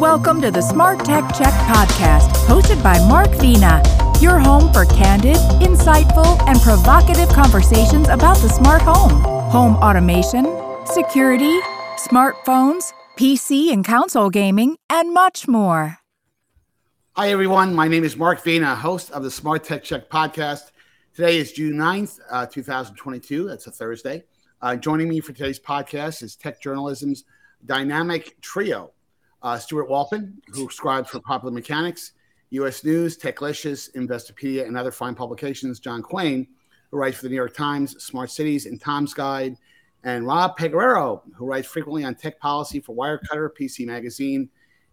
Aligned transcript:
Welcome 0.00 0.42
to 0.42 0.50
the 0.50 0.60
Smart 0.60 1.06
Tech 1.06 1.24
Check 1.34 1.54
podcast, 1.54 2.28
hosted 2.44 2.82
by 2.82 2.98
Mark 3.08 3.30
Vena, 3.40 3.82
your 4.20 4.38
home 4.38 4.70
for 4.70 4.84
candid, 4.84 5.36
insightful, 5.62 6.38
and 6.46 6.60
provocative 6.60 7.30
conversations 7.30 8.06
about 8.10 8.36
the 8.42 8.48
smart 8.50 8.82
home, 8.82 9.22
home 9.50 9.74
automation, 9.76 10.44
security, 10.84 11.60
smartphones, 11.96 12.92
PC 13.18 13.72
and 13.72 13.86
console 13.86 14.28
gaming, 14.28 14.76
and 14.90 15.14
much 15.14 15.48
more. 15.48 15.96
Hi, 17.12 17.30
everyone. 17.30 17.74
My 17.74 17.88
name 17.88 18.04
is 18.04 18.18
Mark 18.18 18.44
Vena, 18.44 18.76
host 18.76 19.10
of 19.12 19.22
the 19.22 19.30
Smart 19.30 19.64
Tech 19.64 19.82
Check 19.82 20.10
podcast. 20.10 20.72
Today 21.14 21.38
is 21.38 21.52
June 21.52 21.72
9th, 21.72 22.20
uh, 22.30 22.44
2022. 22.44 23.48
That's 23.48 23.66
a 23.66 23.70
Thursday. 23.70 24.24
Uh, 24.60 24.76
joining 24.76 25.08
me 25.08 25.20
for 25.20 25.32
today's 25.32 25.58
podcast 25.58 26.22
is 26.22 26.36
tech 26.36 26.60
journalism's 26.60 27.24
dynamic 27.64 28.38
trio 28.42 28.92
uh, 29.46 29.56
Stewart 29.56 29.88
Wolpin, 29.88 30.32
who 30.48 30.68
scribes 30.70 31.08
for 31.08 31.20
Popular 31.20 31.54
Mechanics, 31.54 32.12
U.S. 32.50 32.82
News, 32.82 33.16
Techlicious, 33.16 33.88
Investopedia, 33.90 34.66
and 34.66 34.76
other 34.76 34.90
fine 34.90 35.14
publications. 35.14 35.78
John 35.78 36.02
Quain, 36.02 36.48
who 36.90 36.98
writes 36.98 37.18
for 37.18 37.22
the 37.22 37.28
New 37.28 37.36
York 37.36 37.54
Times, 37.54 38.02
Smart 38.02 38.32
Cities, 38.32 38.66
and 38.66 38.80
Tom's 38.80 39.14
Guide. 39.14 39.56
And 40.02 40.26
Rob 40.26 40.58
Pegoraro, 40.58 41.22
who 41.36 41.46
writes 41.46 41.68
frequently 41.68 42.02
on 42.02 42.16
tech 42.16 42.40
policy 42.40 42.80
for 42.80 42.96
Wirecutter, 42.96 43.50
PC 43.56 43.86
Magazine, 43.86 44.48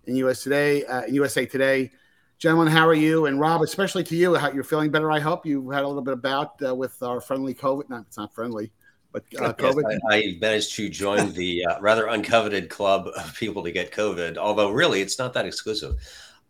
and 0.06 0.16
US 0.18 0.44
Today, 0.44 0.86
uh, 0.86 1.06
USA 1.08 1.48
Today. 1.48 1.90
Gentlemen, 2.38 2.72
how 2.72 2.88
are 2.88 2.94
you? 2.94 3.26
And 3.26 3.40
Rob, 3.40 3.64
especially 3.64 4.04
to 4.04 4.16
you, 4.16 4.36
how 4.36 4.52
you're 4.52 4.64
feeling 4.64 4.92
better. 4.92 5.12
I 5.12 5.20
hope 5.20 5.48
you 5.48 5.68
had 5.72 5.84
a 5.84 5.88
little 5.88 6.04
bit 6.04 6.14
about 6.14 6.62
uh, 6.64 6.76
with 6.76 7.02
our 7.02 7.20
friendly 7.20 7.56
COVID. 7.56 7.90
No, 7.90 8.04
it's 8.08 8.18
not 8.18 8.36
friendly, 8.36 8.72
but 9.14 9.24
uh, 9.40 9.54
COVID. 9.54 9.84
Yes, 9.90 10.00
I, 10.12 10.16
I, 10.16 10.38
managed 10.42 10.76
to 10.76 10.90
join 10.90 11.32
the 11.34 11.66
uh, 11.66 11.80
rather 11.80 12.08
uncoveted 12.08 12.70
club 12.70 13.08
of 13.16 13.36
people 13.36 13.64
to 13.64 13.72
get 13.72 13.92
COVID. 13.92 14.38
Although 14.38 14.72
really, 14.72 15.02
it's 15.02 15.20
not 15.20 15.34
that 15.34 15.46
exclusive. 15.46 15.96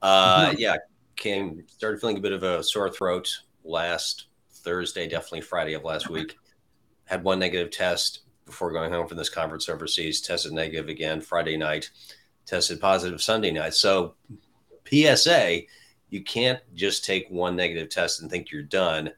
Uh, 0.02 0.48
mm-hmm. 0.48 0.56
Yeah, 0.58 0.78
came 1.18 1.64
started 1.68 2.00
feeling 2.00 2.18
a 2.18 2.22
bit 2.22 2.32
of 2.32 2.44
a 2.44 2.64
sore 2.64 2.90
throat 2.90 3.30
last 3.64 4.28
Thursday, 4.50 5.08
definitely 5.08 5.42
Friday 5.42 5.74
of 5.74 5.84
last 5.84 6.10
week. 6.10 6.38
Had 7.06 7.24
one 7.24 7.38
negative 7.38 7.70
test 7.70 8.22
before 8.46 8.72
going 8.72 8.92
home 8.92 9.08
from 9.08 9.18
this 9.18 9.30
conference 9.30 9.68
overseas. 9.68 10.22
Tested 10.22 10.54
negative 10.54 10.88
again 10.88 11.20
Friday 11.20 11.58
night. 11.58 11.90
Tested 12.46 12.80
positive 12.80 13.22
Sunday 13.22 13.52
night. 13.52 13.74
So 13.74 14.16
PSA, 14.90 15.62
you 16.10 16.24
can't 16.24 16.60
just 16.74 17.04
take 17.04 17.28
one 17.30 17.58
negative 17.58 17.90
test 17.90 18.22
and 18.22 18.32
think 18.32 18.52
you're 18.52 18.64
done 18.64 19.12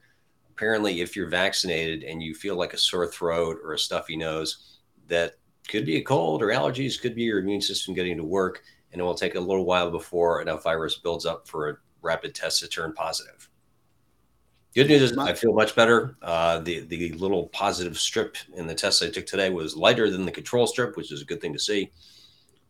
apparently 0.55 1.01
if 1.01 1.15
you're 1.15 1.27
vaccinated 1.27 2.03
and 2.03 2.23
you 2.23 2.33
feel 2.33 2.55
like 2.55 2.73
a 2.73 2.77
sore 2.77 3.07
throat 3.07 3.57
or 3.63 3.73
a 3.73 3.79
stuffy 3.79 4.15
nose 4.15 4.79
that 5.07 5.35
could 5.67 5.85
be 5.85 5.97
a 5.97 6.01
cold 6.01 6.41
or 6.41 6.47
allergies 6.47 6.99
could 6.99 7.13
be 7.13 7.23
your 7.23 7.39
immune 7.39 7.61
system 7.61 7.93
getting 7.93 8.15
to 8.15 8.23
work 8.23 8.63
and 8.91 9.01
it 9.01 9.03
will 9.03 9.15
take 9.15 9.35
a 9.35 9.39
little 9.39 9.65
while 9.65 9.91
before 9.91 10.41
enough 10.41 10.63
virus 10.63 10.95
builds 10.95 11.25
up 11.25 11.45
for 11.47 11.69
a 11.69 11.77
rapid 12.01 12.33
test 12.33 12.61
to 12.61 12.69
turn 12.69 12.93
positive. 12.93 13.49
Good 14.73 14.87
news 14.87 15.01
is 15.01 15.17
i 15.17 15.33
feel 15.33 15.53
much 15.53 15.75
better. 15.75 16.15
Uh, 16.21 16.59
the, 16.59 16.81
the 16.81 17.11
little 17.13 17.47
positive 17.47 17.97
strip 17.97 18.37
in 18.55 18.65
the 18.65 18.75
test 18.75 19.03
i 19.03 19.09
took 19.09 19.25
today 19.25 19.49
was 19.49 19.75
lighter 19.75 20.09
than 20.09 20.25
the 20.25 20.31
control 20.31 20.67
strip 20.67 20.95
which 20.95 21.11
is 21.11 21.21
a 21.21 21.25
good 21.25 21.41
thing 21.41 21.53
to 21.53 21.59
see. 21.59 21.91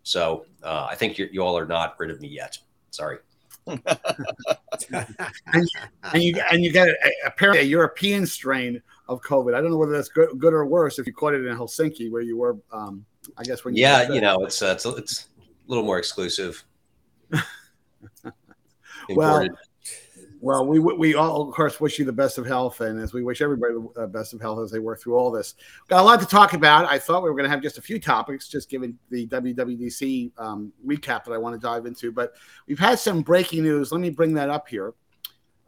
So 0.02 0.46
uh, 0.64 0.88
i 0.90 0.96
think 0.96 1.20
you 1.20 1.42
all 1.42 1.58
are 1.58 1.68
not 1.68 2.00
rid 2.00 2.10
of 2.10 2.20
me 2.20 2.30
yet. 2.30 2.58
Sorry 2.90 3.20
and, 3.68 3.82
and, 6.14 6.24
you 6.24 6.42
and 6.52 6.64
you 6.64 6.72
get 6.72 6.90
a, 6.90 6.96
apparently 7.26 7.62
a 7.62 7.68
European 7.68 8.26
strain 8.26 8.82
of 9.08 9.22
COVID. 9.22 9.56
I 9.56 9.62
don't 9.62 9.72
know 9.72 9.78
whether 9.78 9.92
that's 9.92 10.10
good, 10.10 10.38
good 10.38 10.54
or 10.54 10.66
worse 10.66 11.00
if 11.00 11.08
you 11.08 11.14
caught 11.14 11.34
it 11.34 11.46
in 11.46 11.56
Helsinki 11.56 12.12
where 12.12 12.22
you 12.22 12.38
were. 12.38 12.58
Um, 12.72 13.06
I 13.38 13.44
guess 13.44 13.66
when 13.66 13.76
you 13.76 13.82
yeah, 13.82 14.12
you 14.12 14.22
know, 14.22 14.44
it's 14.44 14.62
uh, 14.62 14.74
it's 14.76 14.86
it's 14.86 15.28
a 15.40 15.44
little 15.68 15.84
more 15.84 15.98
exclusive. 15.98 16.64
well, 19.10 19.48
well, 20.46 20.64
we 20.64 20.78
we 20.78 21.16
all, 21.16 21.50
of 21.50 21.56
course, 21.56 21.82
wish 21.82 21.98
you 21.98 22.06
the 22.06 22.14
best 22.14 22.38
of 22.38 22.46
health, 22.46 22.80
and 22.82 23.02
as 23.02 23.16
we 23.16 23.24
wish 23.24 23.42
everybody 23.42 23.74
the 23.96 24.06
best 24.06 24.32
of 24.32 24.40
health 24.40 24.60
as 24.60 24.70
they 24.70 24.78
work 24.78 25.02
through 25.02 25.16
all 25.16 25.32
this. 25.32 25.56
Got 25.88 26.02
a 26.02 26.04
lot 26.04 26.20
to 26.20 26.28
talk 26.28 26.54
about. 26.54 26.86
I 26.86 27.00
thought 27.00 27.24
we 27.24 27.32
were 27.32 27.36
going 27.36 27.46
to 27.46 27.50
have 27.50 27.64
just 27.64 27.80
a 27.80 27.82
few 27.82 28.00
topics, 28.00 28.48
just 28.48 28.70
given 28.70 28.96
the 29.10 29.26
WWDC 29.26 30.34
um, 30.38 30.72
recap 30.86 31.24
that 31.24 31.32
I 31.32 31.40
want 31.40 31.60
to 31.60 31.60
dive 31.60 31.88
into. 31.88 32.12
But 32.12 32.36
we've 32.68 32.78
had 32.78 33.00
some 33.00 33.24
breaking 33.24 33.64
news. 33.64 33.92
Let 33.92 34.02
me 34.02 34.12
bring 34.12 34.36
that 34.36 34.52
up 34.52 34.68
here. 34.68 34.94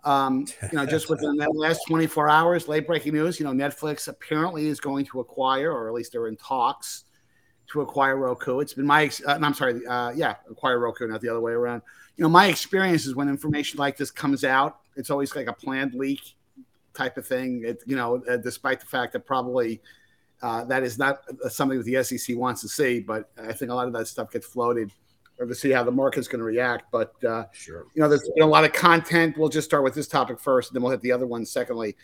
Um, 0.03 0.45
you 0.71 0.77
know, 0.77 0.85
just 0.85 1.09
within 1.09 1.37
the 1.37 1.49
last 1.55 1.81
24 1.87 2.29
hours, 2.29 2.67
late 2.67 2.85
breaking 2.85 3.13
news. 3.13 3.39
You 3.39 3.47
know, 3.47 3.53
Netflix 3.53 4.07
apparently 4.07 4.67
is 4.67 4.79
going 4.79 5.07
to 5.07 5.21
acquire, 5.21 5.71
or 5.71 5.87
at 5.87 5.95
least 5.95 6.11
they're 6.11 6.27
in 6.27 6.37
talks 6.37 7.05
to 7.71 7.81
acquire 7.81 8.15
Roku. 8.15 8.59
It's 8.59 8.75
been 8.75 8.85
my, 8.85 9.09
uh, 9.25 9.39
I'm 9.41 9.55
sorry, 9.55 9.83
uh, 9.87 10.11
yeah, 10.11 10.35
acquire 10.47 10.77
Roku, 10.77 11.07
not 11.07 11.21
the 11.21 11.29
other 11.29 11.41
way 11.41 11.53
around 11.53 11.81
you 12.17 12.23
know, 12.23 12.29
my 12.29 12.47
experience 12.47 13.05
is 13.05 13.15
when 13.15 13.29
information 13.29 13.79
like 13.79 13.95
this 13.95 14.11
comes 14.11 14.43
out, 14.43 14.79
it's 14.95 15.09
always 15.09 15.35
like 15.35 15.47
a 15.47 15.53
planned 15.53 15.93
leak 15.93 16.35
type 16.93 17.17
of 17.17 17.27
thing. 17.27 17.63
It, 17.63 17.83
you 17.85 17.95
know, 17.95 18.23
uh, 18.29 18.37
despite 18.37 18.79
the 18.79 18.87
fact 18.87 19.13
that 19.13 19.25
probably 19.25 19.79
uh, 20.41 20.65
that 20.65 20.83
is 20.83 20.97
not 20.97 21.21
something 21.49 21.77
that 21.77 21.85
the 21.85 22.03
SEC 22.03 22.35
wants 22.35 22.61
to 22.61 22.67
see, 22.67 22.99
but 22.99 23.29
I 23.37 23.53
think 23.53 23.71
a 23.71 23.75
lot 23.75 23.87
of 23.87 23.93
that 23.93 24.07
stuff 24.07 24.31
gets 24.31 24.47
floated 24.47 24.91
or 25.39 25.45
to 25.45 25.53
see 25.53 25.69
how 25.69 25.83
the 25.83 25.91
market's 25.91 26.27
going 26.27 26.39
to 26.39 26.45
react. 26.45 26.85
But 26.91 27.23
uh, 27.23 27.45
sure, 27.53 27.85
you 27.93 28.01
know, 28.01 28.09
there's 28.09 28.27
been 28.35 28.43
a 28.43 28.47
lot 28.47 28.65
of 28.65 28.73
content. 28.73 29.37
We'll 29.37 29.49
just 29.49 29.67
start 29.67 29.83
with 29.83 29.93
this 29.93 30.07
topic 30.07 30.39
first, 30.39 30.71
and 30.71 30.75
then 30.75 30.81
we'll 30.81 30.91
hit 30.91 31.01
the 31.01 31.11
other 31.11 31.27
one 31.27 31.45
secondly. 31.45 31.95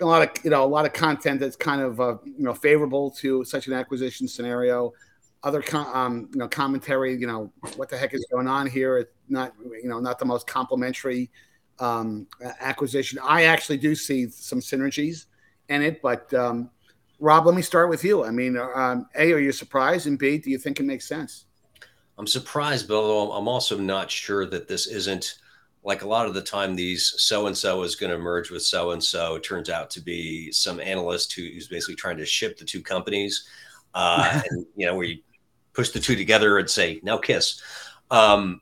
A 0.00 0.06
lot 0.06 0.22
of 0.22 0.44
you 0.44 0.50
know 0.50 0.64
a 0.64 0.66
lot 0.66 0.86
of 0.86 0.94
content 0.94 1.40
that's 1.40 1.56
kind 1.56 1.82
of 1.82 2.00
uh, 2.00 2.16
you 2.24 2.44
know 2.44 2.54
favorable 2.54 3.10
to 3.12 3.44
such 3.44 3.66
an 3.66 3.74
acquisition 3.74 4.28
scenario 4.28 4.92
other 5.42 5.62
com- 5.62 5.86
um, 5.94 6.28
you 6.32 6.38
know 6.38 6.48
commentary 6.48 7.16
you 7.16 7.26
know 7.26 7.52
what 7.76 7.88
the 7.88 7.96
heck 7.96 8.14
is 8.14 8.24
going 8.30 8.46
on 8.46 8.66
here 8.66 8.98
it's 8.98 9.12
not 9.30 9.54
you 9.82 9.88
know 9.88 10.00
not 10.00 10.18
the 10.18 10.24
most 10.24 10.46
complimentary 10.46 11.30
um, 11.78 12.26
acquisition. 12.60 13.18
I 13.22 13.44
actually 13.44 13.78
do 13.78 13.94
see 13.94 14.28
some 14.28 14.60
synergies 14.60 15.26
in 15.68 15.82
it 15.82 16.02
but 16.02 16.32
um, 16.34 16.70
rob 17.20 17.46
let 17.46 17.54
me 17.54 17.62
start 17.62 17.88
with 17.88 18.04
you. 18.04 18.24
I 18.24 18.30
mean 18.30 18.56
um, 18.56 19.08
a 19.16 19.32
are 19.32 19.38
you 19.38 19.52
surprised? 19.52 20.06
And 20.06 20.18
b 20.18 20.38
do 20.38 20.50
you 20.50 20.58
think 20.58 20.80
it 20.80 20.84
makes 20.84 21.06
sense? 21.06 21.46
I'm 22.18 22.26
surprised 22.26 22.88
but 22.88 22.96
although 22.96 23.32
i'm 23.32 23.46
also 23.46 23.78
not 23.78 24.10
sure 24.10 24.44
that 24.46 24.66
this 24.66 24.88
isn't 24.88 25.38
like 25.84 26.02
a 26.02 26.08
lot 26.08 26.26
of 26.26 26.34
the 26.34 26.42
time 26.42 26.74
these 26.74 27.14
so 27.18 27.46
and 27.46 27.56
so 27.56 27.84
is 27.84 27.94
going 27.94 28.10
to 28.10 28.18
merge 28.18 28.50
with 28.50 28.62
so 28.62 28.90
and 28.90 29.02
so 29.02 29.36
It 29.36 29.44
turns 29.44 29.70
out 29.70 29.88
to 29.90 30.00
be 30.00 30.50
some 30.50 30.80
analyst 30.80 31.32
who's 31.32 31.68
basically 31.68 31.94
trying 31.94 32.16
to 32.16 32.26
ship 32.26 32.58
the 32.58 32.64
two 32.64 32.82
companies 32.82 33.46
uh, 33.94 34.42
and 34.50 34.66
you 34.74 34.86
know 34.86 34.96
we 34.96 35.22
push 35.78 35.90
the 35.90 36.00
two 36.00 36.16
together 36.16 36.58
and 36.58 36.68
say 36.68 36.98
now 37.04 37.16
kiss. 37.16 37.62
Um, 38.10 38.60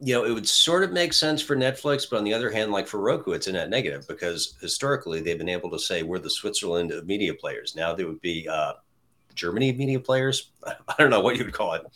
you 0.00 0.14
know 0.14 0.24
it 0.24 0.32
would 0.32 0.46
sort 0.46 0.84
of 0.84 0.92
make 0.92 1.12
sense 1.12 1.40
for 1.40 1.56
netflix 1.56 2.08
but 2.08 2.18
on 2.18 2.24
the 2.24 2.34
other 2.34 2.50
hand 2.50 2.70
like 2.70 2.86
for 2.86 3.00
roku 3.00 3.32
it's 3.32 3.46
a 3.46 3.52
net 3.52 3.70
negative 3.70 4.06
because 4.08 4.56
historically 4.60 5.20
they've 5.20 5.38
been 5.38 5.48
able 5.48 5.70
to 5.70 5.78
say 5.78 6.02
we're 6.02 6.18
the 6.18 6.30
switzerland 6.30 6.92
of 6.92 7.06
media 7.06 7.32
players. 7.32 7.74
Now 7.74 7.94
they 7.94 8.04
would 8.04 8.20
be 8.20 8.46
uh, 8.48 8.74
germany 9.34 9.72
media 9.72 10.00
players? 10.00 10.52
I 10.66 10.94
don't 10.98 11.10
know 11.10 11.20
what 11.20 11.36
you 11.36 11.44
would 11.44 11.54
call 11.54 11.74
it. 11.74 11.86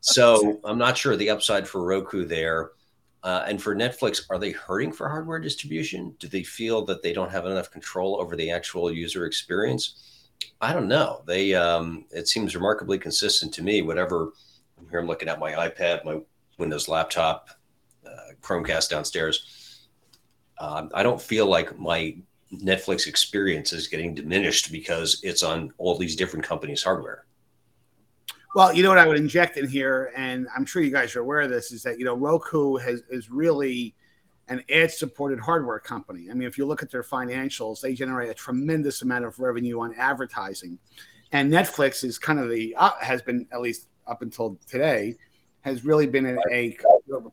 So 0.00 0.60
i'm 0.64 0.78
not 0.78 0.96
sure 0.96 1.16
the 1.16 1.30
upside 1.30 1.68
for 1.68 1.84
roku 1.84 2.24
there. 2.24 2.72
Uh, 3.24 3.44
and 3.46 3.60
for 3.60 3.74
netflix 3.74 4.22
are 4.30 4.38
they 4.38 4.52
hurting 4.52 4.92
for 4.92 5.08
hardware 5.08 5.38
distribution? 5.38 6.14
Do 6.18 6.28
they 6.28 6.42
feel 6.42 6.84
that 6.86 7.02
they 7.02 7.12
don't 7.12 7.30
have 7.30 7.46
enough 7.46 7.70
control 7.70 8.20
over 8.20 8.36
the 8.36 8.50
actual 8.50 8.90
user 8.90 9.26
experience? 9.26 10.28
I 10.60 10.72
don't 10.72 10.88
know. 10.88 11.22
They 11.26 11.54
um, 11.54 12.06
it 12.10 12.28
seems 12.28 12.54
remarkably 12.54 12.98
consistent 12.98 13.52
to 13.54 13.62
me. 13.62 13.82
Whatever 13.82 14.32
here, 14.90 15.00
I'm 15.00 15.06
looking 15.06 15.28
at 15.28 15.40
my 15.40 15.52
iPad, 15.52 16.04
my 16.04 16.20
Windows 16.58 16.88
laptop, 16.88 17.50
uh, 18.06 18.32
Chromecast 18.42 18.90
downstairs. 18.90 19.86
Um, 20.58 20.90
I 20.92 21.02
don't 21.02 21.20
feel 21.20 21.46
like 21.46 21.78
my 21.78 22.16
Netflix 22.52 23.06
experience 23.06 23.72
is 23.72 23.88
getting 23.88 24.14
diminished 24.14 24.72
because 24.72 25.20
it's 25.22 25.42
on 25.42 25.72
all 25.78 25.96
these 25.96 26.16
different 26.16 26.44
companies' 26.44 26.82
hardware. 26.82 27.24
Well, 28.54 28.72
you 28.72 28.82
know 28.82 28.88
what 28.88 28.98
I 28.98 29.06
would 29.06 29.18
inject 29.18 29.56
in 29.56 29.68
here, 29.68 30.10
and 30.16 30.48
I'm 30.56 30.64
sure 30.64 30.82
you 30.82 30.90
guys 30.90 31.14
are 31.14 31.20
aware 31.20 31.42
of 31.42 31.50
this, 31.50 31.70
is 31.70 31.82
that 31.82 31.98
you 31.98 32.04
know 32.04 32.14
Roku 32.14 32.76
has 32.76 33.02
is 33.10 33.30
really 33.30 33.94
an 34.48 34.64
ad 34.70 34.90
supported 34.90 35.38
hardware 35.38 35.78
company. 35.78 36.28
I 36.30 36.34
mean, 36.34 36.48
if 36.48 36.56
you 36.56 36.66
look 36.66 36.82
at 36.82 36.90
their 36.90 37.02
financials, 37.02 37.80
they 37.80 37.94
generate 37.94 38.30
a 38.30 38.34
tremendous 38.34 39.02
amount 39.02 39.26
of 39.26 39.38
revenue 39.38 39.80
on 39.80 39.94
advertising. 39.94 40.78
And 41.32 41.52
Netflix 41.52 42.02
is 42.02 42.18
kind 42.18 42.38
of 42.38 42.48
the, 42.48 42.74
uh, 42.76 42.92
has 43.00 43.20
been, 43.20 43.46
at 43.52 43.60
least 43.60 43.88
up 44.06 44.22
until 44.22 44.58
today, 44.66 45.16
has 45.68 45.84
really 45.84 46.06
been 46.06 46.26
a, 46.26 46.38
a 46.50 46.76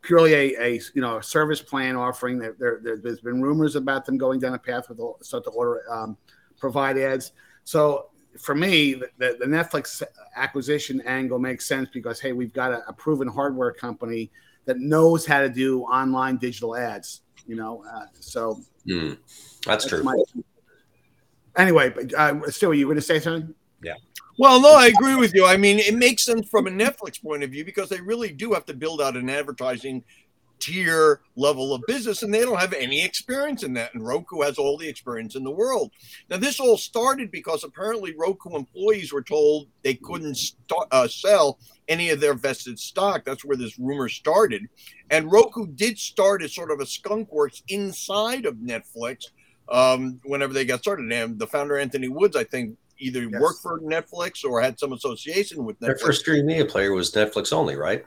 purely 0.01 0.33
a, 0.33 0.61
a, 0.61 0.81
you 0.93 1.01
know 1.01 1.17
a 1.17 1.23
service 1.23 1.61
plan 1.61 1.95
offering. 1.95 2.37
There, 2.37 2.55
there, 2.59 2.99
has 3.03 3.21
been 3.21 3.41
rumors 3.41 3.75
about 3.75 4.05
them 4.05 4.17
going 4.17 4.39
down 4.39 4.53
a 4.53 4.59
path 4.59 4.89
with 4.89 4.99
start 5.21 5.43
to 5.45 5.49
order 5.51 5.81
um, 5.91 6.17
provide 6.57 6.97
ads. 6.97 7.31
So 7.63 8.09
for 8.39 8.55
me, 8.55 8.93
the, 8.93 9.37
the, 9.39 9.45
Netflix 9.45 10.03
acquisition 10.35 11.01
angle 11.01 11.39
makes 11.39 11.65
sense 11.65 11.89
because 11.93 12.19
hey, 12.19 12.33
we've 12.33 12.53
got 12.53 12.71
a, 12.71 12.87
a 12.87 12.93
proven 12.93 13.27
hardware 13.27 13.71
company 13.71 14.31
that 14.65 14.77
knows 14.79 15.25
how 15.25 15.41
to 15.41 15.49
do 15.49 15.83
online 15.83 16.37
digital 16.37 16.75
ads. 16.75 17.21
You 17.47 17.55
know, 17.55 17.83
uh, 17.91 18.05
so 18.19 18.59
mm, 18.87 19.17
that's, 19.65 19.65
that's, 19.65 19.87
true. 19.87 20.03
My, 20.03 20.15
anyway, 21.57 21.89
but 21.89 22.13
uh, 22.13 22.49
still, 22.49 22.73
you 22.73 22.85
going 22.85 22.95
to 22.95 23.01
say 23.01 23.19
something? 23.19 23.53
Yeah. 23.85 23.95
Well, 24.39 24.59
no, 24.59 24.73
I 24.73 24.87
agree 24.87 25.15
with 25.15 25.35
you. 25.35 25.45
I 25.45 25.57
mean, 25.57 25.77
it 25.77 25.93
makes 25.93 26.25
sense 26.25 26.49
from 26.49 26.65
a 26.65 26.71
Netflix 26.71 27.21
point 27.21 27.43
of 27.43 27.51
view 27.51 27.63
because 27.63 27.87
they 27.87 28.01
really 28.01 28.31
do 28.31 28.51
have 28.53 28.65
to 28.65 28.73
build 28.73 28.99
out 28.99 29.15
an 29.15 29.29
advertising 29.29 30.03
tier 30.57 31.21
level 31.35 31.73
of 31.73 31.81
business 31.85 32.23
and 32.23 32.33
they 32.33 32.39
don't 32.39 32.59
have 32.59 32.73
any 32.73 33.03
experience 33.03 33.61
in 33.61 33.73
that 33.73 33.93
and 33.93 34.07
roku 34.07 34.41
has 34.41 34.57
all 34.57 34.77
the 34.77 34.87
experience 34.87 35.35
in 35.35 35.43
the 35.43 35.51
world 35.51 35.91
now 36.29 36.37
this 36.37 36.61
all 36.61 36.77
started 36.77 37.29
because 37.29 37.65
apparently 37.65 38.15
roku 38.17 38.55
employees 38.55 39.11
were 39.11 39.21
told 39.21 39.67
they 39.83 39.95
couldn't 39.95 40.37
uh, 40.91 41.09
sell 41.09 41.59
any 41.89 42.09
of 42.09 42.21
their 42.21 42.33
vested 42.33 42.79
stock 42.79 43.25
that's 43.25 43.43
where 43.43 43.57
this 43.57 43.77
rumor 43.77 44.07
started 44.07 44.63
and 45.09 45.29
roku 45.29 45.67
did 45.67 45.99
start 45.99 46.41
as 46.41 46.55
sort 46.55 46.71
of 46.71 46.79
a 46.79 46.85
skunk 46.85 47.29
works 47.33 47.61
inside 47.67 48.45
of 48.45 48.55
netflix 48.55 49.25
um, 49.69 50.21
whenever 50.23 50.53
they 50.53 50.63
got 50.63 50.79
started 50.79 51.11
and 51.11 51.37
the 51.37 51.47
founder 51.47 51.77
anthony 51.77 52.07
woods 52.07 52.37
i 52.37 52.45
think 52.45 52.77
either 52.99 53.23
yes. 53.23 53.41
worked 53.41 53.61
for 53.61 53.79
netflix 53.81 54.43
or 54.43 54.61
had 54.61 54.79
some 54.79 54.93
association 54.93 55.65
with 55.65 55.79
netflix 55.79 55.85
their 55.85 55.97
first 55.97 56.21
streaming 56.21 56.45
media 56.47 56.65
player 56.65 56.93
was 56.93 57.11
netflix 57.11 57.51
only 57.53 57.75
right 57.75 58.05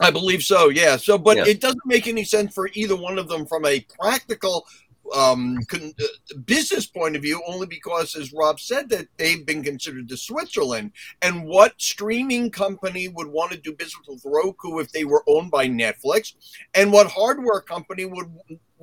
I 0.00 0.10
believe 0.10 0.42
so. 0.42 0.70
Yeah. 0.70 0.96
So, 0.96 1.16
but 1.16 1.36
yeah. 1.36 1.46
it 1.46 1.60
doesn't 1.60 1.86
make 1.86 2.08
any 2.08 2.24
sense 2.24 2.52
for 2.52 2.68
either 2.72 2.96
one 2.96 3.18
of 3.18 3.28
them 3.28 3.46
from 3.46 3.64
a 3.64 3.86
practical 4.00 4.66
um, 5.14 5.58
con- 5.68 5.94
uh, 6.00 6.36
business 6.46 6.86
point 6.86 7.16
of 7.16 7.22
view, 7.22 7.42
only 7.46 7.66
because, 7.66 8.16
as 8.16 8.32
Rob 8.32 8.58
said, 8.58 8.88
that 8.88 9.06
they've 9.16 9.44
been 9.44 9.62
considered 9.62 10.08
to 10.08 10.16
Switzerland. 10.16 10.92
And 11.22 11.44
what 11.44 11.74
streaming 11.78 12.50
company 12.50 13.08
would 13.08 13.28
want 13.28 13.52
to 13.52 13.58
do 13.58 13.72
business 13.72 14.06
with 14.08 14.22
Roku 14.24 14.78
if 14.78 14.90
they 14.92 15.04
were 15.04 15.22
owned 15.26 15.50
by 15.50 15.68
Netflix? 15.68 16.34
And 16.74 16.92
what 16.92 17.06
hardware 17.08 17.60
company 17.60 18.04
would 18.04 18.26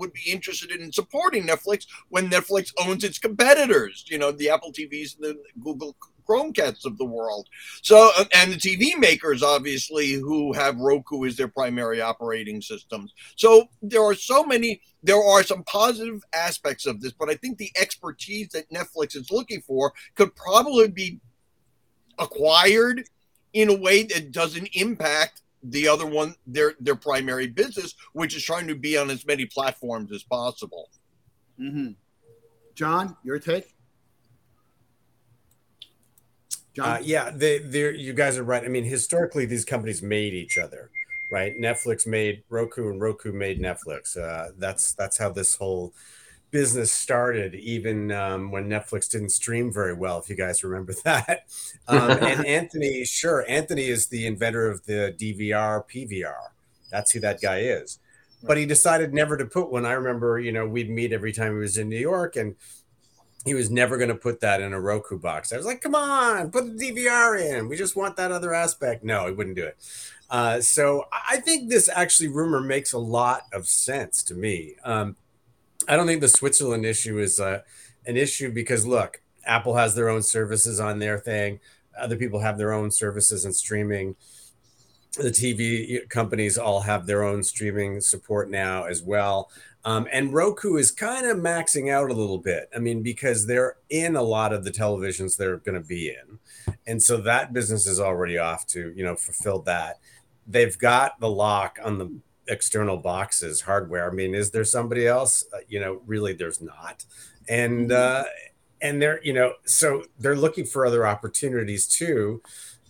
would 0.02 0.12
be 0.12 0.30
interested 0.30 0.72
in 0.72 0.92
supporting 0.92 1.48
Netflix 1.48 1.86
when 2.10 2.30
Netflix 2.30 2.74
owns 2.86 3.06
its 3.06 3.20
competitors? 3.20 4.04
You 4.10 4.18
know, 4.18 4.32
the 4.32 4.50
Apple 4.50 4.74
TVs 4.74 5.16
and 5.16 5.24
the 5.24 5.40
Google 5.64 5.96
Chromecast 6.28 6.86
of 6.86 6.98
the 6.98 7.06
world. 7.06 7.48
So, 7.82 8.12
uh, 8.18 8.26
and 8.36 8.52
the 8.52 8.58
TV 8.58 8.98
makers, 8.98 9.44
obviously, 9.44 10.14
who 10.14 10.54
have 10.54 10.78
Roku 10.78 11.26
as 11.26 11.36
their 11.36 11.48
primary 11.48 12.02
operating 12.02 12.62
systems. 12.62 13.14
So 13.36 13.68
there 13.82 14.04
are 14.04 14.16
so 14.16 14.44
many, 14.44 14.82
there 15.04 15.22
are 15.22 15.44
some 15.44 15.64
positive 15.64 16.24
aspects 16.34 16.86
of 16.86 17.02
this, 17.02 17.14
but 17.14 17.30
I 17.30 17.36
think 17.36 17.58
the 17.58 17.72
expertise 17.80 18.50
that 18.50 18.70
Netflix 18.70 19.16
is 19.16 19.32
looking 19.32 19.62
for 19.62 19.94
could 20.16 20.36
probably 20.36 20.90
be 20.90 21.20
acquired 22.20 23.04
in 23.54 23.70
a 23.70 23.78
way 23.78 24.04
that 24.04 24.32
doesn't 24.32 24.70
impact 24.74 25.42
the 25.64 25.88
other 25.88 26.06
one 26.06 26.34
their 26.48 26.74
their 26.80 26.96
primary 26.96 27.48
business 27.48 27.94
which 28.14 28.36
is 28.36 28.44
trying 28.44 28.68
to 28.68 28.76
be 28.76 28.98
on 28.98 29.10
as 29.10 29.26
many 29.26 29.46
platforms 29.46 30.12
as 30.12 30.24
possible 30.24 30.90
mm-hmm. 31.60 31.92
john 32.76 33.16
your 33.24 33.40
take 33.40 33.74
uh, 36.80 37.00
yeah, 37.02 37.30
they, 37.32 37.60
they 37.60 37.94
you 37.96 38.14
guys 38.14 38.38
are 38.38 38.44
right. 38.44 38.64
I 38.64 38.68
mean, 38.68 38.86
historically, 38.86 39.46
these 39.46 39.66
companies 39.66 40.02
made 40.02 40.34
each 40.34 40.58
other, 40.58 40.90
right? 41.32 41.54
Netflix 41.60 42.08
made 42.08 42.44
Roku, 42.50 42.90
and 42.90 43.02
Roku 43.02 43.34
made 43.34 43.60
Netflix. 43.60 44.18
Uh, 44.18 44.52
that's 44.58 44.94
that's 44.94 45.18
how 45.18 45.30
this 45.30 45.56
whole 45.56 45.94
business 46.52 46.92
started. 46.92 47.56
Even 47.56 48.12
um, 48.12 48.52
when 48.52 48.70
Netflix 48.70 49.10
didn't 49.10 49.30
stream 49.30 49.72
very 49.72 49.94
well, 49.94 50.20
if 50.20 50.30
you 50.30 50.36
guys 50.36 50.64
remember 50.64 50.94
that. 51.04 51.46
Um, 51.88 52.12
and 52.12 52.46
Anthony, 52.46 53.04
sure, 53.06 53.46
Anthony 53.48 53.88
is 53.88 54.08
the 54.08 54.28
inventor 54.28 54.70
of 54.70 54.86
the 54.86 55.16
DVR 55.18 55.84
PVR. 55.90 56.50
That's 56.92 57.12
who 57.12 57.20
that 57.22 57.42
guy 57.42 57.60
is. 57.60 58.00
But 58.44 58.58
he 58.58 58.66
decided 58.66 59.14
never 59.14 59.38
to 59.38 59.46
put 59.46 59.72
one. 59.72 59.86
I 59.86 59.94
remember, 59.94 60.40
you 60.40 60.52
know, 60.52 60.68
we'd 60.68 60.90
meet 60.90 61.14
every 61.14 61.32
time 61.32 61.54
he 61.54 61.60
was 61.60 61.78
in 61.78 61.90
New 61.90 62.00
York, 62.00 62.36
and 62.36 62.56
he 63.46 63.54
was 63.54 63.70
never 63.70 63.98
going 63.98 64.10
to 64.10 64.16
put 64.16 64.40
that 64.42 64.62
in 64.62 64.74
a 64.74 64.80
Roku 64.80 65.18
box. 65.18 65.54
I 65.54 65.58
was 65.58 65.66
like, 65.66 65.82
come 65.82 65.96
on, 65.96 66.52
put 66.52 66.78
the 66.78 66.92
DVR 66.92 67.40
in. 67.40 67.70
We 67.70 67.78
just 67.78 67.96
want 67.96 68.16
that 68.18 68.32
other 68.32 68.54
aspect. 68.54 69.04
No, 69.04 69.28
he 69.28 69.34
wouldn't 69.34 69.56
do 69.56 69.66
it. 69.66 69.78
Uh, 70.30 70.62
so 70.62 71.06
I 71.12 71.38
think 71.38 71.70
this 71.70 71.90
actually 71.94 72.30
rumor 72.30 72.62
makes 72.62 72.94
a 72.94 73.00
lot 73.00 73.44
of 73.52 73.68
sense 73.68 74.24
to 74.24 74.34
me. 74.34 74.76
Um, 74.84 75.18
I 75.88 75.96
don't 75.96 76.08
think 76.08 76.22
the 76.22 76.28
Switzerland 76.28 76.86
issue 76.86 77.20
is 77.20 77.40
uh, 77.40 77.62
an 78.06 78.18
issue 78.18 78.52
because 78.52 78.86
look, 78.86 79.22
Apple 79.46 79.76
has 79.76 79.96
their 79.96 80.10
own 80.10 80.22
services 80.22 80.80
on 80.80 81.00
their 81.00 81.20
thing. 81.20 81.60
Other 82.00 82.16
people 82.16 82.40
have 82.40 82.58
their 82.58 82.74
own 82.74 82.92
services 82.92 83.46
and 83.46 83.56
streaming. 83.56 84.16
The 85.18 85.30
TV 85.30 86.08
companies 86.10 86.58
all 86.58 86.82
have 86.82 87.06
their 87.06 87.24
own 87.24 87.44
streaming 87.44 88.00
support 88.00 88.50
now 88.50 88.86
as 88.86 89.04
well. 89.04 89.50
Um, 89.84 90.08
and 90.12 90.32
Roku 90.32 90.76
is 90.76 90.92
kind 90.92 91.26
of 91.26 91.38
maxing 91.38 91.92
out 91.92 92.12
a 92.12 92.14
little 92.14 92.38
bit. 92.38 92.70
I 92.76 92.80
mean, 92.80 93.02
because 93.02 93.48
they're 93.48 93.78
in 93.90 94.16
a 94.16 94.22
lot 94.22 94.54
of 94.54 94.64
the 94.64 94.72
televisions 94.72 95.36
they're 95.36 95.58
going 95.58 95.82
to 95.82 95.88
be 95.88 96.10
in. 96.10 96.76
And 96.86 97.02
so 97.02 97.18
that 97.18 97.52
business 97.52 97.88
is 97.88 98.00
already 98.00 98.38
off 98.38 98.68
to, 98.68 98.94
you 98.96 99.04
know, 99.04 99.16
fulfill 99.16 99.60
that. 99.64 100.00
They've 100.48 100.78
got 100.78 101.20
the 101.20 101.30
lock 101.30 101.80
on 101.84 101.98
the 101.98 102.12
external 102.52 102.98
boxes 102.98 103.62
hardware. 103.62 104.12
I 104.12 104.14
mean, 104.14 104.36
is 104.36 104.52
there 104.52 104.66
somebody 104.66 105.08
else? 105.08 105.44
Uh, 105.54 105.60
you 105.68 105.80
know, 105.80 106.02
really, 106.06 106.34
there's 106.34 106.62
not. 106.62 107.06
And, 107.48 107.90
mm-hmm. 107.90 108.22
uh, 108.22 108.30
and 108.82 109.02
they're, 109.02 109.24
you 109.24 109.34
know, 109.34 109.54
so 109.66 110.04
they're 110.20 110.36
looking 110.36 110.66
for 110.66 110.86
other 110.86 111.08
opportunities 111.08 111.88
too. 111.88 112.42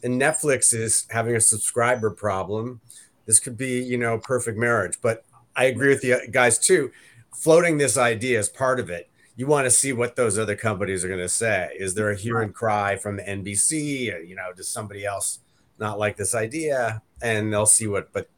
And 0.03 0.19
Netflix 0.19 0.73
is 0.73 1.05
having 1.11 1.35
a 1.35 1.41
subscriber 1.41 2.09
problem. 2.09 2.81
This 3.25 3.39
could 3.39 3.57
be, 3.57 3.81
you 3.83 3.97
know, 3.97 4.17
perfect 4.17 4.57
marriage. 4.57 4.97
But 5.01 5.23
I 5.55 5.65
agree 5.65 5.89
with 5.89 6.03
you 6.03 6.19
guys 6.31 6.57
too. 6.57 6.91
Floating 7.33 7.77
this 7.77 7.97
idea 7.97 8.39
is 8.39 8.49
part 8.49 8.79
of 8.79 8.89
it. 8.89 9.09
You 9.35 9.47
want 9.47 9.65
to 9.65 9.71
see 9.71 9.93
what 9.93 10.15
those 10.15 10.37
other 10.37 10.55
companies 10.55 11.05
are 11.05 11.07
going 11.07 11.19
to 11.19 11.29
say. 11.29 11.71
Is 11.77 11.93
there 11.93 12.09
a 12.09 12.15
hue 12.15 12.37
and 12.37 12.53
cry 12.53 12.95
from 12.95 13.19
NBC? 13.19 14.27
You 14.27 14.35
know, 14.35 14.51
does 14.55 14.67
somebody 14.67 15.05
else 15.05 15.39
not 15.79 15.99
like 15.99 16.17
this 16.17 16.35
idea? 16.35 17.01
And 17.21 17.51
they'll 17.51 17.65
see 17.65 17.87
what. 17.87 18.11
But 18.11 18.29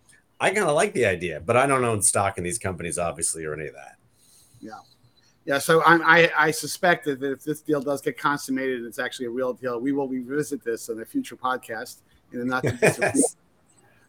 I 0.43 0.49
kind 0.49 0.67
of 0.67 0.75
like 0.75 0.93
the 0.93 1.05
idea, 1.05 1.39
but 1.39 1.57
I 1.57 1.65
don't 1.65 1.83
own 1.83 2.01
stock 2.01 2.37
in 2.37 2.43
these 2.43 2.59
companies, 2.59 2.97
obviously, 2.97 3.45
or 3.45 3.53
any 3.53 3.67
of 3.67 3.73
that. 3.73 3.95
Yeah. 4.59 4.71
Yeah, 5.45 5.57
so 5.57 5.81
I, 5.81 6.21
I, 6.21 6.31
I 6.37 6.51
suspect 6.51 7.03
that 7.05 7.21
if 7.21 7.43
this 7.43 7.61
deal 7.61 7.81
does 7.81 8.01
get 8.01 8.17
consummated, 8.17 8.77
and 8.77 8.87
it's 8.87 8.99
actually 8.99 9.25
a 9.25 9.29
real 9.29 9.51
deal. 9.51 9.79
We 9.79 9.91
will 9.91 10.07
revisit 10.07 10.63
this 10.63 10.87
in 10.87 11.01
a 11.01 11.05
future 11.05 11.35
podcast 11.35 11.97
in 12.31 12.39
the 12.39 12.45
not 12.45 12.63
too 12.63 12.71
distant 12.81 13.17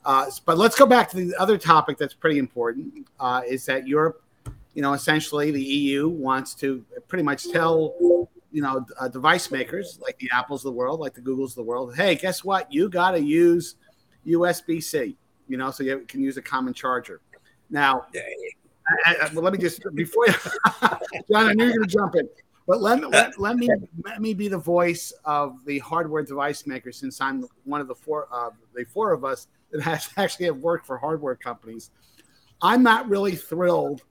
uh, 0.05 0.31
but 0.45 0.59
let's 0.59 0.77
go 0.77 0.87
back 0.87 1.11
to 1.11 1.17
the 1.17 1.35
other 1.37 1.57
topic 1.57 1.97
that's 1.97 2.15
pretty 2.15 2.39
important 2.39 3.07
uh, 3.21 3.43
is 3.47 3.65
that 3.67 3.87
Europe, 3.87 4.23
you 4.75 4.83
know, 4.83 4.93
essentially 4.93 5.51
the 5.51 5.63
EU 5.63 6.09
wants 6.09 6.55
to 6.55 6.85
pretty 7.09 7.23
much 7.23 7.51
tell, 7.51 7.95
you 8.53 8.63
know, 8.63 8.85
uh, 9.01 9.09
device 9.09 9.51
makers 9.51 9.99
like 10.03 10.19
the 10.19 10.29
Apples 10.33 10.61
of 10.61 10.73
the 10.73 10.77
world, 10.77 11.01
like 11.01 11.15
the 11.15 11.21
Googles 11.21 11.51
of 11.51 11.55
the 11.57 11.63
world, 11.63 11.97
hey, 11.97 12.15
guess 12.15 12.45
what? 12.45 12.71
You 12.73 12.89
got 12.89 13.13
to 13.13 13.21
use 13.21 13.77
USB 14.27 14.83
C, 14.83 15.17
you 15.49 15.57
know, 15.57 15.71
so 15.71 15.83
you 15.83 16.05
can 16.09 16.23
use 16.23 16.37
a 16.37 16.43
common 16.43 16.73
charger. 16.73 17.21
Now, 17.71 18.07
I, 19.07 19.17
I, 19.23 19.31
well, 19.33 19.43
let 19.43 19.53
me 19.53 19.59
just, 19.59 19.83
before, 19.95 20.27
John, 21.31 21.49
I 21.49 21.53
knew 21.55 21.65
you 21.65 21.71
were 21.71 21.77
going 21.79 21.89
to 21.89 21.95
jump 21.95 22.17
in. 22.17 22.29
But 22.67 22.81
let 22.81 22.99
me 22.99 23.07
let, 23.07 23.39
let, 23.39 23.57
me 23.57 23.69
let 24.05 24.23
me 24.23 24.33
be 24.33 24.49
the 24.49 24.57
voice 24.57 25.13
of 25.27 25.59
the 25.67 25.81
hardware 25.81 26.23
device 26.23 26.67
maker 26.67 26.93
since 26.93 27.21
I'm 27.21 27.47
one 27.65 27.83
of 27.83 27.89
the 27.89 27.95
four 27.95 28.27
uh, 28.33 28.51
the 28.75 28.85
four 28.85 29.13
of 29.13 29.23
us 29.23 29.49
that 29.71 29.83
has 29.83 30.09
actually 30.17 30.47
have 30.47 30.57
worked 30.57 30.87
for 30.87 30.97
hardware 30.97 31.35
companies. 31.35 31.91
I'm 32.63 32.83
not 32.83 33.07
really 33.09 33.37
thrilled, 33.37 34.03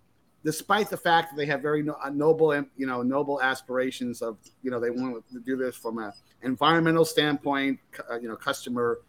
despite 0.44 0.90
the 0.92 0.98
fact 0.98 1.32
that 1.32 1.38
they 1.38 1.48
have 1.48 1.62
very 1.62 1.82
no, 1.82 1.98
noble, 2.12 2.54
you 2.78 2.86
know, 2.86 3.02
noble 3.02 3.42
aspirations 3.42 4.22
of, 4.22 4.38
you 4.62 4.70
know, 4.70 4.80
they 4.80 4.92
want 4.92 5.24
to 5.32 5.40
do 5.40 5.58
this 5.58 5.76
from 5.76 5.98
an 5.98 6.12
environmental 6.44 7.06
standpoint, 7.06 7.80
uh, 8.12 8.20
you 8.20 8.28
know, 8.28 8.36
customer. 8.36 9.00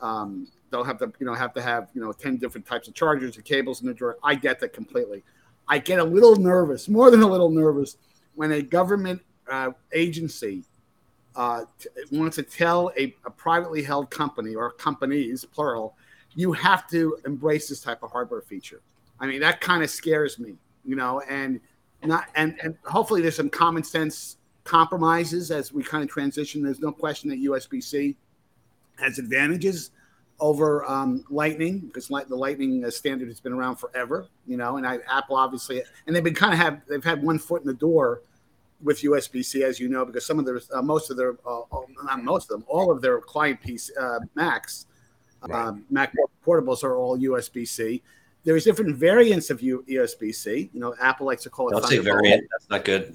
Um, 0.00 0.48
they'll 0.70 0.84
have 0.84 0.98
to, 0.98 1.12
you 1.18 1.26
know, 1.26 1.34
have 1.34 1.52
to 1.54 1.62
have, 1.62 1.88
you 1.94 2.00
know, 2.00 2.12
ten 2.12 2.36
different 2.36 2.66
types 2.66 2.88
of 2.88 2.94
chargers 2.94 3.36
and 3.36 3.44
cables 3.44 3.80
in 3.80 3.86
the 3.86 3.94
drawer. 3.94 4.16
I 4.22 4.34
get 4.34 4.60
that 4.60 4.72
completely. 4.72 5.22
I 5.68 5.78
get 5.78 5.98
a 5.98 6.04
little 6.04 6.36
nervous, 6.36 6.88
more 6.88 7.10
than 7.10 7.22
a 7.22 7.26
little 7.26 7.50
nervous, 7.50 7.96
when 8.34 8.52
a 8.52 8.62
government 8.62 9.22
uh, 9.50 9.70
agency 9.92 10.64
uh, 11.34 11.62
wants 12.12 12.36
to 12.36 12.42
tell 12.42 12.92
a, 12.96 13.14
a, 13.24 13.30
privately 13.30 13.82
held 13.82 14.10
company 14.10 14.54
or 14.54 14.70
companies, 14.72 15.44
plural, 15.44 15.94
you 16.34 16.52
have 16.52 16.88
to 16.88 17.18
embrace 17.26 17.68
this 17.68 17.80
type 17.80 18.02
of 18.02 18.10
hardware 18.10 18.40
feature. 18.40 18.80
I 19.20 19.26
mean, 19.26 19.40
that 19.40 19.60
kind 19.60 19.82
of 19.82 19.90
scares 19.90 20.38
me, 20.38 20.54
you 20.84 20.96
know, 20.96 21.20
and 21.28 21.60
not 22.02 22.28
and 22.34 22.56
and 22.62 22.76
hopefully 22.84 23.20
there's 23.20 23.36
some 23.36 23.50
common 23.50 23.82
sense 23.82 24.36
compromises 24.64 25.50
as 25.50 25.72
we 25.72 25.82
kind 25.82 26.02
of 26.04 26.10
transition. 26.10 26.62
There's 26.62 26.80
no 26.80 26.92
question 26.92 27.30
that 27.30 27.42
USB-C 27.42 28.16
has 28.98 29.18
advantages 29.18 29.90
over 30.38 30.84
um, 30.84 31.24
Lightning 31.30 31.80
because 31.80 32.10
light, 32.10 32.28
the 32.28 32.36
Lightning 32.36 32.84
uh, 32.84 32.90
standard 32.90 33.28
has 33.28 33.40
been 33.40 33.52
around 33.52 33.76
forever, 33.76 34.26
you 34.46 34.56
know, 34.56 34.76
and 34.76 34.86
I, 34.86 34.98
Apple 35.10 35.36
obviously, 35.36 35.82
and 36.06 36.14
they've 36.14 36.24
been 36.24 36.34
kind 36.34 36.52
of 36.52 36.58
have 36.58 36.80
they've 36.88 37.04
had 37.04 37.22
one 37.22 37.38
foot 37.38 37.62
in 37.62 37.66
the 37.66 37.74
door 37.74 38.22
with 38.82 39.00
USB-C, 39.00 39.62
as 39.62 39.80
you 39.80 39.88
know, 39.88 40.04
because 40.04 40.26
some 40.26 40.38
of 40.38 40.44
their, 40.44 40.60
uh, 40.72 40.82
most 40.82 41.10
of 41.10 41.16
their, 41.16 41.36
uh, 41.46 41.60
not 42.04 42.22
most 42.22 42.50
of 42.50 42.60
them, 42.60 42.64
all 42.68 42.90
of 42.90 43.00
their 43.00 43.20
client 43.20 43.60
piece 43.60 43.90
uh, 43.98 44.18
Macs, 44.34 44.86
right. 45.42 45.68
um, 45.68 45.84
Mac 45.90 46.12
portables 46.44 46.84
are 46.84 46.96
all 46.96 47.18
USB-C. 47.18 48.02
There's 48.44 48.64
different 48.64 48.94
variants 48.96 49.50
of 49.50 49.60
USB-C. 49.60 50.70
You 50.72 50.80
know, 50.80 50.94
Apple 51.00 51.26
likes 51.26 51.42
to 51.44 51.50
call 51.50 51.68
it. 51.68 51.72
Don't 51.72 51.84
say 51.84 51.98
variant. 51.98 52.46
That's 52.50 52.70
not 52.70 52.84
good. 52.84 53.12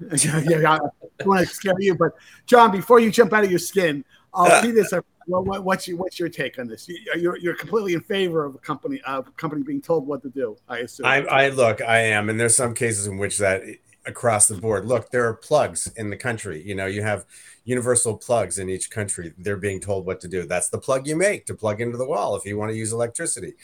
yeah, 0.24 0.78
I 1.20 1.24
want 1.24 1.46
to 1.46 1.54
scare 1.54 1.78
you, 1.78 1.94
but 1.94 2.12
John, 2.46 2.72
before 2.72 2.98
you 2.98 3.10
jump 3.10 3.32
out 3.32 3.44
of 3.44 3.50
your 3.50 3.60
skin, 3.60 4.04
I'll 4.34 4.62
see 4.62 4.72
this. 4.72 4.92
What, 5.26 5.64
what's 5.64 5.88
your 5.88 5.96
what's 5.96 6.18
your 6.18 6.28
take 6.28 6.58
on 6.58 6.66
this? 6.68 6.88
Uh, 6.88 7.16
you're 7.18 7.38
you're 7.38 7.54
completely 7.54 7.94
in 7.94 8.00
favor 8.00 8.44
of 8.44 8.54
a 8.54 8.58
company 8.58 9.00
of 9.06 9.28
a 9.28 9.30
company 9.32 9.62
being 9.62 9.80
told 9.82 10.06
what 10.06 10.22
to 10.22 10.30
do. 10.30 10.56
I 10.68 10.78
assume. 10.78 11.06
I, 11.06 11.22
I 11.24 11.48
look, 11.48 11.80
I 11.82 11.98
am, 11.98 12.28
and 12.28 12.38
there's 12.38 12.56
some 12.56 12.74
cases 12.74 13.06
in 13.06 13.18
which 13.18 13.38
that 13.38 13.62
eh, 13.62 13.74
across 14.06 14.48
the 14.48 14.56
board. 14.56 14.84
Look, 14.84 15.10
there 15.10 15.26
are 15.28 15.34
plugs 15.34 15.90
in 15.96 16.10
the 16.10 16.16
country. 16.16 16.62
You 16.62 16.74
know, 16.74 16.86
you 16.86 17.02
have 17.02 17.24
universal 17.64 18.16
plugs 18.16 18.58
in 18.58 18.68
each 18.68 18.90
country. 18.90 19.32
They're 19.38 19.56
being 19.56 19.80
told 19.80 20.06
what 20.06 20.20
to 20.20 20.28
do. 20.28 20.44
That's 20.44 20.68
the 20.68 20.78
plug 20.78 21.06
you 21.06 21.16
make 21.16 21.46
to 21.46 21.54
plug 21.54 21.80
into 21.80 21.96
the 21.96 22.06
wall 22.06 22.36
if 22.36 22.44
you 22.44 22.58
want 22.58 22.72
to 22.72 22.76
use 22.76 22.92
electricity. 22.92 23.54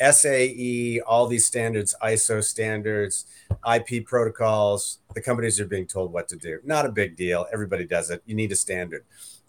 SAE, 0.00 1.00
all 1.06 1.26
these 1.26 1.46
standards, 1.46 1.94
ISO 2.02 2.42
standards, 2.42 3.26
IP 3.72 4.04
protocols, 4.04 4.98
the 5.14 5.20
companies 5.20 5.60
are 5.60 5.66
being 5.66 5.86
told 5.86 6.12
what 6.12 6.28
to 6.28 6.36
do. 6.36 6.58
Not 6.64 6.84
a 6.84 6.90
big 6.90 7.16
deal. 7.16 7.46
Everybody 7.52 7.84
does 7.84 8.10
it. 8.10 8.22
You 8.26 8.34
need 8.34 8.50
a 8.50 8.56
standard. 8.56 9.04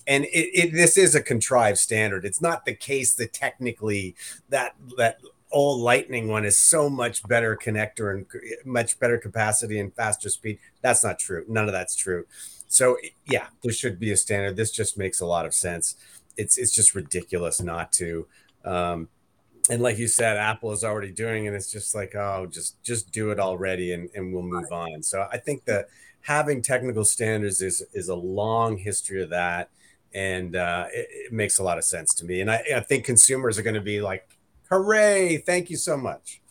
And 0.08 0.26
it, 0.26 0.50
it, 0.54 0.74
this 0.74 0.98
is 0.98 1.16
a 1.16 1.22
contrived 1.22 1.78
standard. 1.78 2.26
It's 2.26 2.42
not 2.42 2.66
the 2.66 2.76
case 2.76 3.16
that 3.16 3.34
technically 3.34 4.16
that 4.50 4.76
that 4.98 5.20
old 5.52 5.80
lightning 5.80 6.28
one 6.28 6.46
is 6.46 6.58
so 6.58 6.90
much 6.90 7.26
better 7.28 7.56
connector 7.56 8.14
and 8.14 8.26
much 8.66 9.00
better 9.00 9.18
capacity 9.18 9.80
and 9.80 9.94
faster 9.96 10.30
speed. 10.30 10.60
That's 10.82 11.04
not 11.04 11.18
true. 11.18 11.46
None 11.48 11.66
of 11.66 11.72
that's 11.72 11.96
true. 11.96 12.26
So 12.68 12.98
yeah, 13.30 13.48
there 13.64 13.72
should 13.72 14.00
be 14.00 14.12
a 14.12 14.18
standard. 14.18 14.56
This 14.56 14.72
just 14.72 14.98
makes 14.98 15.22
a 15.22 15.26
lot 15.26 15.46
of 15.46 15.54
sense. 15.54 15.96
It's 16.38 16.58
it's 16.58 16.76
just 16.76 16.94
ridiculous 16.94 17.62
not 17.62 17.92
to. 17.94 18.28
Um, 18.64 19.08
and 19.70 19.82
like 19.82 19.98
you 19.98 20.08
said, 20.08 20.38
Apple 20.38 20.72
is 20.72 20.84
already 20.84 21.12
doing, 21.12 21.48
and 21.48 21.56
it's 21.56 21.72
just 21.72 21.96
like, 21.96 22.16
oh, 22.16 22.48
just 22.50 22.82
just 22.84 23.12
do 23.12 23.32
it 23.32 23.40
already, 23.40 23.94
and, 23.94 24.10
and 24.14 24.34
we'll 24.34 24.44
move 24.44 24.72
on. 24.72 25.02
So 25.02 25.28
I 25.32 25.38
think 25.38 25.66
that 25.66 25.88
having 26.22 26.62
technical 26.62 27.06
standards 27.06 27.62
is 27.62 27.84
is 27.94 28.10
a 28.10 28.16
long 28.16 28.78
history 28.78 29.24
of 29.24 29.30
that, 29.30 29.70
and 30.16 30.56
uh, 30.56 30.88
it, 30.94 31.08
it, 31.12 31.34
makes 31.34 31.60
a 31.60 31.64
lot 31.64 31.78
of 31.78 31.84
sense 31.84 32.14
to 32.16 32.26
me. 32.26 32.40
And 32.40 32.50
I, 32.50 32.64
I 32.78 32.80
think 32.80 33.04
consumers 33.04 33.60
are 33.60 33.64
going 33.64 33.76
to 33.76 33.82
be 33.82 34.02
like, 34.02 34.28
hooray! 34.70 35.38
Thank 35.38 35.70
you 35.70 35.76
so 35.76 35.98
much. 35.98 36.42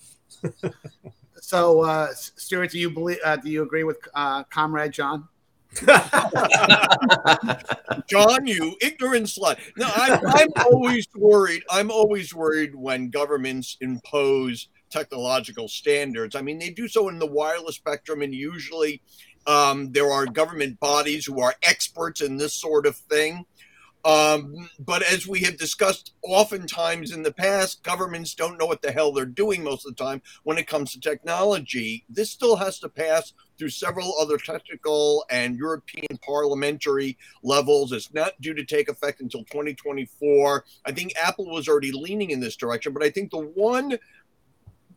so, 1.41 1.81
uh, 1.81 2.09
Stewart, 2.13 2.71
do 2.71 2.79
you 2.79 2.91
believe? 2.91 3.19
Uh, 3.25 3.37
do 3.37 3.51
you 3.51 3.63
agree 3.63 3.85
with 3.85 3.99
uh, 4.15 4.45
Comrade 4.45 4.93
John? 4.93 5.29
John, 8.07 8.47
you 8.47 8.77
ignorant 8.81 9.27
slut. 9.27 9.59
No, 9.77 9.91
I'm, 9.93 10.21
I'm 10.25 10.49
always 10.67 11.09
worried. 11.17 11.63
I'm 11.71 11.91
always 11.91 12.33
worried 12.33 12.75
when 12.77 13.11
governments 13.11 13.77
impose 13.81 14.69
technological 14.91 15.67
standards. 15.67 16.37
I 16.37 16.43
mean, 16.43 16.59
they 16.59 16.71
do 16.71 16.87
so 16.87 17.09
in 17.09 17.19
the 17.19 17.27
wireless 17.27 17.75
spectrum, 17.77 18.23
and 18.23 18.33
usually 18.33 19.03
um, 19.47 19.91
there 19.93 20.11
are 20.11 20.27
government 20.27 20.79
bodies 20.81 21.27
who 21.27 21.41
are 21.41 21.55
experts 21.63 22.21
in 22.21 22.37
this 22.37 22.55
sort 22.55 22.87
of 22.87 22.97
thing. 22.97 23.45
Um, 24.05 24.69
but 24.79 25.03
as 25.03 25.27
we 25.27 25.41
have 25.41 25.57
discussed 25.57 26.13
oftentimes 26.23 27.13
in 27.13 27.23
the 27.23 27.33
past, 27.33 27.83
governments 27.83 28.35
don't 28.35 28.59
know 28.59 28.67
what 28.67 28.83
the 28.83 28.93
hell 28.93 29.13
they're 29.13 29.25
doing 29.25 29.65
most 29.65 29.87
of 29.87 29.97
the 29.97 30.05
time 30.05 30.21
when 30.43 30.59
it 30.59 30.67
comes 30.67 30.93
to 30.93 31.01
technology. 31.01 32.05
This 32.11 32.31
still 32.31 32.57
has 32.57 32.79
to 32.81 32.91
pass 32.91 33.33
through 33.59 33.71
several 33.71 34.15
other 34.21 34.37
technical 34.37 35.25
and 35.31 35.57
European 35.57 36.19
parliamentary 36.23 37.17
levels. 37.43 37.93
It's 37.93 38.13
not 38.13 38.39
due 38.43 38.53
to 38.53 38.65
take 38.65 38.91
effect 38.91 39.21
until 39.21 39.45
2024. 39.45 40.65
I 40.85 40.93
think 40.93 41.13
Apple 41.17 41.51
was 41.51 41.67
already 41.67 41.93
leaning 41.93 42.31
in 42.31 42.41
this 42.41 42.57
direction, 42.57 42.93
but 42.93 43.03
I 43.03 43.11
think 43.11 43.31
the 43.31 43.39
one 43.39 43.99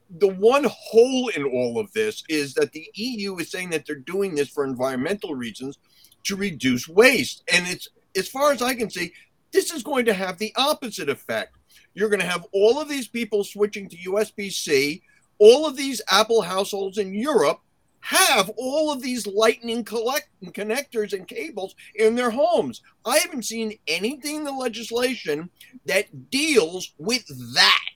the 0.09 0.27
one 0.27 0.65
hole 0.69 1.27
in 1.29 1.43
all 1.43 1.77
of 1.77 1.91
this 1.91 2.23
is 2.29 2.53
that 2.53 2.71
the 2.71 2.89
EU 2.95 3.35
is 3.37 3.51
saying 3.51 3.71
that 3.71 3.85
they're 3.85 3.95
doing 3.95 4.35
this 4.35 4.47
for 4.47 4.63
environmental 4.63 5.35
reasons 5.35 5.77
to 6.23 6.37
reduce 6.37 6.87
waste. 6.87 7.43
And 7.53 7.67
it's 7.67 7.89
as 8.17 8.27
far 8.27 8.51
as 8.51 8.61
I 8.61 8.73
can 8.73 8.89
see, 8.89 9.13
this 9.51 9.71
is 9.71 9.83
going 9.83 10.05
to 10.05 10.13
have 10.13 10.37
the 10.37 10.53
opposite 10.55 11.09
effect. 11.09 11.55
You're 11.93 12.09
going 12.09 12.19
to 12.19 12.25
have 12.25 12.45
all 12.51 12.81
of 12.81 12.89
these 12.89 13.07
people 13.07 13.43
switching 13.43 13.87
to 13.89 13.97
USB 14.09 14.51
C. 14.51 15.01
All 15.39 15.65
of 15.65 15.77
these 15.77 16.01
Apple 16.09 16.41
households 16.41 16.97
in 16.97 17.13
Europe 17.13 17.61
have 18.01 18.49
all 18.57 18.91
of 18.91 19.01
these 19.01 19.27
lightning 19.27 19.83
collect- 19.83 20.29
connectors 20.45 21.13
and 21.13 21.27
cables 21.27 21.75
in 21.95 22.15
their 22.15 22.29
homes. 22.29 22.81
I 23.05 23.17
haven't 23.17 23.45
seen 23.45 23.77
anything 23.87 24.37
in 24.37 24.43
the 24.43 24.51
legislation 24.51 25.49
that 25.85 26.29
deals 26.29 26.93
with 26.97 27.25
that. 27.55 27.86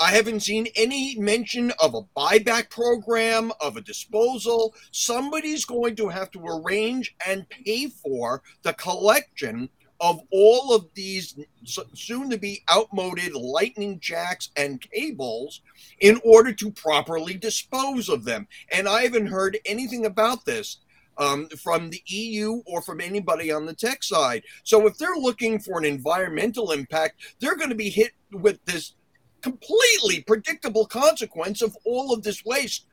I 0.00 0.12
haven't 0.12 0.40
seen 0.40 0.68
any 0.76 1.16
mention 1.18 1.72
of 1.82 1.94
a 1.94 2.02
buyback 2.16 2.70
program, 2.70 3.50
of 3.60 3.76
a 3.76 3.80
disposal. 3.80 4.74
Somebody's 4.92 5.64
going 5.64 5.96
to 5.96 6.08
have 6.08 6.30
to 6.32 6.46
arrange 6.46 7.16
and 7.26 7.48
pay 7.48 7.88
for 7.88 8.42
the 8.62 8.74
collection 8.74 9.68
of 10.00 10.20
all 10.30 10.72
of 10.72 10.86
these 10.94 11.36
soon 11.64 12.30
to 12.30 12.38
be 12.38 12.62
outmoded 12.70 13.34
lightning 13.34 13.98
jacks 13.98 14.50
and 14.56 14.80
cables 14.80 15.62
in 15.98 16.20
order 16.24 16.52
to 16.52 16.70
properly 16.70 17.34
dispose 17.34 18.08
of 18.08 18.24
them. 18.24 18.46
And 18.70 18.88
I 18.88 19.02
haven't 19.02 19.26
heard 19.26 19.58
anything 19.66 20.06
about 20.06 20.44
this 20.44 20.78
um, 21.18 21.48
from 21.48 21.90
the 21.90 22.00
EU 22.06 22.62
or 22.66 22.80
from 22.80 23.00
anybody 23.00 23.50
on 23.50 23.66
the 23.66 23.74
tech 23.74 24.04
side. 24.04 24.44
So 24.62 24.86
if 24.86 24.96
they're 24.96 25.16
looking 25.16 25.58
for 25.58 25.78
an 25.78 25.84
environmental 25.84 26.70
impact, 26.70 27.20
they're 27.40 27.56
going 27.56 27.70
to 27.70 27.74
be 27.74 27.90
hit 27.90 28.12
with 28.30 28.64
this 28.64 28.94
completely 29.42 30.20
predictable 30.20 30.86
consequence 30.86 31.62
of 31.62 31.76
all 31.84 32.12
of 32.12 32.22
this 32.22 32.44
waste 32.44 32.86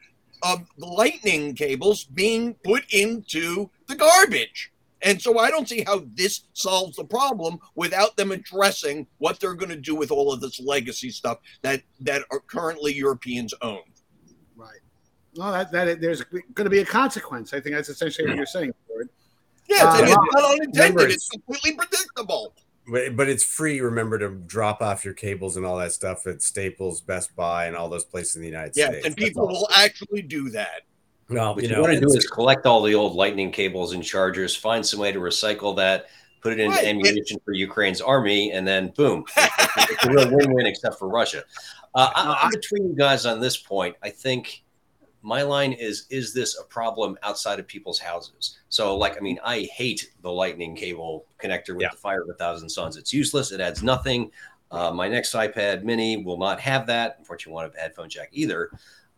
of 0.43 0.65
the 0.77 0.85
lightning 0.85 1.55
cables 1.55 2.03
being 2.03 2.53
put 2.63 2.83
into 2.91 3.69
the 3.87 3.95
garbage. 3.95 4.71
And 5.01 5.21
so 5.21 5.37
I 5.37 5.49
don't 5.49 5.69
see 5.69 5.83
how 5.85 6.03
this 6.13 6.45
solves 6.53 6.97
the 6.97 7.03
problem 7.03 7.59
without 7.75 8.17
them 8.17 8.31
addressing 8.31 9.07
what 9.19 9.39
they're 9.39 9.53
going 9.53 9.69
to 9.69 9.75
do 9.75 9.95
with 9.95 10.11
all 10.11 10.33
of 10.33 10.41
this 10.41 10.59
legacy 10.59 11.11
stuff 11.11 11.39
that 11.61 11.83
that 11.99 12.23
are 12.31 12.39
currently 12.39 12.93
Europeans 12.93 13.53
own. 13.61 13.81
Right. 14.55 14.79
Well, 15.35 15.51
that, 15.51 15.71
that 15.71 16.01
there's 16.01 16.23
going 16.23 16.43
to 16.55 16.69
be 16.69 16.79
a 16.79 16.85
consequence. 16.85 17.53
I 17.53 17.59
think 17.59 17.75
that's 17.75 17.89
essentially 17.89 18.27
what 18.27 18.37
you're 18.37 18.45
saying. 18.45 18.73
Yeah, 19.67 19.85
uh, 19.85 19.99
it's 20.01 20.11
not 20.11 20.51
unintended. 20.51 21.11
It's 21.11 21.29
completely 21.29 21.73
predictable 21.73 22.53
but, 22.87 23.15
but 23.15 23.29
it's 23.29 23.43
free. 23.43 23.81
Remember 23.81 24.19
to 24.19 24.29
drop 24.29 24.81
off 24.81 25.05
your 25.05 25.13
cables 25.13 25.57
and 25.57 25.65
all 25.65 25.77
that 25.77 25.91
stuff 25.91 26.27
at 26.27 26.41
Staples, 26.41 27.01
Best 27.01 27.35
Buy, 27.35 27.65
and 27.65 27.75
all 27.75 27.89
those 27.89 28.05
places 28.05 28.35
in 28.35 28.41
the 28.41 28.47
United 28.47 28.73
yeah, 28.75 28.87
States. 28.87 29.03
Yeah, 29.03 29.07
and 29.07 29.17
people 29.17 29.47
will 29.47 29.67
actually 29.75 30.21
do 30.21 30.49
that. 30.51 30.81
Well, 31.29 31.55
what 31.55 31.63
you, 31.63 31.69
you 31.69 31.81
want 31.81 31.93
to 31.93 31.99
do 31.99 32.13
is 32.13 32.27
collect 32.27 32.65
all 32.65 32.83
the 32.83 32.93
old 32.93 33.15
lightning 33.15 33.51
cables 33.51 33.93
and 33.93 34.03
chargers, 34.03 34.55
find 34.55 34.85
some 34.85 34.99
way 34.99 35.11
to 35.11 35.19
recycle 35.19 35.75
that, 35.77 36.05
put 36.41 36.53
it 36.53 36.59
into 36.59 36.75
right. 36.75 36.85
ammunition 36.85 37.39
for 37.43 37.53
Ukraine's 37.53 38.01
army, 38.01 38.51
and 38.51 38.67
then 38.67 38.89
boom, 38.89 39.25
it's, 39.35 39.91
it's 39.91 40.05
a 40.05 40.11
real 40.11 40.29
win-win, 40.29 40.67
except 40.67 40.99
for 40.99 41.07
Russia. 41.07 41.43
Uh, 41.95 42.11
I, 42.13 42.39
I'm 42.43 42.51
between 42.51 42.89
you 42.89 42.95
guys 42.95 43.25
on 43.25 43.39
this 43.39 43.57
point. 43.57 43.95
I 44.03 44.09
think 44.11 44.63
my 45.25 45.41
line 45.41 45.73
is 45.73 46.05
is 46.11 46.33
this 46.33 46.57
a 46.59 46.63
problem 46.63 47.17
outside 47.23 47.59
of 47.59 47.67
people's 47.67 47.99
houses 47.99 48.59
so 48.69 48.95
like 48.95 49.17
i 49.17 49.19
mean 49.19 49.39
i 49.43 49.61
hate 49.73 50.11
the 50.21 50.31
lightning 50.31 50.75
cable 50.75 51.25
connector 51.41 51.69
with 51.69 51.81
yeah. 51.81 51.89
the 51.91 51.97
fire 51.97 52.21
of 52.21 52.29
a 52.29 52.33
thousand 52.35 52.69
suns 52.69 52.95
it's 52.95 53.11
useless 53.11 53.51
it 53.51 53.59
adds 53.59 53.81
nothing 53.81 54.31
uh, 54.71 54.91
my 54.91 55.07
next 55.07 55.33
ipad 55.33 55.83
mini 55.83 56.23
will 56.23 56.37
not 56.37 56.59
have 56.59 56.85
that 56.85 57.15
unfortunately 57.17 57.53
won't 57.53 57.65
have 57.65 57.75
a 57.75 57.81
headphone 57.81 58.07
jack 58.07 58.29
either 58.31 58.69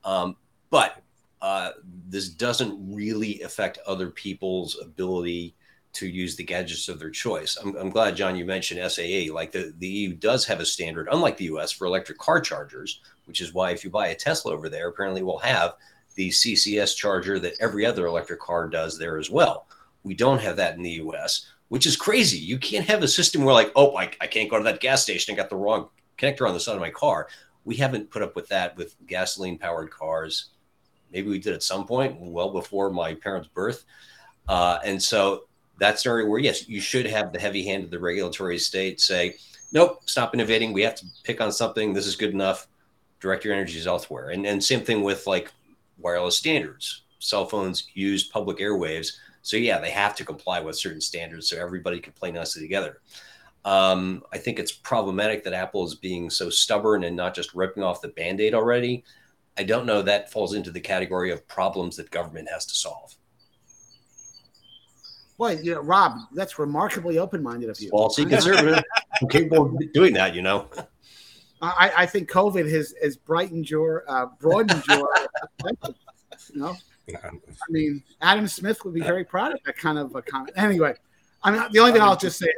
um, 0.06 0.38
but 0.70 1.04
uh, 1.42 1.72
this 2.08 2.30
doesn't 2.30 2.76
really 2.94 3.42
affect 3.42 3.78
other 3.86 4.10
people's 4.10 4.80
ability 4.82 5.56
to 5.94 6.08
use 6.08 6.36
the 6.36 6.44
gadgets 6.44 6.90
of 6.90 7.00
their 7.00 7.10
choice. 7.10 7.58
I'm, 7.58 7.76
I'm, 7.76 7.90
glad, 7.90 8.16
John, 8.16 8.36
you 8.36 8.46
mentioned 8.46 8.92
SAE. 8.92 9.30
Like 9.30 9.52
the, 9.52 9.74
the 9.78 9.88
EU 9.88 10.14
does 10.14 10.46
have 10.46 10.60
a 10.60 10.66
standard, 10.66 11.08
unlike 11.12 11.38
the 11.38 11.46
US, 11.46 11.72
for 11.72 11.86
electric 11.86 12.18
car 12.18 12.40
chargers, 12.40 13.02
which 13.26 13.42
is 13.42 13.54
why 13.54 13.72
if 13.72 13.84
you 13.84 13.90
buy 13.90 14.08
a 14.08 14.16
Tesla 14.16 14.54
over 14.54 14.70
there, 14.70 14.90
apparently 14.90 15.24
we'll 15.24 15.40
have 15.40 15.74
the 16.18 16.30
CCS 16.30 16.96
charger 16.96 17.40
that 17.40 17.54
every 17.62 17.86
other 17.86 18.08
electric 18.08 18.40
car 18.40 18.68
does 18.68 18.98
there 18.98 19.18
as 19.18 19.30
well. 19.30 19.68
We 20.04 20.16
don't 20.16 20.42
have 20.42 20.58
that 20.58 20.76
in 20.76 20.82
the 20.82 21.00
US, 21.04 21.46
which 21.70 21.86
is 21.86 21.96
crazy. 21.96 22.40
You 22.40 22.58
can't 22.58 22.88
have 22.88 23.04
a 23.04 23.08
system 23.08 23.44
where, 23.44 23.54
like, 23.54 23.72
oh, 23.76 23.96
I, 23.96 24.12
I 24.20 24.28
can't 24.28 24.50
go 24.50 24.58
to 24.58 24.64
that 24.64 24.82
gas 24.82 25.04
station. 25.04 25.34
I 25.34 25.38
got 25.38 25.50
the 25.50 25.56
wrong 25.56 25.90
connector 26.18 26.48
on 26.48 26.54
the 26.54 26.60
side 26.60 26.76
of 26.76 26.82
my 26.82 26.90
car. 26.90 27.28
We 27.66 27.76
haven't 27.76 28.10
put 28.10 28.24
up 28.24 28.36
with 28.36 28.48
that 28.50 28.76
with 28.76 28.96
gasoline 29.06 29.60
powered 29.60 29.92
cars. 29.92 30.50
Maybe 31.14 31.30
we 31.30 31.40
did 31.40 31.54
at 31.54 31.64
some 31.64 31.86
point, 31.86 32.20
well 32.20 32.52
before 32.52 32.90
my 32.90 33.14
parents' 33.14 33.48
birth. 33.48 33.86
Uh, 34.50 34.80
and 34.84 35.02
so 35.02 35.44
that's 35.78 36.06
an 36.06 36.12
area 36.12 36.26
where, 36.26 36.40
yes, 36.40 36.68
you 36.68 36.82
should 36.82 37.06
have 37.06 37.32
the 37.32 37.40
heavy 37.40 37.64
hand 37.64 37.84
of 37.84 37.92
the 37.92 38.00
regulatory 38.00 38.58
state 38.58 39.00
say, 39.00 39.36
nope, 39.72 40.02
stop 40.06 40.34
innovating. 40.34 40.74
We 40.74 40.82
have 40.82 40.96
to 40.96 41.06
pick 41.24 41.42
on 41.42 41.52
something. 41.52 41.94
This 41.94 42.08
is 42.08 42.16
good 42.16 42.32
enough. 42.32 42.68
Direct 43.20 43.46
your 43.46 43.54
energies 43.54 43.86
elsewhere. 43.86 44.30
And, 44.32 44.48
and 44.48 44.64
same 44.64 44.82
thing 44.82 45.04
with 45.04 45.28
like 45.28 45.52
wireless 45.98 46.38
standards. 46.38 47.04
Cell 47.20 47.46
phones 47.46 47.88
use 47.94 48.26
public 48.28 48.58
airwaves. 48.58 49.14
So, 49.42 49.58
yeah, 49.58 49.80
they 49.80 49.92
have 49.92 50.16
to 50.18 50.26
comply 50.26 50.60
with 50.60 50.78
certain 50.78 51.02
standards 51.02 51.50
so 51.50 51.58
everybody 51.58 52.00
can 52.00 52.14
play 52.14 52.32
nicely 52.32 52.62
together. 52.62 53.02
Um, 53.66 54.24
I 54.32 54.38
think 54.38 54.60
it's 54.60 54.72
problematic 54.72 55.44
that 55.44 55.54
Apple 55.54 55.86
is 55.86 55.96
being 55.96 56.30
so 56.30 56.50
stubborn 56.50 57.04
and 57.04 57.16
not 57.16 57.34
just 57.34 57.54
ripping 57.54 57.84
off 57.84 58.02
the 58.02 58.10
band 58.10 58.40
aid 58.40 58.54
already. 58.54 59.04
I 59.58 59.64
don't 59.64 59.86
know 59.86 60.02
that 60.04 60.32
falls 60.32 60.54
into 60.54 60.72
the 60.72 60.80
category 60.80 61.32
of 61.32 61.48
problems 61.48 61.96
that 61.98 62.12
government 62.12 62.48
has 62.50 62.66
to 62.68 62.76
solve. 62.76 63.16
Boy, 65.38 65.58
you 65.62 65.74
know, 65.74 65.82
Rob, 65.82 66.14
that's 66.34 66.58
remarkably 66.58 67.20
open-minded 67.20 67.70
of 67.70 67.80
you. 67.80 67.92
Ballsy 67.92 68.28
conservative. 68.28 68.84
I'm 69.22 69.28
capable 69.28 69.66
of 69.66 69.94
doing 69.94 70.14
that, 70.14 70.34
you 70.34 70.42
know. 70.42 70.70
I, 71.62 71.92
I 71.98 72.06
think 72.06 72.30
COVID 72.30 72.70
has 72.70 72.94
has 73.02 73.18
brightened 73.18 73.70
your, 73.70 74.04
uh, 74.08 74.28
broadened 74.40 74.84
your. 74.88 75.10
you 76.54 76.60
know, 76.60 76.76
I 77.16 77.32
mean, 77.70 78.04
Adam 78.22 78.48
Smith 78.48 78.84
would 78.86 78.94
be 78.94 79.02
very 79.02 79.24
proud 79.24 79.54
of 79.54 79.60
that 79.66 79.78
kind 79.78 79.98
of 79.98 80.16
a 80.16 80.22
comment. 80.22 80.52
Anyway, 80.56 80.94
I 81.44 81.52
mean, 81.52 81.64
the 81.72 81.80
only 81.80 81.94
thing 81.94 82.02
I'll 82.02 82.18
just 82.18 82.40
say 82.40 82.52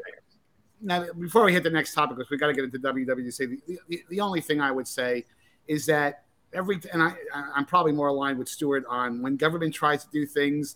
now 0.82 1.06
before 1.20 1.44
we 1.44 1.54
hit 1.54 1.64
the 1.64 1.70
next 1.70 1.94
topic, 1.94 2.18
because 2.18 2.30
we 2.30 2.38
got 2.38 2.48
to 2.48 2.54
get 2.54 2.64
into 2.64 2.80
WWDC. 2.80 3.38
The, 3.38 3.80
the, 3.88 4.04
the 4.10 4.20
only 4.20 4.42
thing 4.42 4.62
I 4.62 4.72
would 4.72 4.88
say 4.88 5.26
is 5.68 5.86
that 5.86 6.26
every 6.54 6.80
and 6.92 7.02
I 7.02 7.14
I'm 7.34 7.66
probably 7.66 7.92
more 7.92 8.08
aligned 8.08 8.40
with 8.40 8.50
Stewart 8.50 8.84
on 8.90 9.22
when 9.22 9.38
government 9.38 9.74
tries 9.74 10.04
to 10.04 10.10
do 10.12 10.26
things 10.26 10.76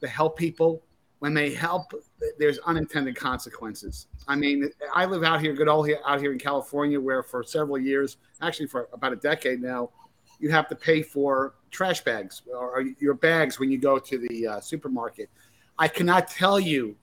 to 0.00 0.08
help 0.08 0.38
people 0.38 0.82
when 1.20 1.34
they 1.34 1.52
help, 1.52 1.92
there's 2.38 2.58
unintended 2.60 3.16
consequences. 3.16 4.06
I 4.28 4.36
mean, 4.36 4.70
I 4.94 5.04
live 5.04 5.24
out 5.24 5.40
here, 5.40 5.52
good 5.52 5.68
old 5.68 5.90
out 6.06 6.20
here 6.20 6.32
in 6.32 6.38
California, 6.38 7.00
where 7.00 7.22
for 7.22 7.42
several 7.42 7.78
years, 7.78 8.18
actually 8.40 8.66
for 8.66 8.88
about 8.92 9.12
a 9.12 9.16
decade 9.16 9.60
now, 9.60 9.90
you 10.38 10.50
have 10.50 10.68
to 10.68 10.76
pay 10.76 11.02
for 11.02 11.54
trash 11.70 12.02
bags 12.02 12.42
or 12.54 12.84
your 13.00 13.14
bags 13.14 13.58
when 13.58 13.70
you 13.70 13.78
go 13.78 13.98
to 13.98 14.18
the 14.28 14.46
uh, 14.46 14.60
supermarket. 14.60 15.28
I 15.78 15.88
cannot 15.88 16.28
tell 16.28 16.60
you 16.60 16.96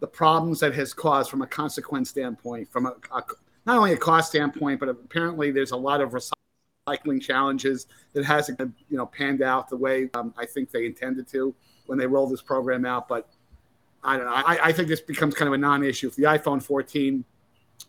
the 0.00 0.06
problems 0.06 0.60
that 0.60 0.74
has 0.74 0.92
caused 0.92 1.30
from 1.30 1.42
a 1.42 1.46
consequence 1.46 2.10
standpoint, 2.10 2.70
from 2.72 2.86
a, 2.86 2.94
a 3.12 3.22
not 3.66 3.76
only 3.76 3.92
a 3.92 3.96
cost 3.96 4.30
standpoint, 4.30 4.80
but 4.80 4.88
apparently 4.88 5.50
there's 5.50 5.70
a 5.70 5.76
lot 5.76 6.00
of 6.00 6.12
recycling 6.12 7.20
challenges 7.20 7.86
that 8.14 8.24
hasn't 8.24 8.58
been, 8.58 8.74
you 8.88 8.96
know 8.96 9.06
panned 9.06 9.42
out 9.42 9.68
the 9.68 9.76
way 9.76 10.08
um, 10.14 10.34
I 10.36 10.46
think 10.46 10.70
they 10.70 10.86
intended 10.86 11.28
to 11.28 11.54
when 11.86 11.98
they 11.98 12.06
rolled 12.06 12.32
this 12.32 12.42
program 12.42 12.84
out. 12.84 13.06
But 13.06 13.28
I 14.02 14.16
don't 14.16 14.26
know. 14.26 14.32
I, 14.32 14.68
I 14.68 14.72
think 14.72 14.88
this 14.88 15.00
becomes 15.00 15.34
kind 15.34 15.48
of 15.48 15.54
a 15.54 15.58
non-issue. 15.58 16.08
If 16.08 16.16
the 16.16 16.22
iPhone 16.24 16.62
14 16.62 17.24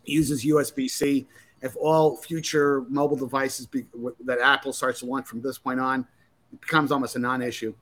uses 0.04 0.44
USB-C, 0.44 1.26
if 1.62 1.76
all 1.76 2.16
future 2.16 2.82
mobile 2.88 3.16
devices 3.16 3.66
be, 3.66 3.86
that 4.24 4.40
Apple 4.40 4.72
starts 4.72 5.00
to 5.00 5.06
launch 5.06 5.26
from 5.26 5.40
this 5.40 5.58
point 5.58 5.80
on, 5.80 6.06
it 6.52 6.60
becomes 6.60 6.92
almost 6.92 7.16
a 7.16 7.18
non-issue 7.18 7.74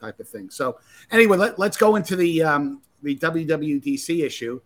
type 0.00 0.20
of 0.20 0.28
thing. 0.28 0.50
So 0.50 0.78
anyway, 1.10 1.36
let, 1.36 1.58
us 1.58 1.76
go 1.76 1.96
into 1.96 2.16
the 2.16 2.42
um, 2.42 2.82
the 3.02 3.16
WWDC 3.16 4.24
issue. 4.24 4.60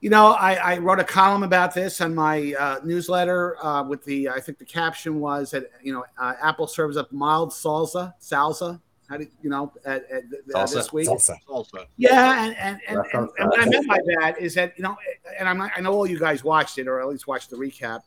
You 0.00 0.10
know, 0.10 0.32
I, 0.32 0.54
I, 0.54 0.78
wrote 0.78 1.00
a 1.00 1.04
column 1.04 1.42
about 1.42 1.74
this 1.74 2.02
on 2.02 2.14
my 2.14 2.54
uh, 2.58 2.80
newsletter 2.84 3.56
uh, 3.64 3.82
with 3.82 4.04
the 4.04 4.28
I 4.28 4.40
think 4.40 4.58
the 4.58 4.64
caption 4.64 5.18
was 5.20 5.50
that 5.50 5.70
you 5.82 5.92
know 5.92 6.04
uh, 6.18 6.34
Apple 6.40 6.66
serves 6.66 6.96
up 6.96 7.10
mild 7.12 7.50
salsa 7.50 8.12
salsa 8.20 8.80
how 9.08 9.16
did 9.16 9.28
you 9.42 9.50
know 9.50 9.72
at, 9.84 10.10
at, 10.10 10.24
uh, 10.54 10.66
this 10.66 10.92
week? 10.92 11.08
Salsa. 11.08 11.36
Salsa. 11.48 11.86
Yeah, 11.96 12.44
and 12.44 12.56
and, 12.58 12.80
and, 12.88 12.98
and, 13.12 13.28
and 13.38 13.48
what 13.48 13.60
I 13.60 13.66
meant 13.66 13.88
by 13.88 13.98
that 14.20 14.40
is 14.40 14.54
that 14.54 14.74
you 14.76 14.82
know, 14.82 14.96
and 15.38 15.48
I'm 15.48 15.60
I 15.60 15.80
know 15.80 15.92
all 15.92 16.06
you 16.06 16.18
guys 16.18 16.42
watched 16.42 16.78
it 16.78 16.88
or 16.88 17.00
at 17.00 17.08
least 17.08 17.26
watched 17.26 17.50
the 17.50 17.56
recap. 17.56 18.00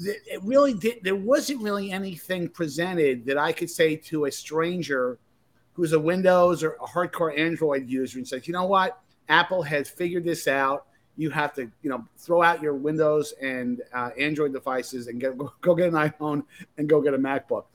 It 0.00 0.42
really 0.42 0.74
did. 0.74 1.04
There 1.04 1.14
wasn't 1.14 1.62
really 1.62 1.92
anything 1.92 2.48
presented 2.48 3.24
that 3.26 3.38
I 3.38 3.52
could 3.52 3.70
say 3.70 3.94
to 3.96 4.24
a 4.24 4.32
stranger 4.32 5.18
who's 5.74 5.92
a 5.92 6.00
Windows 6.00 6.64
or 6.64 6.72
a 6.82 6.86
hardcore 6.86 7.36
Android 7.38 7.88
user 7.88 8.18
and 8.18 8.26
says, 8.26 8.48
you 8.48 8.52
know 8.52 8.64
what, 8.64 9.00
Apple 9.28 9.62
has 9.62 9.88
figured 9.88 10.24
this 10.24 10.48
out. 10.48 10.86
You 11.16 11.30
have 11.30 11.54
to, 11.54 11.70
you 11.82 11.90
know, 11.90 12.04
throw 12.18 12.42
out 12.42 12.60
your 12.60 12.74
Windows 12.74 13.34
and 13.40 13.82
uh, 13.92 14.10
Android 14.18 14.52
devices 14.52 15.06
and 15.06 15.20
get 15.20 15.38
go 15.60 15.74
get 15.76 15.88
an 15.88 15.94
iPhone 15.94 16.42
and 16.76 16.88
go 16.88 17.00
get 17.00 17.14
a 17.14 17.18
MacBook. 17.18 17.66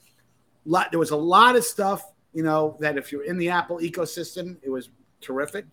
Lot, 0.65 0.91
there 0.91 0.99
was 0.99 1.11
a 1.11 1.17
lot 1.17 1.55
of 1.55 1.63
stuff 1.63 2.03
you 2.33 2.43
know, 2.43 2.77
that 2.79 2.97
if 2.97 3.11
you're 3.11 3.23
in 3.23 3.37
the 3.37 3.49
Apple 3.49 3.79
ecosystem, 3.79 4.57
it 4.61 4.69
was 4.69 4.89
terrific, 5.21 5.65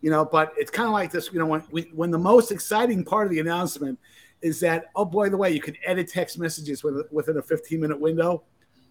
you 0.00 0.10
know, 0.10 0.24
but 0.24 0.52
it's 0.56 0.70
kind 0.70 0.86
of 0.86 0.92
like 0.92 1.10
this, 1.10 1.30
you 1.32 1.38
know, 1.38 1.46
when, 1.46 1.60
when 1.94 2.10
the 2.10 2.18
most 2.18 2.50
exciting 2.50 3.04
part 3.04 3.26
of 3.26 3.32
the 3.32 3.40
announcement 3.40 3.98
is 4.42 4.60
that, 4.60 4.86
oh 4.96 5.04
boy, 5.04 5.28
the 5.28 5.36
way 5.36 5.50
you 5.50 5.60
can 5.60 5.76
edit 5.84 6.08
text 6.08 6.38
messages 6.38 6.82
within 6.82 7.36
a 7.36 7.42
15 7.42 7.80
minute 7.80 8.00
window. 8.00 8.42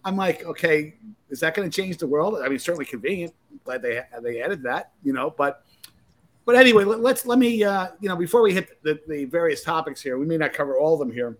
I'm 0.04 0.16
like, 0.16 0.44
okay, 0.44 0.94
is 1.28 1.40
that 1.40 1.54
going 1.54 1.68
to 1.68 1.74
change 1.74 1.98
the 1.98 2.06
world? 2.06 2.38
I 2.42 2.48
mean, 2.48 2.58
certainly 2.58 2.86
convenient. 2.86 3.34
glad 3.64 3.82
they 3.82 4.00
they 4.22 4.40
added 4.40 4.62
that, 4.62 4.92
you 5.02 5.12
know. 5.12 5.34
But 5.36 5.64
but 6.46 6.56
anyway, 6.56 6.84
let, 6.84 7.16
us 7.16 7.26
let 7.26 7.38
me 7.38 7.62
uh, 7.62 7.88
you 8.00 8.08
know 8.08 8.16
before 8.16 8.40
we 8.40 8.54
hit 8.54 8.82
the, 8.82 8.98
the 9.08 9.26
various 9.26 9.62
topics 9.62 10.00
here, 10.00 10.18
we 10.18 10.24
may 10.24 10.38
not 10.38 10.54
cover 10.54 10.78
all 10.78 10.94
of 10.94 11.00
them 11.00 11.12
here. 11.12 11.36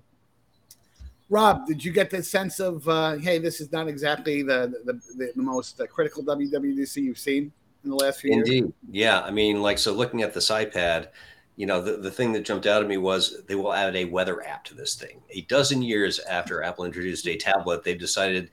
Rob, 1.31 1.65
did 1.65 1.85
you 1.85 1.93
get 1.93 2.11
the 2.11 2.23
sense 2.23 2.59
of, 2.59 2.87
uh, 2.89 3.15
hey, 3.15 3.39
this 3.39 3.61
is 3.61 3.71
not 3.71 3.87
exactly 3.87 4.43
the 4.43 4.75
the, 4.85 4.95
the, 5.17 5.33
the 5.37 5.43
most 5.43 5.81
uh, 5.81 5.87
critical 5.87 6.25
WWDC 6.25 6.97
you've 6.97 7.19
seen 7.19 7.53
in 7.85 7.91
the 7.91 7.97
last 7.97 8.21
few 8.21 8.33
Indeed. 8.33 8.53
years? 8.53 8.63
Indeed. 8.63 8.75
Yeah. 8.91 9.21
I 9.21 9.31
mean, 9.31 9.63
like, 9.63 9.79
so 9.79 9.93
looking 9.93 10.23
at 10.23 10.35
this 10.35 10.51
iPad, 10.51 11.09
you 11.55 11.67
know, 11.67 11.81
the, 11.81 11.99
the 11.99 12.11
thing 12.11 12.33
that 12.33 12.45
jumped 12.45 12.67
out 12.67 12.83
at 12.83 12.89
me 12.89 12.97
was 12.97 13.43
they 13.47 13.55
will 13.55 13.73
add 13.73 13.95
a 13.95 14.07
weather 14.07 14.45
app 14.45 14.65
to 14.65 14.75
this 14.75 14.97
thing. 14.97 15.21
A 15.31 15.43
dozen 15.43 15.83
years 15.83 16.19
after 16.19 16.65
Apple 16.65 16.85
introduced 16.85 17.29
a 17.29 17.37
tablet, 17.37 17.85
they've 17.85 17.99
decided 17.99 18.51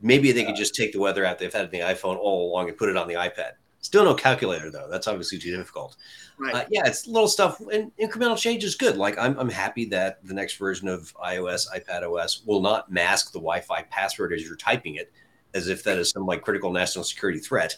maybe 0.00 0.30
they 0.30 0.44
could 0.44 0.56
just 0.56 0.74
take 0.74 0.92
the 0.92 1.00
weather 1.00 1.24
app 1.24 1.38
they've 1.38 1.52
had 1.52 1.64
in 1.64 1.70
the 1.70 1.80
iPhone 1.80 2.16
all 2.16 2.50
along 2.50 2.68
and 2.68 2.78
put 2.78 2.88
it 2.88 2.96
on 2.96 3.08
the 3.08 3.14
iPad. 3.14 3.52
Still 3.84 4.04
no 4.04 4.14
calculator, 4.14 4.70
though. 4.70 4.88
That's 4.90 5.06
obviously 5.06 5.38
too 5.38 5.54
difficult. 5.54 5.96
Right. 6.38 6.54
Uh, 6.54 6.64
yeah, 6.70 6.86
it's 6.86 7.06
little 7.06 7.28
stuff 7.28 7.60
and 7.70 7.92
incremental 7.98 8.38
change 8.38 8.64
is 8.64 8.76
good. 8.76 8.96
Like 8.96 9.18
I'm, 9.18 9.38
I'm 9.38 9.50
happy 9.50 9.84
that 9.90 10.24
the 10.24 10.32
next 10.32 10.56
version 10.56 10.88
of 10.88 11.14
iOS, 11.22 11.66
iPad 11.70 12.02
OS 12.02 12.46
will 12.46 12.62
not 12.62 12.90
mask 12.90 13.32
the 13.32 13.38
Wi-Fi 13.38 13.82
password 13.90 14.32
as 14.32 14.42
you're 14.42 14.56
typing 14.56 14.94
it, 14.94 15.12
as 15.52 15.68
if 15.68 15.84
that 15.84 15.98
is 15.98 16.08
some 16.08 16.24
like 16.24 16.40
critical 16.40 16.72
national 16.72 17.04
security 17.04 17.38
threat. 17.38 17.76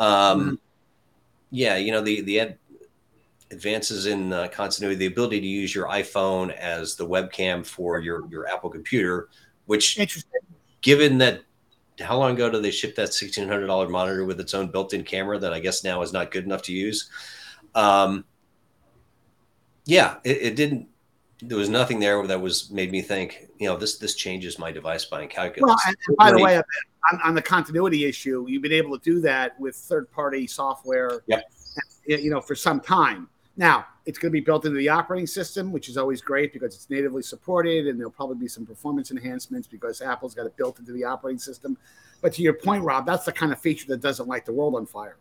Um, 0.00 0.40
mm-hmm. 0.40 0.54
Yeah, 1.50 1.76
you 1.76 1.92
know 1.92 2.00
the 2.00 2.22
the 2.22 2.40
ad- 2.40 2.58
advances 3.52 4.06
in 4.06 4.32
uh, 4.32 4.48
continuity, 4.48 4.96
the 4.96 5.06
ability 5.06 5.40
to 5.40 5.46
use 5.46 5.72
your 5.72 5.86
iPhone 5.86 6.52
as 6.56 6.96
the 6.96 7.06
webcam 7.06 7.64
for 7.64 8.00
your 8.00 8.26
your 8.28 8.48
Apple 8.48 8.68
computer, 8.68 9.28
which 9.66 9.96
given 10.82 11.18
that 11.18 11.42
how 12.00 12.18
long 12.18 12.32
ago 12.32 12.50
did 12.50 12.62
they 12.62 12.70
ship 12.70 12.94
that 12.96 13.10
$1600 13.10 13.90
monitor 13.90 14.24
with 14.24 14.40
its 14.40 14.54
own 14.54 14.68
built-in 14.68 15.04
camera 15.04 15.38
that 15.38 15.52
I 15.52 15.60
guess 15.60 15.84
now 15.84 16.02
is 16.02 16.12
not 16.12 16.30
good 16.30 16.44
enough 16.44 16.62
to 16.62 16.72
use? 16.72 17.10
Um, 17.74 18.24
yeah, 19.84 20.16
it, 20.24 20.38
it, 20.42 20.56
didn't. 20.56 20.88
There 21.40 21.58
was 21.58 21.68
nothing 21.68 22.00
there 22.00 22.26
that 22.26 22.40
was 22.40 22.70
made 22.70 22.90
me 22.90 23.02
think. 23.02 23.48
You 23.58 23.68
know, 23.68 23.76
this 23.76 23.98
this 23.98 24.14
changes 24.14 24.58
my 24.58 24.72
device 24.72 25.04
buying 25.04 25.28
calculus. 25.28 25.68
Well, 25.68 25.76
and, 25.86 25.96
and 26.08 26.16
by 26.16 26.32
the 26.32 26.42
way, 26.42 26.56
on, 26.56 27.20
on, 27.22 27.34
the 27.34 27.42
continuity 27.42 28.04
issue, 28.04 28.46
you've 28.48 28.62
been 28.62 28.72
able 28.72 28.98
to 28.98 29.04
do 29.04 29.20
that 29.20 29.58
with 29.60 29.76
third 29.76 30.10
party 30.10 30.46
software. 30.46 31.22
Yep. 31.26 31.44
You 32.06 32.30
know, 32.30 32.40
for 32.40 32.54
some 32.54 32.80
time 32.80 33.28
now. 33.56 33.86
It's 34.04 34.18
going 34.18 34.30
to 34.30 34.32
be 34.32 34.40
built 34.40 34.64
into 34.64 34.78
the 34.78 34.88
operating 34.88 35.26
system, 35.26 35.72
which 35.72 35.88
is 35.88 35.96
always 35.96 36.20
great 36.20 36.52
because 36.52 36.76
it's 36.76 36.88
natively 36.88 37.22
supported, 37.22 37.88
and 37.88 37.98
there'll 37.98 38.12
probably 38.12 38.36
be 38.36 38.46
some 38.46 38.64
performance 38.64 39.10
enhancements 39.10 39.66
because 39.66 40.00
Apple's 40.00 40.32
got 40.32 40.46
it 40.46 40.56
built 40.56 40.78
into 40.78 40.92
the 40.92 41.02
operating 41.02 41.40
system. 41.40 41.76
But 42.22 42.32
to 42.34 42.42
your 42.42 42.52
point, 42.52 42.84
Rob, 42.84 43.04
that's 43.04 43.24
the 43.24 43.32
kind 43.32 43.52
of 43.52 43.60
feature 43.60 43.88
that 43.88 44.00
doesn't 44.00 44.28
light 44.28 44.46
the 44.46 44.52
world 44.52 44.76
on 44.76 44.86
fire. 44.86 45.16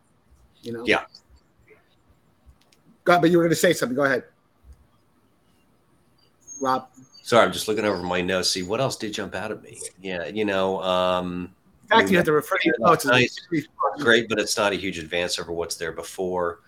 You 0.62 0.74
know. 0.74 0.84
Yeah. 0.86 1.06
God, 3.06 3.21
but 3.21 3.32
you 3.32 3.38
were 3.38 3.43
going 3.43 3.50
to 3.52 3.56
say 3.56 3.74
something. 3.74 3.95
Go 3.95 4.04
ahead, 4.04 4.24
Rob. 6.62 6.88
Sorry, 7.24 7.43
I'm 7.43 7.52
just 7.52 7.67
looking 7.67 7.86
over 7.86 8.04
my 8.04 8.21
notes. 8.21 8.52
See 8.52 8.62
what 8.62 8.80
else 8.80 8.98
did 8.98 9.13
jump 9.13 9.34
out 9.34 9.52
at 9.52 9.63
me. 9.63 9.80
Yeah, 10.00 10.26
you 10.28 10.45
know. 10.45 10.82
Um, 10.84 11.54
In 11.84 11.88
fact, 11.89 12.12
you 12.12 12.17
had 12.17 12.26
to 12.26 12.34
refer 12.34 12.58
to 12.58 12.67
your 12.67 12.76
notes. 12.80 13.06
Nice, 13.06 13.48
great, 13.98 14.30
but 14.30 14.39
it's 14.39 14.58
not 14.58 14.74
a 14.74 14.76
huge 14.76 15.00
advance 15.00 15.39
over 15.39 15.52
what's 15.52 15.76
there 15.76 15.91
before. 15.91 16.60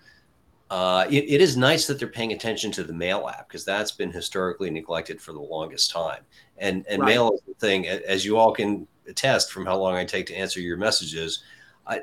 Uh, 0.70 1.06
it, 1.10 1.24
it 1.30 1.42
is 1.42 1.56
nice 1.56 1.88
that 1.88 1.98
they're 1.98 2.08
paying 2.10 2.34
attention 2.34 2.72
to 2.74 2.84
the 2.84 2.94
mail 2.94 3.30
app 3.30 3.48
because 3.48 3.64
that's 3.64 3.92
been 3.92 4.12
historically 4.12 4.70
neglected 4.70 5.22
for 5.22 5.32
the 5.32 5.40
longest 5.40 5.92
time. 5.92 6.24
And 6.58 6.86
and 6.90 7.02
right. 7.02 7.10
mail 7.10 7.32
is 7.34 7.42
the 7.48 7.54
thing, 7.54 7.88
as 7.88 8.26
you 8.26 8.38
all 8.38 8.52
can 8.52 8.88
attest 9.08 9.52
from 9.52 9.66
how 9.66 9.78
long 9.78 9.96
I 9.96 10.04
take 10.04 10.26
to 10.28 10.36
answer 10.36 10.60
your 10.60 10.78
messages 10.78 11.44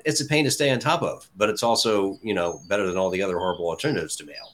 it's 0.05 0.21
a 0.21 0.27
pain 0.27 0.45
to 0.45 0.51
stay 0.51 0.71
on 0.71 0.79
top 0.79 1.03
of, 1.03 1.29
but 1.37 1.49
it's 1.49 1.63
also 1.63 2.19
you 2.23 2.35
know 2.35 2.61
better 2.69 2.87
than 2.87 2.97
all 2.97 3.11
the 3.11 3.23
other 3.23 3.39
horrible 3.39 3.67
alternatives 3.67 4.17
to 4.17 4.25
mail. 4.25 4.53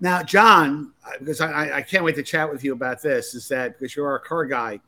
Now, 0.00 0.22
John, 0.22 0.92
because 1.18 1.40
I, 1.40 1.78
I 1.78 1.82
can't 1.82 2.04
wait 2.04 2.14
to 2.16 2.22
chat 2.22 2.50
with 2.50 2.62
you 2.62 2.72
about 2.72 3.02
this, 3.02 3.34
is 3.34 3.48
that 3.48 3.78
because 3.78 3.96
you're 3.96 4.14
a 4.14 4.20
car 4.20 4.44
guy, 4.44 4.80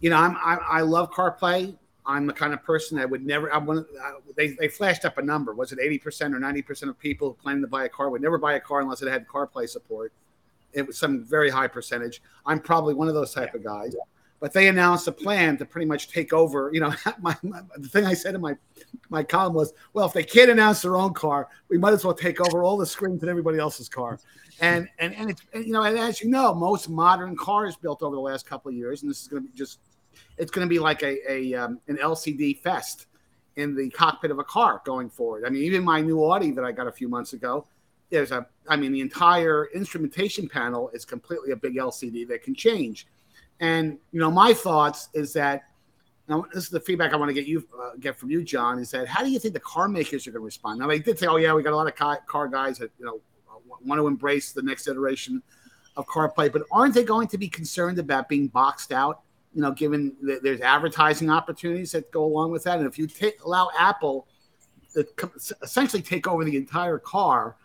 you 0.00 0.10
know, 0.10 0.16
I'm 0.16 0.36
I, 0.36 0.56
I 0.56 0.80
love 0.80 1.10
CarPlay. 1.10 1.76
I'm 2.06 2.26
the 2.26 2.32
kind 2.32 2.54
of 2.54 2.62
person 2.62 2.98
that 2.98 3.08
would 3.10 3.26
never. 3.26 3.52
I 3.52 3.58
want. 3.58 3.86
Uh, 4.02 4.12
they 4.36 4.48
they 4.48 4.68
flashed 4.68 5.04
up 5.04 5.18
a 5.18 5.22
number. 5.22 5.54
Was 5.54 5.72
it 5.72 5.78
80 5.80 5.98
percent 5.98 6.34
or 6.34 6.38
90 6.38 6.62
percent 6.62 6.90
of 6.90 6.98
people 6.98 7.34
planning 7.34 7.62
to 7.62 7.68
buy 7.68 7.84
a 7.84 7.88
car 7.88 8.10
would 8.10 8.22
never 8.22 8.38
buy 8.38 8.54
a 8.54 8.60
car 8.60 8.80
unless 8.80 9.02
it 9.02 9.08
had 9.08 9.26
CarPlay 9.26 9.68
support? 9.68 10.12
It 10.72 10.86
was 10.86 10.98
some 10.98 11.24
very 11.24 11.50
high 11.50 11.68
percentage. 11.68 12.22
I'm 12.44 12.60
probably 12.60 12.94
one 12.94 13.08
of 13.08 13.14
those 13.14 13.32
type 13.32 13.50
yeah. 13.52 13.58
of 13.58 13.64
guys. 13.64 13.94
Yeah 13.96 14.04
but 14.40 14.52
they 14.52 14.68
announced 14.68 15.08
a 15.08 15.12
plan 15.12 15.56
to 15.56 15.64
pretty 15.64 15.86
much 15.86 16.08
take 16.08 16.32
over. 16.32 16.70
You 16.72 16.80
know, 16.80 16.94
my, 17.20 17.36
my, 17.42 17.62
the 17.76 17.88
thing 17.88 18.04
I 18.04 18.14
said 18.14 18.34
in 18.34 18.40
my 18.40 18.56
my 19.08 19.22
column 19.22 19.54
was, 19.54 19.72
well, 19.92 20.06
if 20.06 20.12
they 20.12 20.24
can't 20.24 20.50
announce 20.50 20.82
their 20.82 20.96
own 20.96 21.14
car, 21.14 21.48
we 21.68 21.78
might 21.78 21.92
as 21.92 22.04
well 22.04 22.14
take 22.14 22.40
over 22.40 22.62
all 22.62 22.76
the 22.76 22.86
screens 22.86 23.22
in 23.22 23.28
everybody 23.28 23.58
else's 23.58 23.88
car. 23.88 24.18
And 24.60 24.88
and 24.98 25.14
and 25.14 25.30
it's 25.30 25.42
and, 25.52 25.64
you 25.64 25.72
know, 25.72 25.82
and 25.82 25.98
as 25.98 26.20
you 26.20 26.28
know, 26.28 26.54
most 26.54 26.88
modern 26.88 27.36
cars 27.36 27.76
built 27.76 28.02
over 28.02 28.14
the 28.14 28.20
last 28.20 28.46
couple 28.46 28.68
of 28.68 28.74
years, 28.74 29.02
and 29.02 29.10
this 29.10 29.22
is 29.22 29.28
going 29.28 29.42
to 29.42 29.48
be 29.48 29.56
just, 29.56 29.78
it's 30.38 30.50
going 30.50 30.66
to 30.66 30.68
be 30.68 30.78
like 30.78 31.02
a 31.02 31.32
a 31.32 31.54
um, 31.54 31.80
an 31.88 31.96
LCD 31.96 32.58
fest. 32.58 33.06
in 33.56 33.74
the 33.74 33.88
cockpit 33.90 34.30
of 34.30 34.38
a 34.38 34.44
car 34.44 34.82
going 34.84 35.08
forward. 35.08 35.44
I 35.46 35.48
mean, 35.50 35.62
even 35.62 35.82
my 35.82 36.00
new 36.02 36.22
Audi 36.22 36.50
that 36.52 36.64
I 36.64 36.72
got 36.72 36.86
a 36.86 36.92
few 36.92 37.08
months 37.08 37.32
ago, 37.32 37.66
there's 38.10 38.30
a, 38.30 38.46
I 38.68 38.76
mean, 38.76 38.92
the 38.92 39.00
entire 39.00 39.68
instrumentation 39.74 40.46
panel 40.48 40.90
is 40.92 41.06
completely 41.06 41.52
a 41.52 41.56
big 41.56 41.76
LCD 41.76 42.28
that 42.28 42.42
can 42.42 42.54
change. 42.54 43.06
And 43.60 43.98
you 44.12 44.20
know, 44.20 44.30
my 44.30 44.52
thoughts 44.52 45.08
is 45.14 45.32
that 45.32 45.62
now 46.28 46.44
this 46.52 46.64
is 46.64 46.70
the 46.70 46.80
feedback 46.80 47.12
I 47.12 47.16
want 47.16 47.30
to 47.30 47.34
get 47.34 47.46
you 47.46 47.66
uh, 47.80 47.92
get 48.00 48.18
from 48.18 48.30
you, 48.30 48.42
John. 48.42 48.78
Is 48.78 48.90
that 48.90 49.06
how 49.06 49.22
do 49.22 49.30
you 49.30 49.38
think 49.38 49.54
the 49.54 49.60
car 49.60 49.88
makers 49.88 50.26
are 50.26 50.30
going 50.30 50.42
to 50.42 50.44
respond? 50.44 50.80
Now 50.80 50.88
they 50.88 50.98
did 50.98 51.18
say, 51.18 51.26
oh 51.26 51.36
yeah, 51.36 51.54
we 51.54 51.62
got 51.62 51.72
a 51.72 51.76
lot 51.76 51.86
of 51.86 51.94
car, 51.94 52.48
guys 52.48 52.78
that 52.78 52.90
you 52.98 53.04
know 53.04 53.20
want 53.84 53.98
to 53.98 54.06
embrace 54.06 54.52
the 54.52 54.62
next 54.62 54.88
iteration 54.88 55.42
of 55.96 56.06
CarPlay, 56.06 56.52
but 56.52 56.62
aren't 56.70 56.94
they 56.94 57.04
going 57.04 57.28
to 57.28 57.38
be 57.38 57.48
concerned 57.48 57.98
about 57.98 58.28
being 58.28 58.48
boxed 58.48 58.92
out? 58.92 59.22
You 59.56 59.62
know, 59.62 59.72
given 59.72 60.14
that 60.20 60.42
there's 60.42 60.60
advertising 60.60 61.30
opportunities 61.30 61.90
that 61.92 62.12
go 62.12 62.26
along 62.26 62.50
with 62.50 62.64
that, 62.64 62.76
and 62.78 62.86
if 62.86 62.98
you 62.98 63.06
take, 63.06 63.42
allow 63.42 63.70
Apple 63.78 64.28
to 64.92 65.06
essentially 65.62 66.02
take 66.02 66.28
over 66.28 66.44
the 66.44 66.58
entire 66.58 66.98
car, 66.98 67.56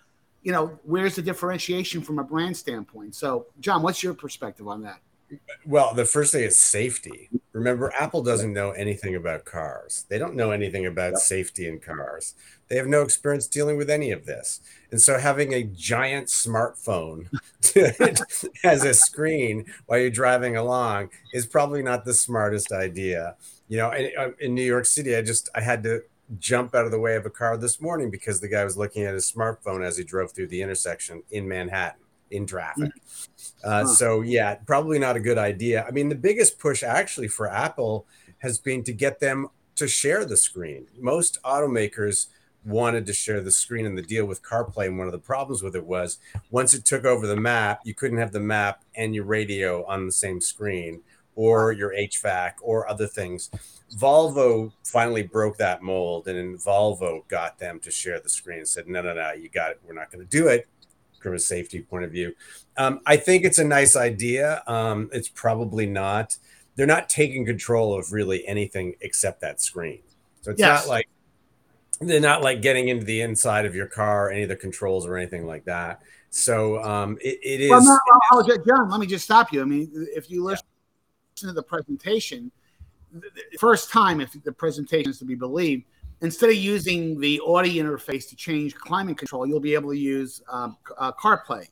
you 0.42 0.54
know, 0.54 0.80
where's 0.84 1.18
the 1.18 1.22
differentiation 1.22 2.02
from 2.02 2.18
a 2.18 2.24
brand 2.24 2.56
standpoint? 2.56 3.14
So, 3.14 3.48
John, 3.60 3.82
what's 3.82 4.02
your 4.02 4.14
perspective 4.14 4.70
on 4.70 4.82
that? 4.84 5.02
Well, 5.66 5.94
the 5.94 6.06
first 6.06 6.32
thing 6.32 6.46
is 6.46 6.58
safety. 6.58 7.30
Remember, 7.54 7.92
Apple 8.00 8.24
doesn't 8.24 8.54
know 8.54 8.72
anything 8.72 9.16
about 9.16 9.44
cars. 9.44 10.06
They 10.08 10.18
don't 10.18 10.36
know 10.36 10.52
anything 10.52 10.86
about 10.86 11.14
yep. 11.14 11.22
safety 11.22 11.68
in 11.68 11.80
cars. 11.80 12.34
They 12.70 12.78
have 12.78 12.88
no 12.88 13.02
experience 13.02 13.46
dealing 13.48 13.76
with 13.76 13.90
any 13.90 14.12
of 14.12 14.26
this. 14.26 14.62
And 14.90 15.02
so, 15.02 15.20
having 15.20 15.54
a 15.54 15.64
giant 15.64 16.28
smartphone 16.28 17.28
as 18.64 18.86
a 18.86 18.94
screen 18.94 19.66
while 19.86 20.00
you're 20.00 20.10
driving 20.10 20.56
along 20.56 21.10
is 21.34 21.46
probably 21.46 21.84
not 21.84 22.06
the 22.06 22.14
smartest 22.14 22.72
idea. 22.72 23.36
You 23.68 23.78
know, 23.78 23.92
in, 23.92 24.12
uh, 24.18 24.30
in 24.40 24.56
New 24.56 24.64
York 24.64 24.86
City, 24.86 25.16
I 25.16 25.22
just 25.22 25.50
I 25.54 25.62
had 25.62 25.84
to 25.84 26.04
jump 26.40 26.74
out 26.74 26.86
of 26.86 26.92
the 26.92 27.00
way 27.00 27.18
of 27.18 27.26
a 27.26 27.30
car 27.30 27.58
this 27.58 27.82
morning 27.82 28.10
because 28.10 28.40
the 28.40 28.48
guy 28.48 28.64
was 28.64 28.78
looking 28.78 29.04
at 29.04 29.14
his 29.14 29.30
smartphone 29.30 29.86
as 29.86 29.98
he 29.98 30.04
drove 30.06 30.32
through 30.32 30.48
the 30.48 30.62
intersection 30.62 31.24
in 31.32 31.46
Manhattan 31.46 32.01
in 32.32 32.46
traffic. 32.46 32.92
Uh, 33.64 33.86
so 33.86 34.22
yeah, 34.22 34.56
probably 34.66 35.00
not 35.00 35.16
a 35.16 35.20
good 35.20 35.38
idea. 35.38 35.86
I 35.88 35.92
mean, 35.92 36.10
the 36.10 36.16
biggest 36.16 36.60
push 36.60 36.84
actually 36.84 37.28
for 37.28 37.50
Apple 37.50 38.06
has 38.40 38.58
been 38.58 38.84
to 38.84 38.94
get 38.94 39.20
them 39.20 39.50
to 39.76 39.88
share 39.88 40.26
the 40.26 40.38
screen. 40.38 40.88
Most 41.00 41.42
automakers 41.44 42.28
wanted 42.66 43.06
to 43.08 43.14
share 43.14 43.42
the 43.42 43.52
screen 43.52 43.86
in 43.86 43.96
the 43.96 44.02
deal 44.02 44.26
with 44.26 44.44
CarPlay, 44.44 44.88
and 44.88 44.98
one 44.98 45.08
of 45.08 45.14
the 45.14 45.20
problems 45.20 45.64
with 45.64 45.76
it 45.76 45.86
was 45.86 46.20
once 46.52 46.74
it 46.74 46.86
took 46.86 47.06
over 47.06 47.28
the 47.28 47.36
map, 47.36 47.82
you 47.84 47.94
couldn't 47.94 48.20
have 48.20 48.32
the 48.32 48.40
map 48.40 48.84
and 48.96 49.16
your 49.16 49.26
radio 49.26 49.84
on 49.86 50.06
the 50.06 50.12
same 50.12 50.42
screen, 50.42 51.02
or 51.36 51.72
your 51.72 51.92
HVAC, 51.92 52.54
or 52.62 52.88
other 52.88 53.08
things. 53.08 53.50
Volvo 53.98 54.72
finally 54.84 55.24
broke 55.24 55.58
that 55.58 55.82
mold, 55.82 56.28
and 56.28 56.60
Volvo 56.60 57.28
got 57.28 57.58
them 57.58 57.80
to 57.80 57.92
share 57.92 58.20
the 58.20 58.30
screen 58.30 58.60
and 58.60 58.68
said, 58.68 58.88
"No, 58.88 59.02
no, 59.02 59.14
no, 59.14 59.32
you 59.32 59.50
got 59.50 59.72
it. 59.72 59.80
We're 59.86 59.94
not 59.94 60.12
going 60.12 60.26
to 60.26 60.30
do 60.30 60.48
it." 60.48 60.68
From 61.22 61.34
a 61.34 61.40
safety 61.40 61.82
point 61.82 62.06
of 62.06 62.12
view. 62.12 62.34
Um, 62.78 63.00
I 63.06 63.18
think 63.18 63.46
it's 63.46 63.60
a 63.60 63.64
nice 63.64 63.96
idea. 63.96 64.64
Um, 64.68 65.10
it's 65.14 65.30
probably 65.30 65.86
not. 65.86 66.38
They're 66.76 66.88
not 66.88 67.10
taking 67.10 67.46
control 67.46 67.98
of 67.98 68.12
really 68.12 68.48
anything 68.48 68.96
except 69.02 69.42
that 69.42 69.62
screen. 69.62 70.00
So 70.42 70.52
it's 70.52 70.60
yes. 70.60 70.86
not 70.86 70.90
like 70.90 71.08
they're 72.00 72.20
not 72.20 72.42
like 72.42 72.62
getting 72.62 72.88
into 72.88 73.06
the 73.06 73.22
inside 73.22 73.66
of 73.66 73.76
your 73.76 73.86
car, 73.86 74.32
any 74.32 74.44
of 74.44 74.50
the 74.50 74.56
controls 74.56 75.06
or 75.06 75.18
anything 75.18 75.46
like 75.46 75.66
that. 75.66 76.02
So 76.32 76.82
um, 76.84 77.18
it, 77.22 77.40
it 77.44 77.62
is. 77.62 77.70
Well, 77.70 77.84
no, 77.84 78.00
oh, 78.32 78.58
John, 78.66 78.90
let 78.90 79.00
me 79.00 79.06
just 79.06 79.26
stop 79.26 79.52
you. 79.54 79.62
I 79.62 79.66
mean, 79.66 79.92
if 80.16 80.32
you 80.32 80.44
listen 80.44 80.66
yeah. 81.42 81.50
to 81.50 81.54
the 81.54 81.62
presentation, 81.62 82.52
the 83.14 83.30
first 83.60 83.92
time, 83.92 84.22
if 84.22 84.32
the 84.44 84.52
presentation 84.52 85.12
is 85.12 85.20
to 85.20 85.26
be 85.26 85.36
believed, 85.36 85.84
instead 86.22 86.50
of 86.50 86.56
using 86.56 87.20
the 87.20 87.42
audio 87.46 87.84
interface 87.84 88.30
to 88.30 88.36
change 88.36 88.76
climate 88.76 89.18
control, 89.18 89.48
you'll 89.48 89.60
be 89.60 89.74
able 89.74 89.92
to 89.92 89.98
use 89.98 90.42
um, 90.50 90.78
uh, 90.98 91.12
CarPlay. 91.14 91.68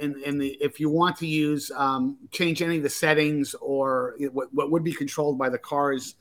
In, 0.00 0.20
in 0.24 0.38
the 0.38 0.58
if 0.60 0.80
you 0.80 0.90
want 0.90 1.16
to 1.18 1.26
use 1.26 1.70
um, 1.76 2.18
change 2.32 2.62
any 2.62 2.78
of 2.78 2.82
the 2.82 2.90
settings 2.90 3.54
or 3.60 4.16
what, 4.32 4.52
what 4.52 4.72
would 4.72 4.82
be 4.82 4.92
controlled 4.92 5.38
by 5.38 5.48
the 5.48 5.58
car's 5.58 6.16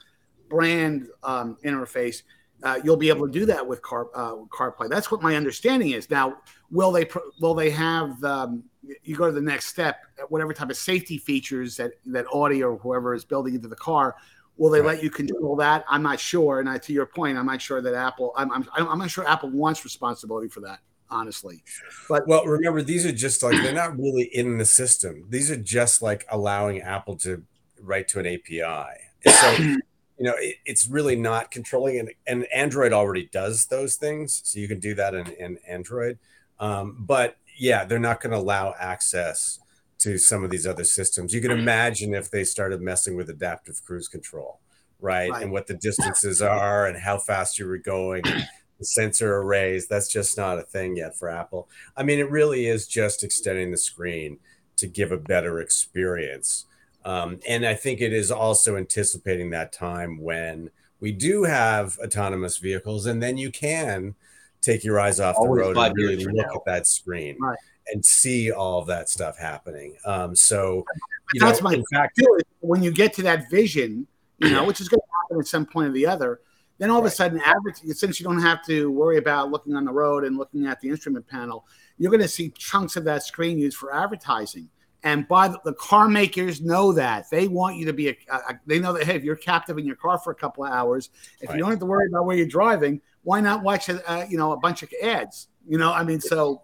brand 0.48 1.08
um, 1.24 1.58
interface, 1.66 2.22
uh, 2.62 2.80
you'll 2.84 2.98
be 2.98 3.10
able 3.10 3.26
to 3.26 3.34
do 3.34 3.48
that 3.48 3.66
with 3.66 3.82
Car 3.82 4.10
uh, 4.14 4.36
CarPlay. 4.52 4.90
That's 4.90 5.12
what 5.12 5.24
my 5.24 5.36
understanding 5.36 5.92
is. 5.92 6.08
Now, 6.10 6.38
will 6.70 6.92
they 6.92 7.08
will 7.42 7.56
they 7.56 7.72
have 7.72 8.24
um, 8.24 8.64
you 9.04 9.16
go 9.16 9.26
to 9.26 9.32
the 9.32 9.42
next 9.42 9.68
step? 9.68 10.02
Whatever 10.30 10.54
type 10.54 10.70
of 10.70 10.78
safety 10.78 11.18
features 11.18 11.78
that 11.78 11.94
that 12.06 12.26
Audi 12.32 12.62
or 12.62 12.78
whoever 12.78 13.16
is 13.16 13.26
building 13.26 13.56
into 13.56 13.68
the 13.68 13.76
car 13.76 14.16
Will 14.58 14.72
they 14.72 14.82
right. 14.82 14.96
let 14.96 15.04
you 15.04 15.10
control 15.10 15.56
that? 15.58 15.86
I'm 15.88 16.02
not 16.02 16.20
sure. 16.20 16.60
And 16.60 16.70
I, 16.70 16.78
to 16.80 16.94
your 16.94 17.06
point, 17.06 17.38
I'm 17.38 17.46
not 17.46 17.62
sure 17.62 17.82
that 17.82 17.94
Apple. 17.94 18.34
I'm, 18.36 18.52
I'm 18.52 18.68
I'm 18.74 18.98
not 18.98 19.12
sure 19.12 19.28
Apple 19.28 19.50
wants 19.50 19.84
responsibility 19.84 20.48
for 20.48 20.62
that. 20.62 20.80
Honestly, 21.10 21.64
but 22.10 22.28
well, 22.28 22.44
remember 22.46 22.82
these 22.82 23.06
are 23.06 23.14
just 23.14 23.42
like 23.42 23.62
they're 23.62 23.72
not 23.72 23.98
really 23.98 24.24
in 24.24 24.58
the 24.58 24.66
system. 24.66 25.26
These 25.30 25.50
are 25.50 25.56
just 25.56 26.02
like 26.02 26.26
allowing 26.30 26.82
Apple 26.82 27.16
to 27.20 27.44
write 27.80 28.10
to 28.10 28.20
an 28.20 28.26
API. 28.26 28.90
So 29.26 29.52
you 29.58 29.80
know 30.20 30.34
it, 30.38 30.56
it's 30.66 30.86
really 30.90 31.16
not 31.16 31.50
controlling 31.50 32.00
and, 32.00 32.10
and 32.28 32.46
Android 32.54 32.92
already 32.92 33.30
does 33.32 33.68
those 33.68 33.96
things, 33.96 34.42
so 34.44 34.60
you 34.60 34.68
can 34.68 34.82
do 34.82 34.96
that 34.96 35.16
in, 35.16 35.28
in 35.40 35.58
Android. 35.66 36.20
Um, 36.60 36.98
but 37.00 37.38
yeah, 37.58 37.86
they're 37.86 38.00
not 38.00 38.20
going 38.20 38.32
to 38.32 38.38
allow 38.38 38.76
access 38.78 39.60
to 40.00 40.18
some 40.18 40.44
of 40.44 40.50
these 40.50 40.68
other 40.68 40.84
systems. 40.84 41.34
You 41.34 41.42
can 41.42 41.52
imagine 41.52 42.14
if 42.14 42.30
they 42.30 42.44
started 42.44 42.82
messing 42.82 43.16
with 43.16 43.30
adaptive 43.30 43.84
cruise 43.84 44.08
control, 44.08 44.60
right? 45.00 45.32
right. 45.32 45.44
And 45.44 45.52
what 45.52 45.68
the 45.68 45.74
distances 45.74 46.42
are 46.42 46.88
and 46.88 46.98
how 46.98 47.18
fast 47.18 47.58
you 47.58 47.68
were 47.68 47.78
going, 47.78 48.24
the 48.80 48.86
sensor 48.86 49.38
arrays. 49.38 49.88
That's 49.88 50.08
just 50.08 50.38
not 50.38 50.60
a 50.60 50.64
thing 50.64 50.98
yet 50.98 51.18
for 51.18 51.30
Apple. 51.30 51.68
I 51.96 52.04
mean, 52.04 52.20
it 52.20 52.30
really 52.30 52.68
is 52.68 52.88
just 52.88 53.24
extending 53.24 53.72
the 53.72 53.78
screen 53.78 54.38
to 54.78 54.88
give 54.88 55.12
a 55.12 55.18
better 55.18 55.60
experience. 55.60 56.66
Um, 57.04 57.40
and 57.48 57.66
I 57.66 57.74
think 57.74 58.02
it 58.02 58.14
is 58.14 58.32
also 58.32 58.76
anticipating 58.76 59.50
that 59.52 59.74
time 59.74 60.22
when 60.22 60.70
we 61.00 61.12
do 61.12 61.44
have 61.44 61.98
autonomous 62.00 62.58
vehicles, 62.58 63.06
and 63.06 63.22
then 63.22 63.38
you 63.38 63.50
can 63.50 64.16
take 64.62 64.84
your 64.84 65.00
eyes 65.00 65.20
off 65.20 65.36
Always 65.38 65.62
the 65.62 65.74
road 65.74 65.78
and 65.78 65.96
really 65.96 66.26
look 66.26 66.48
now. 66.48 66.56
at 66.56 66.66
that 66.66 66.88
screen. 66.88 67.38
Right 67.40 67.58
and 67.94 68.06
see 68.06 68.52
all 68.52 68.80
of 68.80 68.88
that 68.88 69.10
stuff 69.10 69.38
happening. 69.38 69.96
Um, 70.06 70.36
so 70.36 70.86
that's 71.40 71.62
know, 71.62 71.70
my 71.70 71.84
fact. 71.94 72.22
When 72.60 72.84
you 72.84 72.92
get 72.92 73.14
to 73.14 73.24
that 73.24 73.50
vision, 73.50 74.08
you 74.40 74.50
know, 74.50 74.66
which 74.66 74.82
is 74.82 74.90
going 74.90 75.00
to 75.00 75.08
happen 75.24 75.40
at 75.40 75.48
some 75.48 75.66
point 75.66 75.90
or 75.90 75.92
the 75.94 76.06
other, 76.06 76.42
then 76.78 76.90
all 76.90 77.02
right. 77.02 77.08
of 77.08 77.12
a 77.12 77.16
sudden, 77.16 77.42
since 77.94 78.20
you 78.20 78.24
don't 78.24 78.42
have 78.42 78.64
to 78.66 78.92
worry 78.92 79.18
about 79.18 79.52
looking 79.52 79.76
on 79.76 79.86
the 79.86 79.92
road 79.92 80.24
and 80.24 80.38
looking 80.38 80.68
at 80.68 80.80
the 80.80 80.90
instrument 80.90 81.28
panel, 81.28 81.66
you're 81.98 82.12
going 82.12 82.22
to 82.22 82.28
see 82.28 82.52
chunks 82.58 82.96
of 82.96 83.04
that 83.06 83.24
screen 83.24 83.58
used 83.58 83.78
for 83.78 83.94
advertising. 83.94 84.70
And 85.04 85.28
by 85.28 85.48
the, 85.48 85.60
the 85.64 85.74
car 85.74 86.08
makers 86.08 86.60
know 86.62 86.92
that 86.94 87.30
they 87.30 87.48
want 87.48 87.78
you 87.78 87.86
to 87.86 87.94
be 87.94 88.10
a, 88.10 88.18
a, 88.32 88.60
They 88.66 88.80
know 88.80 88.94
that 88.94 89.06
hey, 89.06 89.16
if 89.16 89.24
you're 89.24 89.36
captive 89.36 89.78
in 89.78 89.86
your 89.86 89.96
car 89.96 90.18
for 90.18 90.32
a 90.32 90.36
couple 90.36 90.66
of 90.66 90.72
hours, 90.72 91.10
if 91.40 91.50
right. 91.50 91.56
you 91.56 91.62
don't 91.62 91.72
have 91.72 91.80
to 91.80 91.86
worry 91.86 92.08
about 92.10 92.26
where 92.26 92.36
you're 92.36 92.48
driving, 92.48 93.02
why 93.24 93.40
not 93.40 93.64
watch 93.64 93.90
a, 93.90 94.28
you 94.30 94.38
know 94.38 94.54
a 94.54 94.58
bunch 94.58 94.84
of 94.84 94.94
ads? 95.02 95.48
You 95.68 95.78
know, 95.78 95.92
I 95.94 96.04
mean, 96.04 96.20
so 96.20 96.64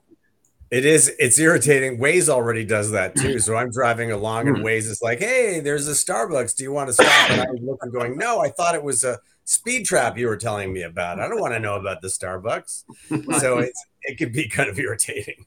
it 0.74 0.86
is. 0.86 1.12
It's 1.20 1.38
irritating. 1.38 2.00
Waze 2.00 2.30
already 2.30 2.66
does 2.66 2.90
that 2.92 3.16
too. 3.18 3.38
So 3.38 3.56
I'm 3.56 3.70
driving 3.70 4.12
along, 4.12 4.48
and 4.48 4.58
hmm. 4.58 4.64
Waze 4.64 4.90
is 4.90 5.02
like, 5.04 5.20
"Hey, 5.20 5.60
there's 5.60 5.88
a 5.88 5.92
Starbucks. 5.92 6.56
Do 6.56 6.64
you 6.64 6.72
want 6.72 6.90
to 6.90 6.94
stop?" 6.94 7.30
And 7.30 7.42
I'm 7.42 7.66
looking, 7.66 7.92
going, 7.92 8.18
"No, 8.18 8.40
I 8.40 8.50
thought 8.50 8.74
it 8.74 8.84
was 8.84 9.04
a 9.04 9.20
speed 9.46 9.86
trap 9.86 10.18
you 10.18 10.28
were 10.28 10.38
telling 10.38 10.74
me 10.74 10.82
about. 10.82 11.20
I 11.20 11.28
don't 11.28 11.40
want 11.40 11.54
to 11.54 11.60
know 11.60 11.76
about 11.76 12.02
the 12.02 12.08
Starbucks." 12.08 12.86
So 13.40 13.60
it's 13.60 13.86
it 14.02 14.18
can 14.18 14.32
be 14.32 14.50
kind 14.50 14.70
of 14.70 14.80
irritating. 14.80 15.46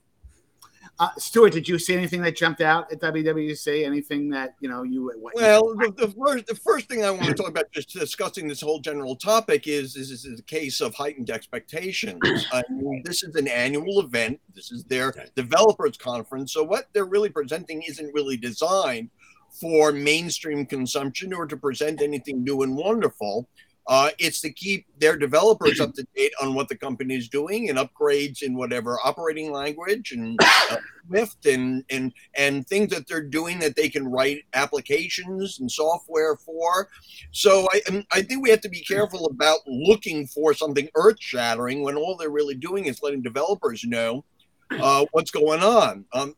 Uh, 0.99 1.11
Stewart, 1.19 1.53
did 1.53 1.69
you 1.69 1.79
see 1.79 1.95
anything 1.95 2.23
that 2.23 2.37
jumped 2.37 2.63
out 2.63 2.91
at 2.91 3.01
WWDC? 3.01 3.85
Anything 3.85 4.31
that 4.31 4.55
you 4.61 4.69
know 4.69 4.83
you? 4.83 5.13
well, 5.35 5.75
the, 5.75 5.93
the, 5.95 6.09
first 6.09 6.47
the 6.47 6.55
first 6.55 6.89
thing 6.89 7.05
I 7.05 7.11
want 7.11 7.25
to 7.27 7.35
talk 7.35 7.49
about, 7.49 7.71
just 7.71 7.91
discussing 7.91 8.49
this 8.49 8.63
whole 8.63 8.81
general 8.81 9.15
topic, 9.15 9.67
is 9.67 9.95
is, 9.97 10.11
is 10.11 10.41
a 10.41 10.43
case 10.43 10.81
of 10.81 10.95
heightened 10.95 11.29
expectations. 11.29 12.19
I 12.53 12.63
mean, 12.71 13.03
this 13.05 13.23
is 13.23 13.35
an 13.37 13.47
annual 13.47 14.01
event. 14.01 14.41
This 14.55 14.73
is 14.73 14.85
their 14.85 15.13
developers 15.35 15.99
conference. 15.99 16.55
So 16.55 16.65
what 16.65 16.87
they're 16.95 17.05
really 17.05 17.31
presenting 17.31 17.83
isn't 17.83 18.15
really 18.15 18.39
designed 18.39 19.11
for 19.51 19.93
mainstream 19.93 20.65
consumption 20.65 21.33
or 21.33 21.47
to 21.47 21.57
present 21.57 22.03
anything 22.03 22.43
new 22.43 22.63
and 22.63 22.77
wonderful. 22.77 23.49
Uh, 23.89 24.11
it's 24.19 24.41
to 24.41 24.51
keep 24.51 24.85
their 24.99 25.17
developers 25.17 25.79
up 25.81 25.95
to 25.95 26.05
date 26.17 26.33
on 26.43 26.55
what 26.55 26.69
the 26.69 26.77
company 26.77 27.15
is 27.15 27.29
doing 27.29 27.71
and 27.71 27.79
upgrades 27.79 28.43
in 28.43 28.57
whatever 28.57 28.99
operating 29.05 29.53
language 29.53 30.11
and 30.11 30.37
uh, 30.71 30.77
Swift 31.07 31.47
and 31.47 31.85
and 31.89 32.13
and 32.35 32.67
things 32.67 32.91
that 32.91 33.07
they're 33.07 33.23
doing 33.23 33.61
that 33.61 33.77
they 33.77 33.89
can 33.89 34.09
write 34.09 34.45
applications 34.55 35.61
and 35.61 35.71
software 35.71 36.37
for. 36.37 36.89
So 37.31 37.69
I 37.73 38.05
I 38.13 38.23
think 38.23 38.43
we 38.43 38.51
have 38.51 38.61
to 38.63 38.69
be 38.69 38.81
careful 38.81 39.27
about 39.27 39.61
looking 39.67 40.27
for 40.27 40.53
something 40.53 40.89
earth 40.97 41.21
shattering 41.21 41.83
when 41.83 41.97
all 41.97 42.17
they're 42.17 42.31
really 42.31 42.57
doing 42.57 42.87
is 42.87 43.03
letting 43.03 43.23
developers 43.23 43.85
know 43.85 44.25
uh, 44.71 45.07
what's 45.13 45.31
going 45.31 45.63
on. 45.63 46.05
Um, 46.13 46.35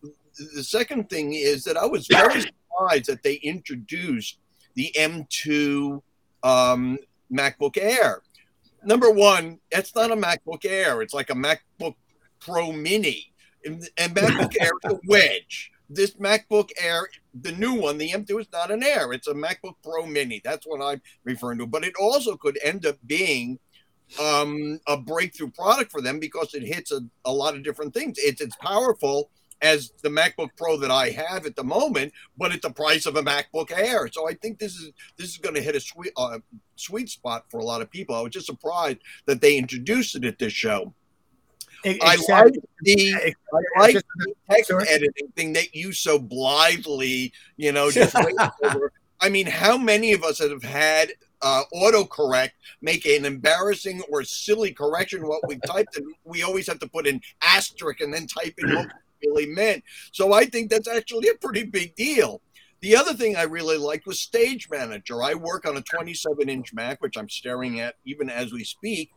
the 0.54 0.62
second 0.62 1.08
thing 1.08 1.32
is 1.32 1.64
that 1.64 1.76
I 1.76 1.86
was 1.86 2.06
very 2.06 2.42
surprised 2.42 3.06
that 3.06 3.22
they 3.22 3.34
introduced 3.34 4.38
the 4.74 4.92
M2 4.96 6.02
um, 6.42 6.98
MacBook 7.32 7.76
Air. 7.76 8.22
number 8.84 9.10
one, 9.10 9.58
that's 9.70 9.94
not 9.94 10.10
a 10.10 10.16
MacBook 10.16 10.64
Air. 10.64 11.02
It's 11.02 11.14
like 11.14 11.30
a 11.30 11.34
MacBook 11.34 11.94
Pro 12.40 12.72
Mini, 12.72 13.32
and, 13.64 13.88
and 13.96 14.14
MacBook 14.14 14.54
Air 14.60 14.70
is 14.84 14.92
a 14.92 15.00
wedge. 15.06 15.72
This 15.90 16.14
MacBook 16.14 16.68
Air, 16.80 17.08
the 17.40 17.52
new 17.52 17.74
one, 17.74 17.96
the 17.96 18.10
M2 18.10 18.42
is 18.42 18.46
not 18.52 18.70
an 18.70 18.82
Air. 18.82 19.12
It's 19.12 19.26
a 19.26 19.34
MacBook 19.34 19.74
Pro 19.82 20.04
Mini. 20.06 20.40
That's 20.44 20.66
what 20.66 20.82
I'm 20.82 21.00
referring 21.24 21.58
to. 21.58 21.66
But 21.66 21.84
it 21.84 21.94
also 21.98 22.36
could 22.36 22.58
end 22.62 22.84
up 22.84 22.96
being 23.06 23.58
um, 24.20 24.80
a 24.86 24.96
breakthrough 24.96 25.50
product 25.50 25.90
for 25.90 26.00
them 26.00 26.18
because 26.18 26.54
it 26.54 26.62
hits 26.62 26.92
a, 26.92 27.00
a 27.24 27.32
lot 27.32 27.56
of 27.56 27.62
different 27.62 27.94
things. 27.94 28.18
It's 28.18 28.40
it's 28.40 28.56
powerful 28.56 29.30
as 29.62 29.92
the 30.02 30.08
MacBook 30.08 30.50
Pro 30.56 30.76
that 30.78 30.90
I 30.90 31.10
have 31.10 31.46
at 31.46 31.56
the 31.56 31.64
moment, 31.64 32.12
but 32.36 32.52
at 32.52 32.62
the 32.62 32.70
price 32.70 33.06
of 33.06 33.16
a 33.16 33.22
MacBook 33.22 33.70
Air. 33.76 34.08
So 34.08 34.28
I 34.28 34.34
think 34.34 34.58
this 34.58 34.74
is 34.76 34.92
this 35.16 35.30
is 35.30 35.38
going 35.38 35.54
to 35.54 35.60
hit 35.60 35.76
a 35.76 35.80
sweet 35.80 36.12
uh, 36.16 36.38
sweet 36.76 37.08
spot 37.08 37.44
for 37.50 37.58
a 37.58 37.64
lot 37.64 37.82
of 37.82 37.90
people. 37.90 38.14
I 38.14 38.20
was 38.20 38.32
just 38.32 38.46
surprised 38.46 38.98
that 39.26 39.40
they 39.40 39.56
introduced 39.56 40.14
it 40.14 40.24
at 40.24 40.38
this 40.38 40.52
show. 40.52 40.92
Exactly. 41.84 42.34
I 42.34 42.42
like 42.42 42.54
the, 42.82 43.14
I 43.14 43.80
like 43.80 43.94
the 43.94 44.34
text 44.50 44.70
editing 44.70 45.28
thing 45.36 45.52
that 45.52 45.74
you 45.74 45.92
so 45.92 46.18
blithely, 46.18 47.32
you 47.56 47.72
know, 47.72 47.90
just 47.90 48.16
over. 48.64 48.92
I 49.20 49.28
mean, 49.28 49.46
how 49.46 49.76
many 49.78 50.12
of 50.12 50.22
us 50.22 50.38
have 50.38 50.62
had 50.62 51.12
uh, 51.42 51.62
autocorrect 51.74 52.50
make 52.80 53.06
an 53.06 53.24
embarrassing 53.24 54.02
or 54.10 54.24
silly 54.24 54.72
correction 54.72 55.26
what 55.26 55.46
we 55.46 55.58
typed, 55.66 55.96
and 55.96 56.06
we 56.24 56.42
always 56.42 56.66
have 56.66 56.78
to 56.80 56.88
put 56.88 57.06
an 57.06 57.20
asterisk 57.42 58.00
and 58.00 58.12
then 58.12 58.26
type 58.26 58.54
in 58.58 58.74
what 58.74 58.88
really 59.24 59.46
meant. 59.46 59.84
So 60.12 60.32
I 60.32 60.44
think 60.44 60.70
that's 60.70 60.88
actually 60.88 61.28
a 61.28 61.34
pretty 61.34 61.64
big 61.64 61.94
deal. 61.96 62.40
The 62.80 62.94
other 62.94 63.12
thing 63.12 63.34
I 63.34 63.42
really 63.42 63.76
liked 63.76 64.06
was 64.06 64.20
Stage 64.20 64.68
Manager. 64.70 65.20
I 65.20 65.34
work 65.34 65.66
on 65.66 65.76
a 65.76 65.82
27 65.82 66.48
inch 66.48 66.72
Mac, 66.72 67.00
which 67.00 67.16
I'm 67.16 67.28
staring 67.28 67.80
at 67.80 67.96
even 68.04 68.30
as 68.30 68.52
we 68.52 68.62
speak. 68.62 69.10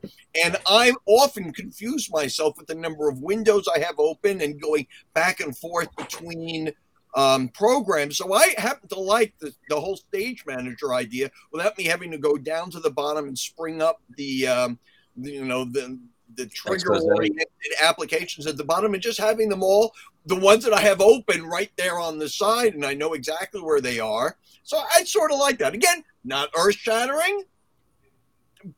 And 0.44 0.58
I 0.66 0.94
often 1.06 1.54
confuse 1.54 2.10
myself 2.12 2.58
with 2.58 2.66
the 2.66 2.76
number 2.76 3.08
of 3.08 3.20
windows 3.20 3.68
I 3.68 3.80
have 3.80 4.00
open 4.00 4.42
and 4.42 4.60
going 4.60 4.88
back 5.14 5.42
and 5.42 5.56
forth 5.56 5.96
between 5.96 6.72
um, 7.16 7.50
programs. 7.50 8.18
So 8.18 8.34
I 8.34 8.54
happen 8.58 8.90
to 8.90 9.00
like 9.00 9.36
the, 9.40 9.54
the 9.70 9.80
whole 9.80 9.98
Stage 9.98 10.44
Manager 10.48 10.96
idea 10.96 11.30
without 11.52 11.78
me 11.78 11.84
having 11.84 12.10
to 12.12 12.18
go 12.18 12.38
down 12.38 12.72
to 12.72 12.80
the 12.80 12.92
bottom 12.92 13.28
and 13.28 13.38
spring 13.38 13.82
up 13.82 14.02
the, 14.18 14.48
um, 14.48 14.80
you 15.16 15.46
know, 15.46 15.66
the, 15.66 16.00
the 16.36 16.46
trigger 16.48 16.96
oriented 16.96 17.48
applications 17.82 18.48
at 18.48 18.58
the 18.58 18.64
bottom 18.64 18.94
and 18.94 19.04
just 19.04 19.20
having 19.20 19.50
them 19.50 19.64
all 19.64 19.94
the 20.26 20.36
ones 20.36 20.64
that 20.64 20.74
I 20.74 20.82
have 20.82 21.02
open 21.02 21.46
right 21.46 21.72
there 21.78 22.00
on 22.00 22.20
the 22.20 22.30
side 22.30 22.74
and 22.74 22.86
I 22.86 22.94
know 22.94 23.14
exactly 23.14 23.62
where 23.62 23.82
they 23.82 24.00
are. 24.00 24.38
So 24.64 24.78
I 24.78 25.04
sort 25.04 25.32
of 25.32 25.40
like 25.40 25.58
that. 25.60 25.74
Again, 25.74 26.04
not 26.24 26.50
earth 26.58 26.76
shattering, 26.76 27.44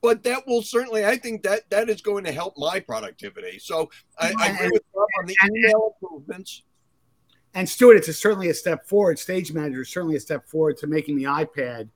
but 0.01 0.23
that 0.23 0.47
will 0.47 0.61
certainly, 0.61 1.05
I 1.05 1.17
think 1.17 1.43
that 1.43 1.69
that 1.69 1.89
is 1.89 2.01
going 2.01 2.23
to 2.23 2.31
help 2.31 2.57
my 2.57 2.79
productivity. 2.79 3.59
So 3.59 3.89
I, 4.17 4.33
I 4.39 4.47
agree 4.49 4.69
with 4.71 4.83
Bob 4.93 5.07
on 5.19 5.25
the 5.25 5.35
email 5.45 5.95
improvements. 6.01 6.63
And 7.53 7.67
Stewart, 7.67 7.97
it's 7.97 8.07
a, 8.07 8.13
certainly 8.13 8.49
a 8.49 8.53
step 8.53 8.87
forward. 8.87 9.19
Stage 9.19 9.53
Manager 9.53 9.81
is 9.81 9.89
certainly 9.89 10.15
a 10.15 10.19
step 10.19 10.47
forward 10.47 10.77
to 10.77 10.87
making 10.87 11.17
the 11.17 11.25
iPad 11.25 11.89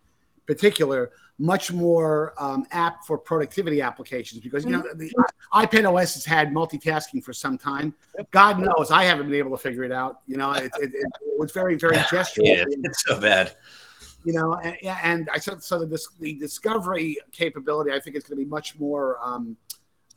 particular 0.45 1.11
much 1.39 1.71
more 1.71 2.33
um, 2.39 2.65
apt 2.71 3.05
for 3.05 3.17
productivity 3.17 3.81
applications 3.81 4.41
because 4.41 4.65
you 4.65 4.71
know 4.71 4.81
mm-hmm. 4.81 4.97
the 4.97 5.13
iPad 5.53 5.91
OS 5.91 6.15
has 6.15 6.25
had 6.25 6.51
multitasking 6.51 7.23
for 7.23 7.33
some 7.33 7.57
time. 7.57 7.93
God 8.31 8.59
knows 8.59 8.89
I 8.91 9.03
haven't 9.03 9.27
been 9.27 9.37
able 9.37 9.51
to 9.51 9.61
figure 9.61 9.83
it 9.83 9.91
out. 9.91 10.21
You 10.25 10.37
know, 10.37 10.51
it, 10.53 10.71
it, 10.79 10.91
it 10.93 11.39
was 11.39 11.51
very 11.51 11.75
very 11.75 11.97
gestural. 12.11 12.45
yeah, 12.45 12.65
it's 12.67 13.03
so 13.05 13.19
bad. 13.19 13.55
You 14.23 14.33
know, 14.33 14.55
and, 14.55 14.77
and 14.83 15.29
I 15.31 15.37
said 15.37 15.63
so. 15.63 15.85
The, 15.85 15.99
the 16.19 16.33
discovery 16.33 17.17
capability, 17.31 17.91
I 17.91 17.99
think, 17.99 18.15
is 18.15 18.23
going 18.23 18.37
to 18.39 18.43
be 18.43 18.49
much 18.49 18.77
more 18.79 19.17
um, 19.23 19.55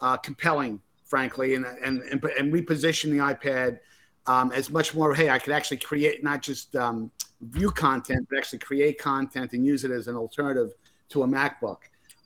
uh, 0.00 0.16
compelling, 0.16 0.80
frankly, 1.04 1.54
and, 1.54 1.66
and 1.66 2.02
and 2.02 2.24
and 2.24 2.52
reposition 2.52 3.10
the 3.10 3.18
iPad 3.18 3.78
um, 4.26 4.52
as 4.52 4.70
much 4.70 4.94
more. 4.94 5.14
Hey, 5.14 5.28
I 5.28 5.38
could 5.38 5.52
actually 5.52 5.76
create 5.76 6.24
not 6.24 6.40
just 6.40 6.74
um, 6.76 7.10
view 7.42 7.70
content, 7.70 8.26
but 8.30 8.38
actually 8.38 8.58
create 8.58 8.98
content 8.98 9.52
and 9.52 9.66
use 9.66 9.84
it 9.84 9.90
as 9.90 10.08
an 10.08 10.16
alternative 10.16 10.72
to 11.10 11.22
a 11.22 11.26
MacBook. 11.26 11.78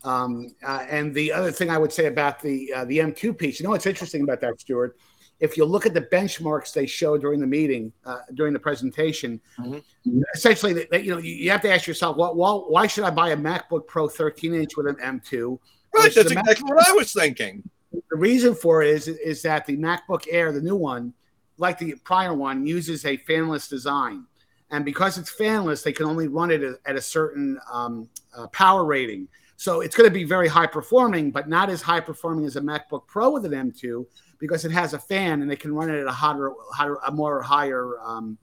Um, 0.04 0.54
uh, 0.62 0.84
and 0.88 1.14
the 1.14 1.32
other 1.32 1.50
thing 1.50 1.70
I 1.70 1.78
would 1.78 1.92
say 1.92 2.06
about 2.06 2.40
the 2.40 2.72
uh, 2.72 2.84
the 2.84 2.98
M2 2.98 3.36
piece, 3.36 3.58
you 3.58 3.64
know 3.64 3.70
what's 3.70 3.86
interesting 3.86 4.22
about 4.22 4.40
that, 4.42 4.60
Stewart? 4.60 4.96
If 5.40 5.56
you 5.56 5.64
look 5.64 5.84
at 5.84 5.94
the 5.94 6.02
benchmarks 6.02 6.72
they 6.72 6.86
show 6.86 7.18
during 7.18 7.40
the 7.40 7.46
meeting, 7.46 7.92
uh, 8.04 8.18
during 8.34 8.52
the 8.52 8.58
presentation, 8.58 9.40
mm-hmm. 9.58 10.20
essentially, 10.34 10.72
they, 10.72 10.86
they, 10.90 11.00
you 11.00 11.10
know, 11.10 11.18
you, 11.18 11.34
you, 11.34 11.50
have 11.50 11.60
to 11.62 11.72
ask 11.72 11.86
yourself, 11.86 12.16
well, 12.16 12.36
well, 12.36 12.66
why 12.68 12.86
should 12.86 13.04
I 13.04 13.10
buy 13.10 13.30
a 13.30 13.36
MacBook 13.36 13.86
Pro 13.86 14.08
13 14.08 14.54
inch 14.54 14.76
with 14.76 14.86
an 14.86 14.94
M2? 14.96 15.58
Right, 15.92 16.14
that's 16.14 16.30
exactly 16.30 16.72
what 16.72 16.88
I 16.88 16.92
was 16.92 17.12
thinking. 17.12 17.68
The 17.92 18.16
reason 18.16 18.54
for 18.54 18.82
it 18.82 18.90
is 18.90 19.08
is 19.08 19.42
that 19.42 19.66
the 19.66 19.76
MacBook 19.76 20.26
Air, 20.30 20.52
the 20.52 20.60
new 20.60 20.76
one, 20.76 21.14
like 21.56 21.78
the 21.78 21.94
prior 22.04 22.34
one, 22.34 22.66
uses 22.66 23.04
a 23.04 23.16
fanless 23.16 23.68
design 23.68 24.26
and 24.70 24.84
because 24.84 25.18
it's 25.18 25.32
fanless, 25.32 25.82
they 25.82 25.92
can 25.92 26.06
only 26.06 26.28
run 26.28 26.50
it 26.50 26.62
at 26.86 26.96
a 26.96 27.00
certain 27.00 27.58
um, 27.70 28.08
uh, 28.36 28.46
power 28.48 28.84
rating. 28.84 29.28
So 29.56 29.80
it's 29.80 29.96
going 29.96 30.08
to 30.08 30.14
be 30.14 30.24
very 30.24 30.48
high 30.48 30.66
performing, 30.66 31.30
but 31.30 31.48
not 31.48 31.70
as 31.70 31.80
high 31.80 32.00
performing 32.00 32.44
as 32.44 32.56
a 32.56 32.60
MacBook 32.60 33.06
Pro 33.06 33.30
with 33.30 33.44
an 33.44 33.52
M2 33.52 34.04
because 34.38 34.64
it 34.64 34.72
has 34.72 34.94
a 34.94 34.98
fan 34.98 35.42
and 35.42 35.50
they 35.50 35.56
can 35.56 35.72
run 35.72 35.90
it 35.90 36.00
at 36.00 36.06
a 36.06 36.12
hotter, 36.12 36.52
hotter 36.72 36.98
a 37.06 37.12
more 37.12 37.40
higher 37.40 37.98
um, 38.00 38.36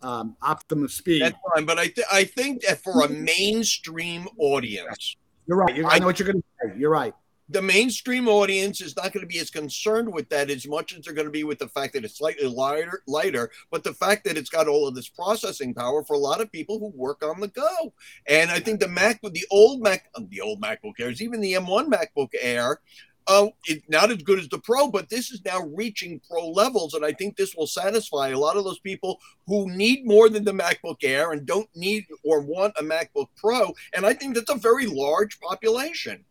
um, 0.00 0.36
optimum 0.42 0.88
speed. 0.88 1.22
That's 1.22 1.36
fine, 1.54 1.64
but 1.64 1.78
I 1.78 1.88
th- 1.88 2.06
I 2.10 2.24
think 2.24 2.62
that 2.62 2.82
for 2.82 3.04
a 3.04 3.08
mainstream 3.10 4.26
audience, 4.38 5.16
you're 5.46 5.58
right. 5.58 5.74
You're, 5.74 5.86
I, 5.86 5.94
I 5.94 5.98
know 5.98 6.06
what 6.06 6.18
you're 6.18 6.30
going 6.30 6.42
to 6.42 6.68
say. 6.68 6.78
You're 6.78 6.90
right 6.90 7.14
the 7.48 7.60
mainstream 7.60 8.26
audience 8.26 8.80
is 8.80 8.96
not 8.96 9.12
going 9.12 9.20
to 9.20 9.26
be 9.26 9.38
as 9.38 9.50
concerned 9.50 10.12
with 10.12 10.28
that 10.30 10.50
as 10.50 10.66
much 10.66 10.94
as 10.94 11.04
they're 11.04 11.14
going 11.14 11.26
to 11.26 11.32
be 11.32 11.44
with 11.44 11.58
the 11.58 11.68
fact 11.68 11.92
that 11.92 12.04
it's 12.04 12.18
slightly 12.18 12.48
lighter, 12.48 13.02
lighter, 13.06 13.50
but 13.70 13.84
the 13.84 13.92
fact 13.92 14.24
that 14.24 14.38
it's 14.38 14.48
got 14.48 14.66
all 14.66 14.88
of 14.88 14.94
this 14.94 15.08
processing 15.08 15.74
power 15.74 16.02
for 16.04 16.14
a 16.14 16.18
lot 16.18 16.40
of 16.40 16.50
people 16.50 16.78
who 16.78 16.90
work 16.94 17.22
on 17.22 17.40
the 17.40 17.48
go. 17.48 17.92
And 18.26 18.50
I 18.50 18.60
think 18.60 18.80
the 18.80 18.88
Mac 18.88 19.20
with 19.22 19.34
the 19.34 19.46
old 19.50 19.82
Mac, 19.82 20.08
um, 20.14 20.28
the 20.30 20.40
old 20.40 20.62
MacBook 20.62 20.94
Airs, 20.98 21.20
even 21.20 21.40
the 21.40 21.52
M1 21.52 21.88
MacBook 21.88 22.30
Air, 22.40 22.80
uh, 23.26 23.48
not 23.88 24.10
as 24.10 24.18
good 24.18 24.38
as 24.38 24.48
the 24.48 24.58
Pro, 24.58 24.90
but 24.90 25.08
this 25.08 25.30
is 25.30 25.42
now 25.44 25.60
reaching 25.74 26.20
Pro 26.28 26.48
levels, 26.48 26.94
and 26.94 27.04
I 27.04 27.12
think 27.12 27.36
this 27.36 27.54
will 27.54 27.66
satisfy 27.66 28.28
a 28.28 28.38
lot 28.38 28.56
of 28.56 28.64
those 28.64 28.80
people 28.80 29.18
who 29.46 29.70
need 29.70 30.06
more 30.06 30.28
than 30.28 30.44
the 30.44 30.52
MacBook 30.52 31.02
Air 31.02 31.32
and 31.32 31.46
don't 31.46 31.68
need 31.74 32.06
or 32.22 32.40
want 32.40 32.74
a 32.78 32.82
MacBook 32.82 33.28
Pro. 33.36 33.72
And 33.94 34.04
I 34.04 34.12
think 34.12 34.34
that's 34.34 34.50
a 34.50 34.56
very 34.56 34.86
large 34.86 35.40
population. 35.40 36.24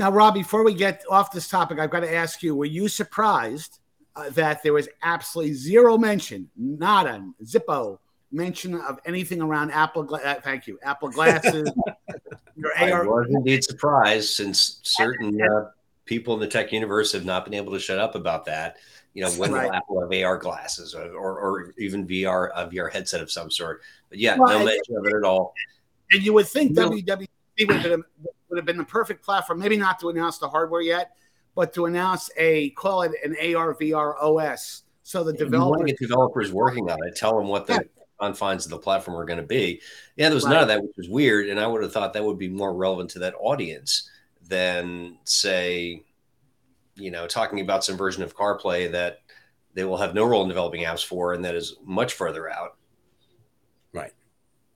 Now, 0.00 0.10
Rob, 0.10 0.32
before 0.32 0.64
we 0.64 0.72
get 0.72 1.04
off 1.10 1.30
this 1.30 1.46
topic, 1.46 1.78
I've 1.78 1.90
got 1.90 2.00
to 2.00 2.10
ask 2.10 2.42
you: 2.42 2.56
Were 2.56 2.64
you 2.64 2.88
surprised 2.88 3.80
uh, 4.16 4.30
that 4.30 4.62
there 4.62 4.72
was 4.72 4.88
absolutely 5.02 5.52
zero 5.52 5.98
mention, 5.98 6.48
not 6.56 7.06
a 7.06 7.22
zippo 7.44 7.98
mention 8.32 8.80
of 8.80 8.98
anything 9.04 9.42
around 9.42 9.72
Apple? 9.72 10.02
Gla- 10.02 10.22
uh, 10.22 10.40
thank 10.40 10.66
you, 10.66 10.78
Apple 10.82 11.10
glasses. 11.10 11.70
your 12.56 12.72
AR- 12.78 13.04
I 13.04 13.06
was 13.06 13.26
indeed 13.28 13.62
surprised, 13.62 14.30
since 14.30 14.80
certain 14.84 15.38
uh, 15.38 15.68
people 16.06 16.32
in 16.32 16.40
the 16.40 16.48
tech 16.48 16.72
universe 16.72 17.12
have 17.12 17.26
not 17.26 17.44
been 17.44 17.52
able 17.52 17.74
to 17.74 17.78
shut 17.78 17.98
up 17.98 18.14
about 18.14 18.46
that. 18.46 18.78
You 19.12 19.24
know, 19.24 19.30
when 19.32 19.52
right. 19.52 19.66
will 19.66 19.74
Apple 19.74 20.00
have 20.00 20.24
AR 20.24 20.38
glasses 20.38 20.94
or, 20.94 21.10
or, 21.10 21.38
or, 21.38 21.74
even 21.76 22.06
VR 22.06 22.48
a 22.54 22.66
VR 22.68 22.90
headset 22.90 23.20
of 23.20 23.30
some 23.30 23.50
sort? 23.50 23.82
But 24.08 24.18
yeah, 24.18 24.38
well, 24.38 24.60
no 24.60 24.64
mention 24.64 24.96
of 24.96 25.04
it 25.04 25.12
at 25.14 25.24
all. 25.24 25.52
And 26.10 26.22
you 26.22 26.32
would 26.32 26.48
think 26.48 26.72
no. 26.72 26.88
WWDC 26.88 27.28
would 27.68 27.76
have 27.76 28.02
would 28.50 28.58
have 28.58 28.66
been 28.66 28.76
the 28.76 28.84
perfect 28.84 29.24
platform, 29.24 29.58
maybe 29.58 29.76
not 29.76 30.00
to 30.00 30.08
announce 30.10 30.38
the 30.38 30.48
hardware 30.48 30.80
yet, 30.80 31.12
but 31.54 31.72
to 31.74 31.86
announce 31.86 32.30
a 32.36 32.70
call 32.70 33.02
it 33.02 33.12
an 33.24 33.36
AR 33.54 33.74
VR 33.74 34.14
OS. 34.20 34.82
So 35.02 35.24
the 35.24 35.32
developers, 35.32 35.86
get 35.86 35.98
developers 35.98 36.52
working 36.52 36.90
on 36.90 36.98
it, 37.06 37.16
tell 37.16 37.36
them 37.36 37.48
what 37.48 37.66
the 37.66 37.74
yeah. 37.74 38.04
confines 38.20 38.64
of 38.66 38.70
the 38.70 38.78
platform 38.78 39.16
are 39.16 39.24
going 39.24 39.40
to 39.40 39.46
be. 39.46 39.80
Yeah, 40.16 40.28
there 40.28 40.34
was 40.34 40.44
right. 40.44 40.52
none 40.52 40.62
of 40.62 40.68
that, 40.68 40.82
which 40.82 40.96
was 40.96 41.08
weird. 41.08 41.48
And 41.48 41.58
I 41.58 41.66
would 41.66 41.82
have 41.82 41.92
thought 41.92 42.12
that 42.12 42.24
would 42.24 42.38
be 42.38 42.48
more 42.48 42.74
relevant 42.74 43.10
to 43.10 43.20
that 43.20 43.34
audience 43.40 44.08
than 44.46 45.18
say, 45.24 46.04
you 46.94 47.10
know, 47.10 47.26
talking 47.26 47.60
about 47.60 47.84
some 47.84 47.96
version 47.96 48.22
of 48.22 48.36
CarPlay 48.36 48.92
that 48.92 49.20
they 49.74 49.84
will 49.84 49.96
have 49.96 50.14
no 50.14 50.24
role 50.24 50.42
in 50.42 50.48
developing 50.48 50.84
apps 50.84 51.04
for, 51.04 51.32
and 51.32 51.44
that 51.44 51.54
is 51.54 51.76
much 51.84 52.12
further 52.12 52.50
out. 52.50 52.76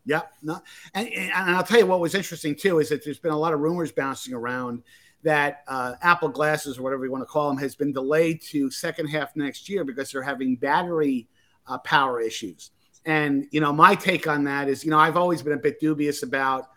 Yeah, 0.07 0.23
no, 0.43 0.61
and, 0.93 1.09
and, 1.09 1.33
I'll 1.33 1.65
tell 1.65 1.79
you 1.79 1.87
what 1.87 2.01
was 2.01 2.15
interesting 2.15 2.55
too 2.55 2.79
is 2.79 2.91
that 2.91 3.05
there's 3.05 3.19
been 3.19 3.33
a 3.33 3.39
lot 3.39 3.55
of 3.55 3.61
rumors 3.61 3.91
bouncing 3.91 4.35
around 4.35 4.83
that 5.23 5.63
uh, 5.67 5.95
Apple 6.03 6.29
glasses 6.29 6.79
or 6.79 6.83
whatever 6.83 7.07
you 7.07 7.11
want 7.11 7.23
to 7.23 7.27
call 7.27 7.49
them 7.49 7.57
has 7.57 7.75
been 7.75 7.93
delayed 7.93 8.43
to 8.43 8.71
second 8.71 9.07
half 9.07 9.35
next 9.35 9.69
year 9.69 9.83
because 9.83 10.13
they're 10.13 10.23
having 10.23 10.57
battery 10.57 11.27
uh, 11.67 11.79
power 11.79 12.21
issues. 12.21 12.71
And 13.07 13.47
you 13.51 13.61
know, 13.61 13.73
my 13.73 13.95
take 13.95 14.27
on 14.27 14.45
that 14.45 14.69
is, 14.69 14.85
you 14.85 14.91
know, 14.91 14.99
I've 14.99 15.17
always 15.17 15.43
been 15.43 15.55
a 15.55 15.59
bit 15.59 15.81
dubious 15.81 16.23
about 16.23 16.69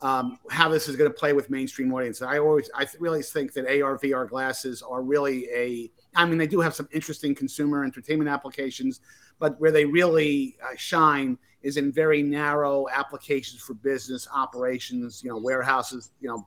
um, 0.00 0.38
how 0.50 0.68
this 0.68 0.88
is 0.88 0.96
going 0.96 1.10
to 1.10 1.16
play 1.16 1.32
with 1.32 1.48
mainstream 1.48 1.92
audience. 1.92 2.20
I 2.20 2.38
always, 2.38 2.70
I 2.74 2.86
really 2.98 3.22
think 3.22 3.54
that 3.54 3.64
AR 3.64 3.98
VR 3.98 4.28
glasses 4.28 4.82
are 4.82 5.02
really 5.02 5.48
a. 5.54 5.90
I 6.14 6.26
mean, 6.26 6.38
they 6.38 6.46
do 6.46 6.60
have 6.60 6.74
some 6.74 6.88
interesting 6.92 7.34
consumer 7.34 7.84
entertainment 7.84 8.28
applications, 8.28 9.00
but 9.38 9.58
where 9.60 9.72
they 9.72 9.84
really 9.84 10.56
uh, 10.62 10.76
shine 10.76 11.38
is 11.64 11.78
in 11.78 11.90
very 11.90 12.22
narrow 12.22 12.86
applications 12.92 13.60
for 13.62 13.74
business 13.74 14.28
operations, 14.32 15.22
you 15.24 15.30
know, 15.30 15.38
warehouses, 15.38 16.10
you 16.20 16.28
know, 16.28 16.46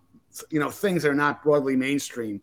you 0.49 0.59
know 0.59 0.69
things 0.69 1.03
that 1.03 1.09
are 1.09 1.15
not 1.15 1.43
broadly 1.43 1.75
mainstream. 1.75 2.39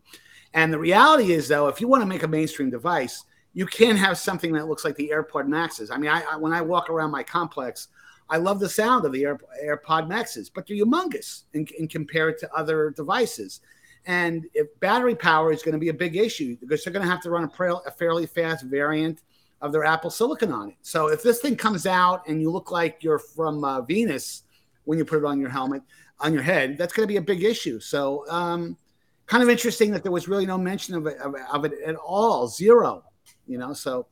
And 0.53 0.71
the 0.71 0.79
reality 0.79 1.31
is, 1.31 1.47
though, 1.47 1.67
if 1.67 1.81
you 1.81 1.87
want 1.87 2.01
to 2.01 2.07
make 2.07 2.23
a 2.23 2.27
mainstream 2.27 2.69
device, 2.69 3.23
you 3.53 3.65
can't 3.65 3.97
have 3.97 4.17
something 4.17 4.51
that 4.53 4.67
looks 4.67 4.83
like 4.83 4.95
the 4.97 5.09
AirPod 5.13 5.47
Maxes. 5.47 5.89
I 5.89 5.97
mean, 5.97 6.11
I, 6.11 6.21
I 6.33 6.35
when 6.35 6.53
I 6.53 6.61
walk 6.61 6.89
around 6.89 7.11
my 7.11 7.23
complex, 7.23 7.87
I 8.29 8.37
love 8.37 8.59
the 8.59 8.69
sound 8.69 9.05
of 9.05 9.13
the 9.13 9.23
Air, 9.23 9.39
AirPod 9.63 10.09
Maxes, 10.09 10.49
but 10.49 10.67
they're 10.67 10.77
humongous 10.77 11.43
in, 11.53 11.65
compared 11.87 12.37
to 12.39 12.53
other 12.53 12.89
devices. 12.91 13.61
And 14.05 14.45
if 14.53 14.67
battery 14.81 15.15
power 15.15 15.51
is 15.51 15.63
going 15.63 15.73
to 15.73 15.79
be 15.79 15.89
a 15.89 15.93
big 15.93 16.15
issue 16.15 16.57
because 16.59 16.83
they're 16.83 16.93
going 16.93 17.05
to 17.05 17.11
have 17.11 17.21
to 17.21 17.29
run 17.29 17.49
a, 17.49 17.73
a 17.87 17.91
fairly 17.91 18.25
fast 18.25 18.65
variant 18.65 19.21
of 19.61 19.71
their 19.71 19.83
Apple 19.83 20.09
Silicon 20.09 20.51
on 20.51 20.69
it. 20.69 20.75
So 20.81 21.07
if 21.07 21.23
this 21.23 21.39
thing 21.39 21.55
comes 21.55 21.85
out 21.85 22.27
and 22.27 22.41
you 22.41 22.51
look 22.51 22.71
like 22.71 23.03
you're 23.03 23.19
from 23.19 23.63
uh, 23.63 23.81
Venus 23.81 24.43
when 24.83 24.97
you 24.97 25.05
put 25.05 25.19
it 25.19 25.25
on 25.25 25.39
your 25.39 25.49
helmet, 25.49 25.81
on 26.19 26.33
your 26.33 26.43
head, 26.43 26.77
that's 26.77 26.93
going 26.93 27.07
to 27.07 27.11
be 27.11 27.17
a 27.17 27.21
big 27.21 27.43
issue. 27.43 27.79
So 27.79 28.29
um, 28.29 28.77
kind 29.25 29.43
of 29.43 29.49
interesting 29.49 29.91
that 29.91 30.03
there 30.03 30.11
was 30.11 30.27
really 30.27 30.45
no 30.45 30.57
mention 30.57 30.95
of 30.95 31.07
it, 31.07 31.17
of, 31.17 31.35
of 31.51 31.65
it 31.65 31.73
at 31.85 31.95
all, 31.95 32.47
zero. 32.47 33.03
You 33.47 33.57
know, 33.57 33.73
so 33.73 34.07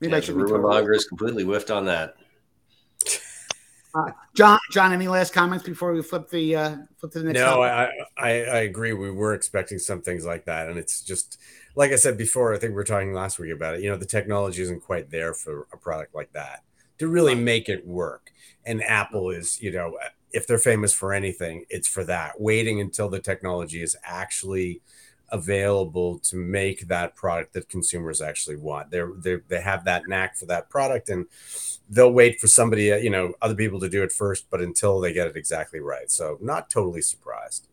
maybe 0.00 0.12
yeah, 0.12 0.18
I 0.18 0.20
should. 0.20 0.34
The 0.34 0.38
rumor 0.38 0.60
monger 0.60 0.92
is 0.92 1.04
completely 1.04 1.44
whiffed 1.44 1.70
on 1.70 1.84
that. 1.86 2.14
Uh, 3.92 4.10
John, 4.34 4.58
John, 4.70 4.92
any 4.92 5.08
last 5.08 5.32
comments 5.32 5.64
before 5.64 5.92
we 5.92 6.02
flip 6.02 6.30
the 6.30 6.54
uh, 6.54 6.76
flip 6.98 7.12
to 7.12 7.18
the 7.18 7.24
next? 7.24 7.40
No, 7.40 7.62
I, 7.62 7.90
I, 8.16 8.28
I 8.28 8.58
agree. 8.60 8.92
We 8.92 9.10
were 9.10 9.34
expecting 9.34 9.78
some 9.78 10.00
things 10.00 10.24
like 10.24 10.44
that, 10.44 10.68
and 10.68 10.78
it's 10.78 11.02
just 11.02 11.38
like 11.74 11.92
I 11.92 11.96
said 11.96 12.16
before. 12.16 12.54
I 12.54 12.58
think 12.58 12.70
we 12.70 12.76
were 12.76 12.84
talking 12.84 13.12
last 13.12 13.38
week 13.38 13.52
about 13.52 13.74
it. 13.74 13.82
You 13.82 13.90
know, 13.90 13.96
the 13.96 14.06
technology 14.06 14.62
isn't 14.62 14.82
quite 14.82 15.10
there 15.10 15.34
for 15.34 15.66
a 15.72 15.76
product 15.76 16.14
like 16.14 16.32
that 16.32 16.62
to 16.98 17.08
really 17.08 17.34
make 17.34 17.68
it 17.68 17.86
work. 17.86 18.30
And 18.64 18.82
Apple 18.82 19.30
is, 19.30 19.60
you 19.62 19.72
know, 19.72 19.96
if 20.32 20.46
they're 20.46 20.58
famous 20.58 20.92
for 20.92 21.12
anything, 21.12 21.64
it's 21.70 21.88
for 21.88 22.04
that. 22.04 22.40
Waiting 22.40 22.80
until 22.80 23.08
the 23.08 23.20
technology 23.20 23.82
is 23.82 23.96
actually 24.04 24.82
available 25.32 26.18
to 26.18 26.36
make 26.36 26.88
that 26.88 27.14
product 27.14 27.52
that 27.54 27.68
consumers 27.68 28.20
actually 28.20 28.56
want. 28.56 28.90
They're, 28.90 29.12
they're 29.16 29.42
they 29.48 29.60
have 29.60 29.84
that 29.84 30.08
knack 30.08 30.36
for 30.36 30.46
that 30.46 30.68
product, 30.68 31.08
and 31.08 31.26
they'll 31.88 32.12
wait 32.12 32.40
for 32.40 32.48
somebody, 32.48 32.92
uh, 32.92 32.96
you 32.96 33.10
know, 33.10 33.34
other 33.40 33.54
people 33.54 33.80
to 33.80 33.88
do 33.88 34.02
it 34.02 34.12
first. 34.12 34.50
But 34.50 34.60
until 34.60 35.00
they 35.00 35.12
get 35.12 35.28
it 35.28 35.36
exactly 35.36 35.80
right, 35.80 36.10
so 36.10 36.38
not 36.40 36.68
totally 36.68 37.02
surprised. 37.02 37.68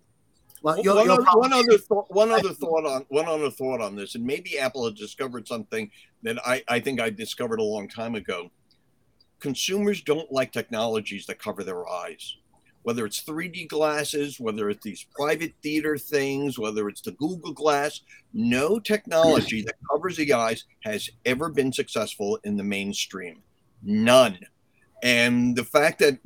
Well, 0.61 0.79
you'll, 0.81 0.95
one, 0.95 1.05
you'll 1.05 1.13
other, 1.13 1.23
one, 1.33 1.53
other 1.53 1.77
thought, 1.77 2.13
one 2.13 2.31
other 2.31 2.53
thought 2.53 2.85
on 2.85 3.05
one 3.09 3.27
other 3.27 3.49
thought 3.49 3.81
on 3.81 3.95
this, 3.95 4.15
and 4.15 4.25
maybe 4.25 4.57
Apple 4.57 4.85
has 4.85 4.93
discovered 4.93 5.47
something 5.47 5.89
that 6.23 6.37
I, 6.45 6.63
I 6.67 6.79
think 6.79 6.99
I 6.99 7.09
discovered 7.09 7.59
a 7.59 7.63
long 7.63 7.87
time 7.87 8.15
ago. 8.15 8.49
Consumers 9.39 10.01
don't 10.01 10.31
like 10.31 10.51
technologies 10.51 11.25
that 11.27 11.39
cover 11.39 11.63
their 11.63 11.87
eyes 11.87 12.37
whether 12.87 13.05
it's 13.05 13.21
3D 13.21 13.67
glasses, 13.67 14.39
whether 14.39 14.69
it's 14.69 14.81
these 14.81 15.05
private 15.13 15.53
theater 15.61 15.97
things, 15.97 16.57
whether 16.57 16.87
it's 16.87 17.01
the 17.01 17.11
Google 17.11 17.51
Glass, 17.51 17.99
no 18.33 18.79
technology 18.79 19.61
that 19.61 19.75
covers 19.91 20.15
the 20.15 20.31
eyes 20.31 20.63
has 20.85 21.09
ever 21.25 21.49
been 21.49 21.73
successful 21.73 22.39
in 22.45 22.55
the 22.55 22.63
mainstream. 22.63 23.41
None. 23.83 24.39
And 25.03 25.53
the 25.53 25.65
fact 25.65 25.99
that, 25.99 26.17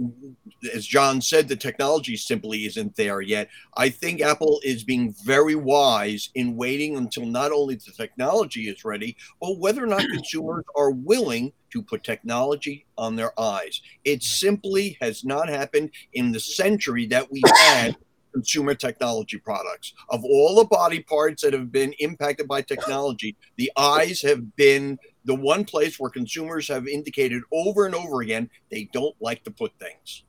as 0.73 0.85
John 0.85 1.21
said, 1.21 1.47
the 1.47 1.55
technology 1.55 2.15
simply 2.15 2.65
isn't 2.65 2.95
there 2.95 3.21
yet, 3.21 3.49
I 3.75 3.89
think 3.89 4.21
Apple 4.21 4.59
is 4.63 4.83
being 4.83 5.13
very 5.23 5.55
wise 5.55 6.29
in 6.35 6.55
waiting 6.55 6.97
until 6.97 7.25
not 7.25 7.51
only 7.51 7.75
the 7.75 7.91
technology 7.91 8.69
is 8.69 8.85
ready, 8.85 9.17
but 9.39 9.57
whether 9.57 9.83
or 9.83 9.87
not 9.87 10.01
consumers 10.13 10.65
are 10.75 10.91
willing 10.91 11.53
to 11.71 11.81
put 11.81 12.03
technology 12.03 12.85
on 12.97 13.15
their 13.15 13.39
eyes. 13.39 13.81
It 14.03 14.23
simply 14.23 14.97
has 15.01 15.23
not 15.23 15.49
happened 15.49 15.91
in 16.13 16.31
the 16.31 16.39
century 16.39 17.07
that 17.07 17.31
we've 17.31 17.43
had 17.57 17.95
consumer 18.33 18.73
technology 18.73 19.37
products. 19.37 19.93
Of 20.09 20.23
all 20.23 20.55
the 20.55 20.65
body 20.65 21.01
parts 21.03 21.43
that 21.43 21.53
have 21.53 21.71
been 21.71 21.93
impacted 21.99 22.47
by 22.47 22.61
technology, 22.61 23.35
the 23.57 23.71
eyes 23.77 24.21
have 24.21 24.55
been 24.55 24.97
the 25.25 25.35
one 25.35 25.65
place 25.65 25.99
where 25.99 26.09
consumers 26.09 26.67
have 26.67 26.87
indicated 26.87 27.43
over 27.51 27.85
and 27.85 27.93
over 27.93 28.21
again 28.21 28.49
they 28.71 28.89
don't 28.93 29.15
like 29.19 29.43
to 29.43 29.51
put 29.51 29.71
things. 29.79 30.23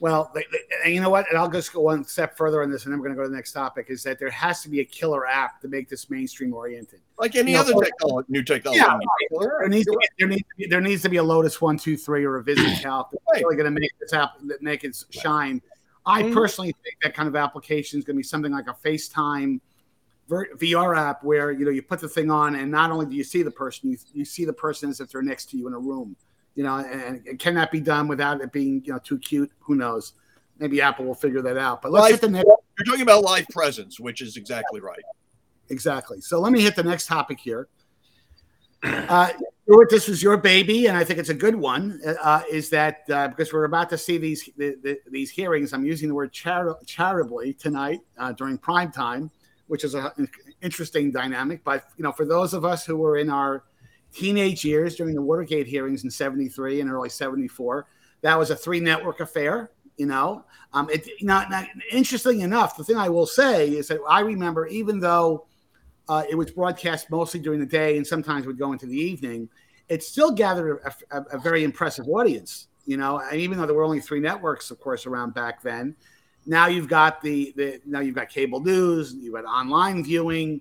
Well, 0.00 0.30
they, 0.34 0.44
they, 0.82 0.92
you 0.92 1.00
know 1.00 1.10
what? 1.10 1.28
And 1.30 1.38
I'll 1.38 1.50
just 1.50 1.72
go 1.72 1.80
one 1.80 2.04
step 2.04 2.36
further 2.36 2.62
on 2.62 2.70
this, 2.70 2.84
and 2.84 2.92
then 2.92 2.98
we're 2.98 3.06
going 3.06 3.16
to 3.16 3.20
go 3.20 3.24
to 3.24 3.28
the 3.28 3.36
next 3.36 3.52
topic. 3.52 3.86
Is 3.88 4.02
that 4.02 4.18
there 4.18 4.30
has 4.30 4.62
to 4.62 4.68
be 4.68 4.80
a 4.80 4.84
killer 4.84 5.26
app 5.26 5.60
to 5.60 5.68
make 5.68 5.88
this 5.88 6.10
mainstream 6.10 6.52
oriented, 6.52 7.00
like 7.18 7.36
any 7.36 7.52
you 7.52 7.58
other 7.58 7.72
know, 7.72 7.80
technology, 7.80 8.26
new 8.28 8.42
technology. 8.42 8.80
Yeah, 8.80 8.98
there, 9.30 9.68
needs 9.68 9.86
to 9.86 9.92
be, 9.92 10.08
there, 10.18 10.28
needs 10.28 10.42
to 10.42 10.56
be, 10.56 10.66
there 10.66 10.80
needs 10.80 11.02
to 11.02 11.08
be 11.08 11.18
a 11.18 11.22
Lotus 11.22 11.60
One 11.60 11.78
Two 11.78 11.96
Three 11.96 12.24
or 12.24 12.38
a 12.38 12.44
VisiCalc 12.44 13.10
that's 13.12 13.24
right. 13.32 13.42
really 13.42 13.56
going 13.56 13.72
to 13.72 13.80
make 13.80 13.92
this 14.00 14.12
app 14.12 14.32
make 14.60 14.84
it 14.84 15.04
shine. 15.10 15.62
I 16.06 16.22
mm-hmm. 16.22 16.34
personally 16.34 16.74
think 16.82 16.96
that 17.02 17.14
kind 17.14 17.28
of 17.28 17.36
application 17.36 17.98
is 17.98 18.04
going 18.04 18.16
to 18.16 18.18
be 18.18 18.24
something 18.24 18.52
like 18.52 18.66
a 18.68 18.74
FaceTime 18.74 19.60
VR 20.28 20.96
app 20.96 21.22
where 21.22 21.52
you 21.52 21.64
know 21.64 21.70
you 21.70 21.82
put 21.82 22.00
the 22.00 22.08
thing 22.08 22.30
on 22.30 22.56
and 22.56 22.70
not 22.70 22.90
only 22.90 23.06
do 23.06 23.14
you 23.14 23.24
see 23.24 23.42
the 23.42 23.50
person, 23.50 23.90
you, 23.90 23.98
you 24.12 24.24
see 24.24 24.44
the 24.44 24.52
person 24.52 24.90
as 24.90 25.00
if 25.00 25.10
they're 25.10 25.22
next 25.22 25.50
to 25.50 25.56
you 25.56 25.66
in 25.66 25.74
a 25.74 25.78
room. 25.78 26.16
You 26.54 26.64
know, 26.64 26.76
and, 26.76 27.26
and 27.26 27.38
can 27.38 27.54
that 27.54 27.70
be 27.70 27.80
done 27.80 28.08
without 28.08 28.40
it 28.40 28.52
being 28.52 28.82
you 28.84 28.92
know 28.92 28.98
too 28.98 29.18
cute? 29.18 29.50
Who 29.60 29.74
knows? 29.74 30.14
Maybe 30.58 30.80
Apple 30.80 31.04
will 31.04 31.14
figure 31.14 31.42
that 31.42 31.56
out. 31.56 31.82
But 31.82 31.92
let's 31.92 32.04
live, 32.04 32.12
hit 32.12 32.20
the 32.20 32.28
next. 32.28 32.46
You're 32.46 32.86
talking 32.86 33.02
about 33.02 33.24
live 33.24 33.46
presence, 33.50 33.98
which 33.98 34.20
is 34.20 34.36
exactly 34.36 34.80
right. 34.80 35.02
Exactly. 35.70 36.20
So 36.20 36.38
let 36.40 36.52
me 36.52 36.60
hit 36.60 36.76
the 36.76 36.82
next 36.82 37.06
topic 37.06 37.40
here. 37.40 37.68
Uh, 38.82 39.30
this 39.88 40.08
was 40.08 40.22
your 40.22 40.36
baby, 40.36 40.86
and 40.86 40.96
I 40.96 41.04
think 41.04 41.18
it's 41.18 41.30
a 41.30 41.34
good 41.34 41.56
one. 41.56 42.00
Uh, 42.22 42.42
is 42.50 42.68
that 42.70 42.98
uh, 43.10 43.28
because 43.28 43.52
we're 43.52 43.64
about 43.64 43.88
to 43.90 43.98
see 43.98 44.18
these 44.18 44.48
the, 44.56 44.76
the, 44.82 44.98
these 45.10 45.30
hearings? 45.30 45.72
I'm 45.72 45.84
using 45.84 46.08
the 46.08 46.14
word 46.14 46.32
chari- 46.32 46.76
charitably 46.86 47.54
tonight 47.54 48.00
uh, 48.18 48.32
during 48.32 48.58
prime 48.58 48.92
time 48.92 49.30
which 49.66 49.84
is 49.84 49.94
an 49.94 50.28
interesting 50.62 51.10
dynamic. 51.10 51.62
But 51.64 51.88
you 51.96 52.02
know, 52.02 52.12
for 52.12 52.24
those 52.24 52.54
of 52.54 52.64
us 52.64 52.84
who 52.84 52.96
were 52.96 53.16
in 53.16 53.30
our 53.30 53.64
teenage 54.14 54.64
years 54.64 54.96
during 54.96 55.14
the 55.14 55.22
Watergate 55.22 55.66
hearings 55.66 56.04
in 56.04 56.10
'73 56.10 56.80
and 56.80 56.90
early 56.90 57.08
'74, 57.08 57.86
that 58.22 58.38
was 58.38 58.50
a 58.50 58.56
three 58.56 58.80
network 58.80 59.20
affair. 59.20 59.70
You 59.96 60.06
know, 60.06 60.44
um, 60.72 60.90
it 60.90 61.08
not, 61.22 61.50
not 61.50 61.66
interesting 61.92 62.40
enough. 62.40 62.76
The 62.76 62.84
thing 62.84 62.96
I 62.96 63.08
will 63.08 63.26
say 63.26 63.68
is 63.68 63.88
that 63.88 64.00
I 64.08 64.20
remember, 64.20 64.66
even 64.66 64.98
though 64.98 65.46
uh, 66.08 66.24
it 66.28 66.34
was 66.34 66.50
broadcast 66.50 67.10
mostly 67.10 67.40
during 67.40 67.60
the 67.60 67.66
day 67.66 67.96
and 67.96 68.06
sometimes 68.06 68.46
would 68.46 68.58
go 68.58 68.72
into 68.72 68.86
the 68.86 68.96
evening, 68.96 69.48
it 69.88 70.02
still 70.02 70.32
gathered 70.32 70.80
a, 70.84 71.18
a, 71.18 71.22
a 71.36 71.38
very 71.38 71.62
impressive 71.64 72.08
audience. 72.08 72.68
You 72.86 72.96
know, 72.98 73.18
and 73.18 73.40
even 73.40 73.56
though 73.56 73.66
there 73.66 73.74
were 73.74 73.84
only 73.84 74.00
three 74.00 74.20
networks, 74.20 74.70
of 74.70 74.78
course, 74.78 75.06
around 75.06 75.32
back 75.32 75.62
then, 75.62 75.96
now 76.46 76.66
you've 76.66 76.88
got 76.88 77.22
the, 77.22 77.52
the 77.56 77.80
now 77.86 78.00
you've 78.00 78.14
got 78.14 78.28
cable 78.28 78.60
news, 78.60 79.14
you've 79.14 79.34
got 79.34 79.44
online 79.44 80.04
viewing. 80.04 80.60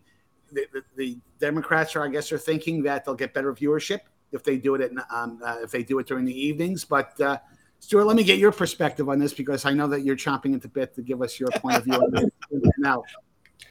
The, 0.54 0.84
the, 0.96 1.18
Democrats 1.39 1.96
are, 1.96 2.06
I 2.06 2.10
guess, 2.10 2.32
are 2.32 2.38
thinking 2.38 2.84
that 2.84 3.04
they'll 3.04 3.16
get 3.16 3.34
better 3.34 3.54
viewership 3.54 4.00
if 4.32 4.44
they 4.44 4.58
do 4.58 4.76
it 4.76 4.82
at 4.82 4.92
um, 5.13 5.39
uh, 5.44 5.58
if 5.62 5.72
they 5.72 5.84
do 5.84 6.00
it 6.00 6.08
during 6.08 6.26
the 6.26 6.34
evenings. 6.34 6.86
But 6.86 7.20
uh, 7.20 7.38
Stewart, 7.80 8.06
let 8.06 8.16
me 8.16 8.24
get 8.24 8.39
your 8.39 8.52
perspective 8.52 9.10
on 9.10 9.20
this 9.20 9.34
because 9.34 9.66
I 9.66 9.74
know 9.74 9.88
that 9.88 10.02
you're 10.02 10.16
chomping 10.16 10.56
at 10.56 10.62
the 10.62 10.70
bit 10.70 10.96
to 10.96 11.02
give 11.02 11.22
us 11.22 11.39
your 11.39 11.50
point 11.50 11.78
of 11.78 11.84
view 11.84 12.32
now. 12.78 13.04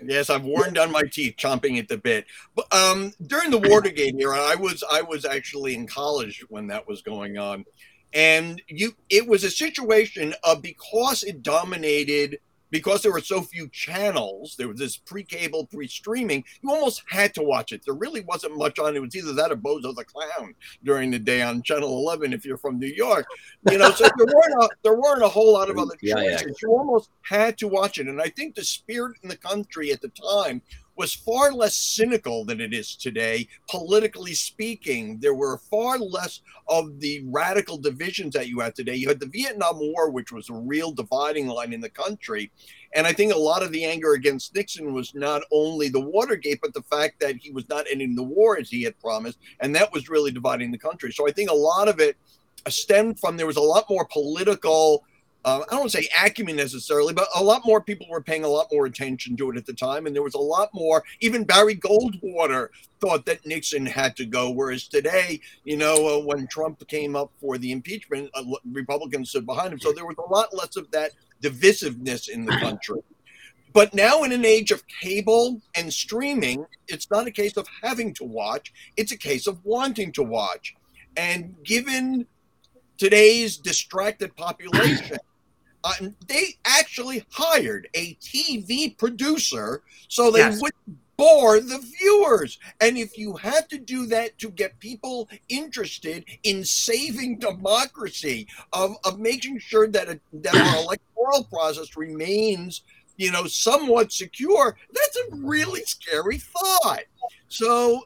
Yes, 0.05 0.31
I've 0.31 0.45
worn 0.45 0.75
down 0.75 0.90
my 0.90 1.03
teeth 1.03 1.37
chomping 1.38 1.79
at 1.79 1.88
the 1.88 1.97
bit. 1.97 2.27
But 2.55 2.73
um, 2.75 3.12
during 3.27 3.51
the 3.51 3.59
Watergate 3.59 4.16
era, 4.18 4.38
I 4.38 4.55
was 4.55 4.85
I 4.90 5.03
was 5.03 5.25
actually 5.25 5.75
in 5.75 5.87
college 5.87 6.45
when 6.49 6.66
that 6.68 6.87
was 6.87 7.03
going 7.03 7.38
on, 7.38 7.64
and 8.12 8.61
you 8.68 8.95
it 9.11 9.27
was 9.27 9.45
a 9.45 9.51
situation 9.51 10.35
of 10.45 10.62
because 10.62 11.23
it 11.23 11.42
dominated 11.42 12.38
because 12.72 13.02
there 13.02 13.12
were 13.12 13.20
so 13.20 13.40
few 13.40 13.68
channels 13.68 14.56
there 14.56 14.66
was 14.66 14.78
this 14.78 14.96
pre-cable 14.96 15.66
pre-streaming 15.66 16.42
you 16.62 16.70
almost 16.70 17.04
had 17.08 17.32
to 17.35 17.42
watch 17.42 17.70
it. 17.72 17.82
There 17.85 17.94
really 17.94 18.22
wasn't 18.22 18.56
much 18.56 18.80
on 18.80 18.94
it. 18.94 18.96
It 18.96 19.00
was 19.00 19.14
either 19.14 19.35
that 19.35 19.52
or 19.52 19.56
bozo 19.56 19.94
the 19.94 20.04
clown 20.04 20.54
during 20.82 21.12
the 21.12 21.18
day 21.18 21.42
on 21.42 21.62
channel 21.62 21.90
11 21.98 22.32
if 22.32 22.44
you're 22.44 22.56
from 22.56 22.78
new 22.78 22.87
york 22.87 23.26
you 23.70 23.78
know 23.78 23.90
so 23.90 24.08
there 24.16 24.26
weren't 24.26 24.64
a, 24.64 24.68
there 24.82 24.94
weren't 24.94 25.22
a 25.22 25.28
whole 25.28 25.52
lot 25.52 25.70
of 25.70 25.78
other 25.82 25.94
choices. 25.96 26.02
Yeah, 26.02 26.22
yeah. 26.22 26.52
you 26.62 26.68
almost 26.70 27.11
had 27.22 27.58
to 27.58 27.68
watch 27.68 27.98
it 27.98 28.08
and 28.08 28.20
i 28.20 28.28
think 28.28 28.54
the 28.54 28.64
spirit 28.64 29.16
in 29.22 29.28
the 29.28 29.37
country 29.37 29.92
at 29.92 30.00
the 30.00 30.08
time 30.08 30.62
was 30.97 31.14
far 31.14 31.53
less 31.53 31.74
cynical 31.74 32.45
than 32.45 32.61
it 32.61 32.74
is 32.74 32.95
today, 32.97 33.49
politically 33.70 34.34
speaking. 34.34 35.18
There 35.20 35.34
were 35.34 35.59
far 35.70 35.99
less 35.99 36.40
of 36.68 37.01
the 37.01 37.22
radical 37.26 37.78
divisions 37.78 38.34
that 38.34 38.49
you 38.49 38.61
had 38.61 38.74
today. 38.74 38.95
You 38.95 39.09
had 39.09 39.20
the 39.20 39.26
Vietnam 39.26 39.78
War, 39.78 40.11
which 40.11 40.32
was 40.32 40.51
a 40.51 40.55
real 40.55 40.93
dividing 40.93 41.47
line 41.47 41.72
in 41.72 41.80
the 41.80 41.88
country. 41.88 42.51
And 42.95 43.07
I 43.07 43.12
think 43.12 43.32
a 43.32 43.38
lot 43.38 43.62
of 43.62 43.72
the 43.72 43.84
anger 43.84 44.12
against 44.12 44.55
Nixon 44.55 44.93
was 44.93 45.14
not 45.14 45.43
only 45.51 45.88
the 45.88 46.01
Watergate, 46.01 46.61
but 46.61 46.74
the 46.74 46.82
fact 46.82 47.20
that 47.20 47.36
he 47.36 47.51
was 47.51 47.68
not 47.68 47.86
ending 47.90 48.14
the 48.14 48.22
war 48.22 48.59
as 48.59 48.68
he 48.68 48.82
had 48.82 48.99
promised. 49.01 49.38
And 49.61 49.74
that 49.74 49.93
was 49.93 50.11
really 50.11 50.30
dividing 50.30 50.70
the 50.70 50.78
country. 50.78 51.12
So 51.12 51.26
I 51.26 51.32
think 51.32 51.51
a 51.51 51.55
lot 51.55 51.88
of 51.88 52.01
it 52.01 52.16
stemmed 52.68 53.18
from 53.18 53.36
there 53.36 53.47
was 53.47 53.57
a 53.57 53.62
lot 53.62 53.86
more 53.88 54.07
political 54.12 55.05
uh, 55.45 55.64
I 55.70 55.76
don't 55.76 55.90
say 55.90 56.09
acumen 56.24 56.57
necessarily, 56.57 57.12
but 57.12 57.26
a 57.34 57.43
lot 57.43 57.62
more 57.64 57.80
people 57.80 58.07
were 58.09 58.22
paying 58.22 58.45
a 58.45 58.49
lot 58.49 58.68
more 58.70 58.86
attention 58.86 59.36
to 59.38 59.51
it 59.51 59.57
at 59.57 59.66
the 59.66 59.72
time. 59.72 60.07
And 60.07 60.14
there 60.14 60.22
was 60.22 60.34
a 60.34 60.38
lot 60.38 60.70
more, 60.72 61.03
even 61.20 61.43
Barry 61.45 61.74
Goldwater 61.74 62.68
thought 63.01 63.26
that 63.26 63.45
Nixon 63.45 63.84
had 63.84 64.14
to 64.16 64.24
go. 64.24 64.51
Whereas 64.51 64.86
today, 64.86 65.40
you 65.64 65.76
know, 65.76 66.20
uh, 66.20 66.24
when 66.24 66.47
Trump 66.47 66.86
came 66.86 67.16
up 67.16 67.32
for 67.40 67.59
the 67.59 67.72
impeachment, 67.72 68.30
uh, 68.34 68.45
Republicans 68.70 69.30
stood 69.30 69.45
behind 69.45 69.72
him. 69.72 69.80
So 69.80 69.93
there 69.93 70.07
was 70.07 70.16
a 70.18 70.32
lot 70.32 70.55
less 70.55 70.76
of 70.76 70.88
that 70.93 71.11
divisiveness 71.43 72.28
in 72.28 72.45
the 72.45 72.57
country. 72.59 73.03
But 73.72 73.95
now, 73.95 74.22
in 74.22 74.32
an 74.32 74.45
age 74.45 74.70
of 74.70 74.84
cable 74.86 75.61
and 75.74 75.93
streaming, 75.93 76.66
it's 76.88 77.11
not 77.11 77.26
a 77.26 77.30
case 77.30 77.57
of 77.57 77.66
having 77.82 78.12
to 78.14 78.24
watch, 78.24 78.72
it's 78.97 79.12
a 79.12 79.16
case 79.16 79.47
of 79.47 79.64
wanting 79.64 80.12
to 80.12 80.22
watch. 80.22 80.74
And 81.16 81.57
given 81.64 82.26
today's 82.99 83.57
distracted 83.57 84.36
population, 84.36 85.18
uh, 85.85 85.95
they 86.28 86.57
actually 86.64 87.24
hired 87.30 87.89
a 87.95 88.14
TV 88.16 88.97
producer 88.97 89.83
so 90.09 90.30
they 90.30 90.41
yes. 90.41 90.61
would 90.61 90.72
bore 91.16 91.61
the 91.61 91.78
viewers. 91.78 92.59
And 92.80 92.97
if 92.97 93.16
you 93.16 93.35
have 93.35 93.68
to 93.68 93.78
do 93.78 94.07
that 94.07 94.39
to 94.39 94.51
get 94.51 94.78
people 94.80 95.28
interested 95.49 96.24
in 96.43 96.64
saving 96.64 97.39
democracy, 97.39 98.49
of, 98.72 98.97
of 99.05 99.18
making 99.18 99.59
sure 99.59 99.89
that, 99.89 100.09
a, 100.09 100.20
that 100.33 100.55
our 100.55 100.83
electoral 100.83 101.45
process 101.45 101.97
remains 101.97 102.83
you 103.16 103.30
know, 103.30 103.47
somewhat 103.47 104.11
secure, 104.11 104.76
that's 104.93 105.16
a 105.16 105.37
really 105.37 105.83
scary 105.83 106.39
thought. 106.39 107.05
So, 107.49 108.01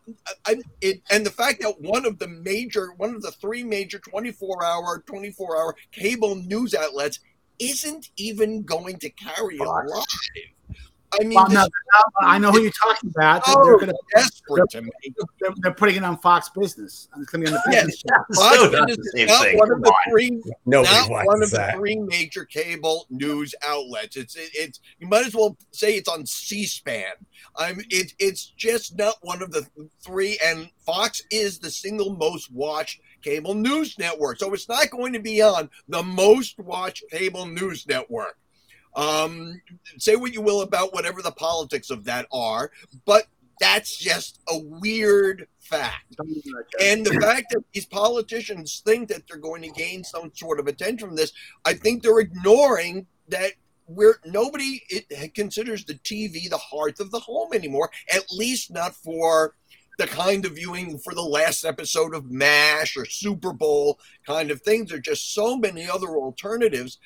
I, 0.45 0.57
it, 0.81 1.01
and 1.11 1.25
the 1.25 1.31
fact 1.31 1.63
that 1.63 1.81
one 1.81 2.05
of 2.05 2.19
the 2.19 2.29
major, 2.29 2.93
one 2.97 3.15
of 3.15 3.23
the 3.23 3.31
three 3.31 3.63
major 3.63 3.99
24 3.99 4.65
hour, 4.65 5.05
24 5.07 5.57
hour 5.57 5.77
cable 5.93 6.35
news 6.35 6.75
outlets 6.75 7.21
isn't 7.59 8.11
even 8.17 8.63
going 8.63 8.99
to 8.99 9.11
carry 9.11 9.57
it 9.57 9.61
live. 9.61 10.05
I 11.21 11.25
mean, 11.25 11.35
well, 11.35 11.49
no, 11.49 11.67
I 12.21 12.39
know 12.39 12.51
who 12.51 12.61
you're 12.61 12.73
talking 12.73 13.11
about. 13.11 13.43
Oh, 13.47 13.65
they're, 13.65 13.79
gonna, 13.79 13.95
desperate 14.15 14.69
they're, 14.73 14.83
they're, 15.41 15.51
they're, 15.59 15.75
putting 15.75 15.97
it 15.97 16.05
on 16.05 16.19
Fox 16.19 16.49
Business. 16.51 17.09
It's 17.17 17.31
going 17.31 17.45
to 17.45 17.51
be 17.51 17.57
on 17.57 17.63
the 17.65 17.71
business. 17.71 18.03
Yes, 18.05 18.39
Fox 18.39 18.69
Business 18.69 19.13
is 19.15 19.29
not 19.29 19.47
one 19.55 19.71
of 19.71 19.83
the 19.83 19.95
three. 20.11 20.43
Nobody 20.67 20.95
not 20.95 21.27
one 21.27 21.43
of 21.43 21.51
that. 21.53 21.73
the 21.73 21.79
three 21.79 21.97
major 21.97 22.45
cable 22.45 23.07
news 23.09 23.55
outlets. 23.67 24.17
It's 24.17 24.37
it, 24.37 24.51
it's 24.55 24.81
you 24.99 25.07
might 25.07 25.27
as 25.27 25.35
well 25.35 25.57
say 25.71 25.95
it's 25.95 26.09
on 26.09 26.27
C-SPAN. 26.27 27.13
I'm 27.57 27.81
it, 27.89 28.13
it's 28.19 28.47
just 28.57 28.99
not 28.99 29.15
one 29.23 29.43
of 29.43 29.53
the 29.53 29.67
three. 30.03 30.39
And 30.45 30.71
Fox 30.85 31.23
is 31.31 31.59
the 31.59 31.71
single 31.71 32.15
most 32.17 32.53
watched 32.53 33.01
cable 33.23 33.55
news 33.55 33.99
network, 33.99 34.39
so 34.39 34.53
it's 34.53 34.69
not 34.69 34.91
going 34.91 35.13
to 35.13 35.21
be 35.21 35.43
on 35.43 35.71
the 35.89 36.03
most 36.03 36.59
watched 36.59 37.05
cable 37.11 37.47
news 37.47 37.87
network. 37.87 38.39
Um, 38.95 39.61
say 39.99 40.17
what 40.17 40.33
you 40.33 40.41
will 40.41 40.63
about 40.63 40.95
whatever 40.95 41.21
the 41.21 41.33
politics 41.33 41.91
of 41.91 42.05
that 42.05 42.27
are, 42.33 42.71
but 43.05 43.27
that's 43.61 43.97
just 43.97 44.41
a 44.49 44.59
weird 44.59 45.49
fact. 45.59 46.17
And 46.81 47.05
the 47.05 47.19
fact 47.21 47.49
that 47.51 47.63
these 47.73 47.87
politicians 47.87 48.83
think 48.85 49.09
that 49.09 49.23
they're 49.29 49.39
going 49.39 49.63
to 49.63 49.71
gain 49.71 50.05
some 50.05 50.31
sort 50.35 50.61
of 50.61 50.67
attention 50.67 51.09
from 51.09 51.17
this, 51.17 51.33
I 51.65 51.75
think 51.75 52.03
they're 52.03 52.21
ignoring 52.21 53.07
that 53.29 53.53
where 53.87 54.17
nobody 54.25 54.83
it 54.89 55.35
considers 55.35 55.85
the 55.85 55.95
TV 55.95 56.51
the 56.51 56.59
hearth 56.59 57.01
of 57.01 57.11
the 57.11 57.21
home 57.21 57.53
anymore, 57.53 57.91
at 58.13 58.25
least 58.33 58.71
not 58.71 58.95
for 58.95 59.55
the 59.97 60.07
kind 60.07 60.45
of 60.45 60.53
viewing 60.57 60.99
for 60.99 61.15
the 61.15 61.23
last 61.23 61.65
episode 61.65 62.15
of 62.15 62.31
MASH 62.31 62.97
or 62.97 63.07
Super 63.07 63.53
Bowl 63.53 63.99
kind 64.27 64.51
of 64.51 64.61
things. 64.63 64.91
There 64.91 64.99
are 64.99 65.01
just 65.01 65.35
so 65.35 65.57
many 65.57 65.89
other 65.89 66.09
alternatives. 66.09 66.99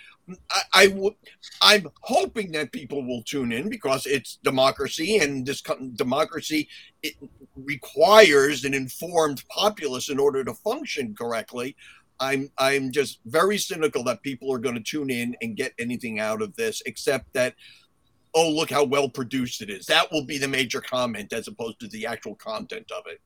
I, 0.50 0.62
I 0.72 0.86
w- 0.88 1.14
I'm 1.62 1.88
hoping 2.02 2.52
that 2.52 2.72
people 2.72 3.06
will 3.06 3.22
tune 3.22 3.52
in 3.52 3.68
because 3.68 4.06
it's 4.06 4.38
democracy, 4.42 5.18
and 5.18 5.46
this 5.46 5.62
democracy 5.94 6.68
it 7.02 7.14
requires 7.56 8.64
an 8.64 8.74
informed 8.74 9.44
populace 9.48 10.08
in 10.08 10.18
order 10.18 10.44
to 10.44 10.54
function 10.54 11.14
correctly. 11.14 11.76
I'm 12.20 12.50
I'm 12.58 12.92
just 12.92 13.20
very 13.24 13.58
cynical 13.58 14.04
that 14.04 14.22
people 14.22 14.52
are 14.52 14.58
going 14.58 14.74
to 14.76 14.82
tune 14.82 15.10
in 15.10 15.36
and 15.40 15.56
get 15.56 15.72
anything 15.78 16.20
out 16.20 16.42
of 16.42 16.54
this, 16.56 16.82
except 16.86 17.32
that 17.32 17.54
oh, 18.34 18.50
look 18.50 18.70
how 18.70 18.84
well 18.84 19.08
produced 19.08 19.62
it 19.62 19.70
is. 19.70 19.86
That 19.86 20.10
will 20.12 20.24
be 20.24 20.38
the 20.38 20.48
major 20.48 20.80
comment 20.80 21.32
as 21.32 21.48
opposed 21.48 21.80
to 21.80 21.88
the 21.88 22.06
actual 22.06 22.34
content 22.36 22.90
of 22.92 23.04
it. 23.06 23.20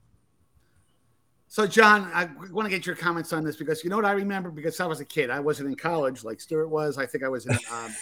So, 1.49 1.67
John, 1.67 2.11
I 2.13 2.29
want 2.51 2.67
to 2.67 2.71
get 2.71 2.85
your 2.85 2.97
comments 2.97 3.33
on 3.33 3.45
this 3.45 3.57
because 3.57 3.85
you 3.85 3.91
know 3.91 3.97
what 3.97 4.05
I 4.05 4.13
remember 4.13 4.51
because 4.51 4.81
I 4.81 4.87
was 4.87 5.01
a 5.01 5.05
kid. 5.05 5.31
I 5.31 5.39
wasn't 5.39 5.69
in 5.69 5.77
college 5.77 6.25
like 6.25 6.41
Stewart 6.41 6.69
was. 6.69 6.99
I 6.99 7.07
think 7.07 7.23
I 7.23 7.29
was 7.29 7.47
in, 7.47 7.53
um, 7.73 7.95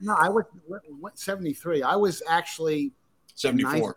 no, 0.00 0.14
I 0.14 0.28
was 0.28 0.44
73. 1.14 1.82
I 1.82 1.96
was 1.96 2.22
actually 2.28 2.92
74. 3.34 3.96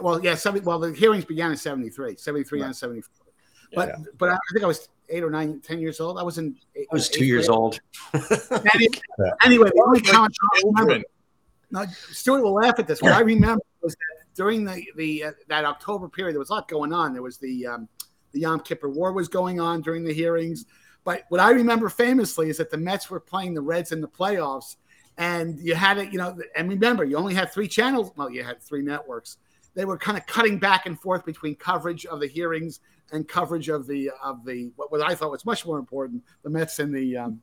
well, 0.00 0.22
yeah, 0.22 0.36
70, 0.36 0.64
well, 0.64 0.78
the 0.78 0.92
hearings 0.92 1.24
began 1.24 1.50
in 1.50 1.56
73, 1.56 2.16
73 2.16 2.60
right. 2.60 2.66
and 2.66 2.76
74. 2.76 3.10
But, 3.74 3.88
yeah. 3.88 4.04
but 4.18 4.28
I 4.28 4.38
think 4.52 4.62
I 4.62 4.68
was 4.68 4.88
eight 5.08 5.24
or 5.24 5.30
nine, 5.30 5.60
10 5.60 5.80
years 5.80 6.00
old. 6.00 6.18
I 6.18 6.22
was 6.22 6.38
in. 6.38 6.56
Eight, 6.76 6.86
I 6.90 6.94
was 6.94 7.08
two 7.08 7.24
years 7.24 7.48
grade. 7.48 7.58
old. 7.58 7.80
anyway, 9.44 9.68
the 9.74 9.82
only 9.84 10.00
comment 10.00 10.36
I 10.54 10.62
remember, 10.64 11.04
now, 11.70 11.86
Stewart 11.86 12.42
will 12.42 12.54
laugh 12.54 12.78
at 12.78 12.86
this. 12.86 13.02
What 13.02 13.12
I 13.12 13.20
remember 13.20 13.62
was 13.82 13.94
that 13.94 14.34
during 14.34 14.64
the 14.64 14.86
the 14.96 15.24
uh, 15.24 15.32
that 15.48 15.64
October 15.64 16.08
period, 16.08 16.34
there 16.34 16.40
was 16.40 16.50
a 16.50 16.54
lot 16.54 16.68
going 16.68 16.92
on. 16.92 17.12
There 17.12 17.22
was 17.22 17.38
the 17.38 17.66
um, 17.66 17.88
the 18.32 18.40
Yom 18.40 18.60
Kippur 18.60 18.88
War 18.88 19.12
was 19.12 19.28
going 19.28 19.60
on 19.60 19.82
during 19.82 20.04
the 20.04 20.12
hearings. 20.12 20.66
But 21.04 21.24
what 21.28 21.40
I 21.40 21.50
remember 21.50 21.88
famously 21.88 22.48
is 22.48 22.56
that 22.58 22.70
the 22.70 22.76
Mets 22.76 23.10
were 23.10 23.20
playing 23.20 23.54
the 23.54 23.60
Reds 23.60 23.92
in 23.92 24.00
the 24.00 24.08
playoffs, 24.08 24.76
and 25.18 25.58
you 25.58 25.74
had 25.74 25.98
it, 25.98 26.12
you 26.12 26.18
know. 26.18 26.38
And 26.56 26.68
remember, 26.68 27.04
you 27.04 27.16
only 27.16 27.34
had 27.34 27.52
three 27.52 27.68
channels. 27.68 28.12
Well, 28.16 28.30
you 28.30 28.44
had 28.44 28.62
three 28.62 28.82
networks. 28.82 29.38
They 29.74 29.84
were 29.84 29.98
kind 29.98 30.16
of 30.16 30.26
cutting 30.26 30.58
back 30.58 30.86
and 30.86 30.98
forth 30.98 31.24
between 31.24 31.54
coverage 31.56 32.06
of 32.06 32.20
the 32.20 32.26
hearings 32.26 32.80
and 33.12 33.26
coverage 33.28 33.68
of 33.68 33.86
the 33.86 34.10
of 34.22 34.44
the 34.44 34.70
what, 34.76 34.90
what 34.90 35.00
I 35.02 35.14
thought 35.14 35.30
was 35.30 35.44
much 35.44 35.66
more 35.66 35.78
important, 35.78 36.22
the 36.42 36.50
Mets 36.50 36.78
in 36.78 36.92
the 36.92 37.16
um, 37.16 37.40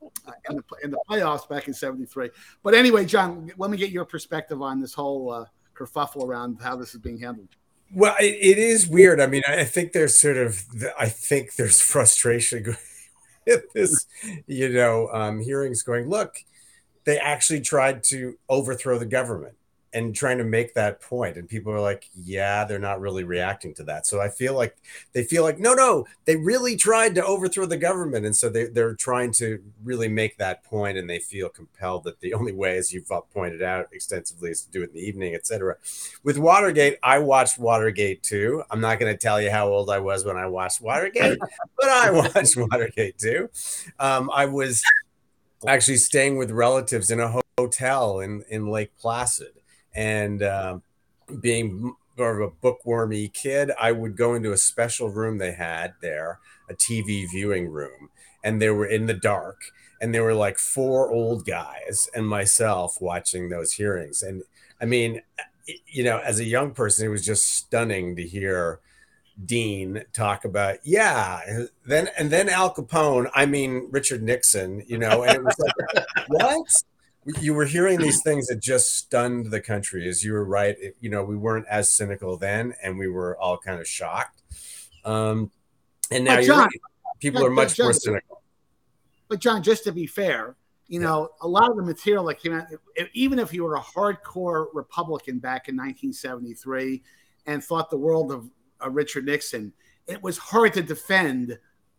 in 0.50 0.58
the 0.58 0.64
in 0.84 0.92
the 0.92 1.00
playoffs 1.10 1.48
back 1.48 1.68
in 1.68 1.74
'73. 1.74 2.30
But 2.64 2.74
anyway, 2.74 3.06
John, 3.06 3.52
let 3.58 3.72
me 3.72 3.78
get 3.78 3.92
your 3.92 4.06
perspective 4.06 4.62
on 4.62 4.80
this 4.80 4.94
whole 4.94 5.32
uh, 5.32 5.46
kerfuffle 5.76 6.26
around 6.26 6.62
how 6.62 6.76
this 6.76 6.94
is 6.94 7.02
being 7.02 7.20
handled. 7.20 7.50
Well, 7.94 8.16
it, 8.20 8.38
it 8.42 8.58
is 8.58 8.88
weird. 8.88 9.22
I 9.22 9.28
mean, 9.28 9.44
I 9.48 9.64
think 9.64 9.92
there's 9.92 10.20
sort 10.20 10.38
of 10.38 10.64
I 10.98 11.08
think 11.08 11.56
there's 11.56 11.80
frustration 11.94 12.76
with 13.48 13.74
this, 13.74 14.06
you 14.48 14.70
know, 14.70 15.10
um, 15.14 15.40
hearings 15.40 15.84
going. 15.84 16.10
Look, 16.10 16.36
they 17.06 17.18
actually 17.18 17.62
tried 17.62 18.04
to 18.06 18.38
overthrow 18.50 18.98
the 18.98 19.06
government 19.06 19.56
and 19.94 20.16
trying 20.16 20.38
to 20.38 20.44
make 20.44 20.74
that 20.74 21.02
point 21.02 21.38
and 21.38 21.48
people 21.48 21.72
are 21.72 21.82
like 21.82 22.10
yeah 22.16 22.66
they're 22.66 22.80
not 22.80 23.00
really 23.00 23.24
reacting 23.24 23.74
to 23.76 23.84
that. 23.84 24.06
So 24.06 24.22
i 24.22 24.30
feel 24.30 24.54
like 24.54 24.76
they 25.14 25.24
feel 25.24 25.44
like 25.44 25.60
no 25.60 25.74
no 25.74 26.06
they 26.26 26.36
really 26.36 26.76
tried 26.76 27.16
to 27.16 27.26
overthrow 27.26 27.66
the 27.66 27.78
government. 27.78 28.26
And 28.26 28.36
so 28.36 28.50
they, 28.50 28.66
they're 28.66 28.96
trying 28.96 29.32
to 29.34 29.62
really 29.84 30.08
make 30.08 30.38
that 30.38 30.64
point 30.64 30.98
and 30.98 31.10
they 31.10 31.20
feel 31.20 31.50
compelled 31.50 32.04
that 32.06 32.20
the 32.20 32.34
only 32.34 32.52
way 32.52 32.78
as 32.78 32.94
you've 32.94 33.12
pointed 33.34 33.62
out 33.62 33.88
extensively 33.92 34.50
is 34.50 34.62
to 34.64 34.72
do 34.72 34.82
it 34.82 34.90
in 34.90 34.96
the 34.96 35.02
evening 35.02 35.36
etc 35.36 35.76
with 36.24 36.38
watergate 36.38 36.98
i 37.04 37.20
watched 37.20 37.58
watergate 37.58 38.24
too 38.24 38.64
i'm 38.72 38.82
not 38.82 39.00
going 39.00 39.12
to 39.12 39.18
tell 39.18 39.42
you 39.42 39.52
how 39.52 39.68
old 39.68 39.90
i 39.90 40.00
was 40.00 40.26
when 40.26 40.38
i 40.38 40.46
watched 40.46 40.82
watergate 40.82 41.38
but 41.78 41.90
i 41.90 42.12
watched 42.12 42.56
watergate 42.58 43.18
too 43.18 43.50
um, 44.00 44.30
i 44.34 44.46
was 44.46 44.84
actually 45.68 45.98
staying 45.98 46.38
with 46.38 46.52
relatives 46.52 47.10
in 47.12 47.20
a 47.20 47.42
hotel 47.58 48.20
in, 48.20 48.44
in 48.50 48.68
lake 48.68 48.92
placid 48.98 49.54
and 49.96 50.42
uh, 50.42 50.80
being 51.40 51.96
more 52.18 52.42
of 52.42 52.52
a 52.52 52.56
bookwormy 52.62 53.28
kid, 53.28 53.72
I 53.80 53.92
would 53.92 54.16
go 54.16 54.34
into 54.34 54.52
a 54.52 54.58
special 54.58 55.10
room 55.10 55.38
they 55.38 55.54
had 55.54 55.94
there, 56.02 56.40
a 56.70 56.74
TV 56.74 57.30
viewing 57.30 57.70
room, 57.70 58.10
and 58.44 58.62
they 58.62 58.70
were 58.70 58.86
in 58.86 59.08
the 59.08 59.14
dark, 59.14 59.62
and 60.02 60.14
there 60.14 60.24
were 60.24 60.34
like 60.34 60.58
four 60.58 61.12
old 61.12 61.46
guys 61.46 62.10
and 62.14 62.28
myself 62.28 62.98
watching 63.02 63.50
those 63.50 63.74
hearings. 63.74 64.22
And 64.22 64.44
I 64.82 64.86
mean, 64.86 65.22
you 65.88 66.04
know, 66.04 66.20
as 66.20 66.40
a 66.40 66.46
young 66.46 66.72
person, 66.72 67.06
it 67.06 67.10
was 67.10 67.26
just 67.26 67.48
stunning 67.48 68.16
to 68.18 68.24
hear 68.24 68.80
Dean 69.46 70.04
talk 70.14 70.46
about, 70.46 70.78
yeah, 70.84 71.40
then 71.86 72.10
and 72.18 72.30
then 72.30 72.50
Al 72.50 72.74
Capone, 72.74 73.30
I 73.34 73.46
mean 73.46 73.88
Richard 73.92 74.22
Nixon, 74.22 74.84
you 74.88 74.98
know, 74.98 75.24
and 75.24 75.36
it 75.36 75.44
was 75.44 75.58
like, 75.58 76.06
what? 76.28 76.68
You 77.42 77.54
were 77.54 77.66
hearing 77.66 78.00
these 78.00 78.22
things 78.22 78.48
that 78.48 78.62
just 78.62 78.98
stunned 78.98 79.52
the 79.52 79.62
country 79.62 80.08
as 80.08 80.24
you 80.24 80.34
were 80.34 80.46
right 80.46 80.76
it, 80.80 80.96
you 81.00 81.10
know 81.10 81.24
we 81.24 81.36
weren't 81.36 81.66
as 81.70 81.90
cynical 81.90 82.38
then 82.38 82.74
and 82.84 82.98
we 82.98 83.08
were 83.08 83.38
all 83.40 83.58
kind 83.58 83.80
of 83.80 83.88
shocked 83.88 84.42
um 85.06 85.52
and 86.12 86.26
now 86.26 86.42
John, 86.42 86.60
right. 86.60 86.70
people 87.20 87.42
John, 87.42 87.50
are 87.50 87.54
much 87.54 87.76
John, 87.76 87.86
more 87.86 87.94
cynical 87.94 88.42
but 89.28 89.40
john 89.40 89.64
just 89.64 89.84
to 89.86 89.92
be 89.92 90.06
fair 90.06 90.56
you 90.88 91.00
yeah. 91.00 91.08
know 91.08 91.30
a 91.42 91.48
lot 91.48 91.70
of 91.70 91.78
the 91.78 91.84
material 91.84 92.26
that 92.26 92.40
came 92.40 92.54
out 92.54 92.68
even 93.14 93.40
if 93.40 93.54
you 93.54 93.64
were 93.64 93.76
a 93.76 93.82
hardcore 93.82 94.68
republican 94.74 95.40
back 95.40 95.70
in 95.70 95.76
1973 95.76 97.02
and 97.46 97.64
thought 97.64 97.90
the 97.90 97.98
world 97.98 98.32
of 98.32 98.50
uh, 98.84 98.90
richard 98.90 99.26
nixon 99.26 99.72
it 100.08 100.22
was 100.22 100.38
hard 100.38 100.74
to 100.74 100.84
defend 100.84 101.58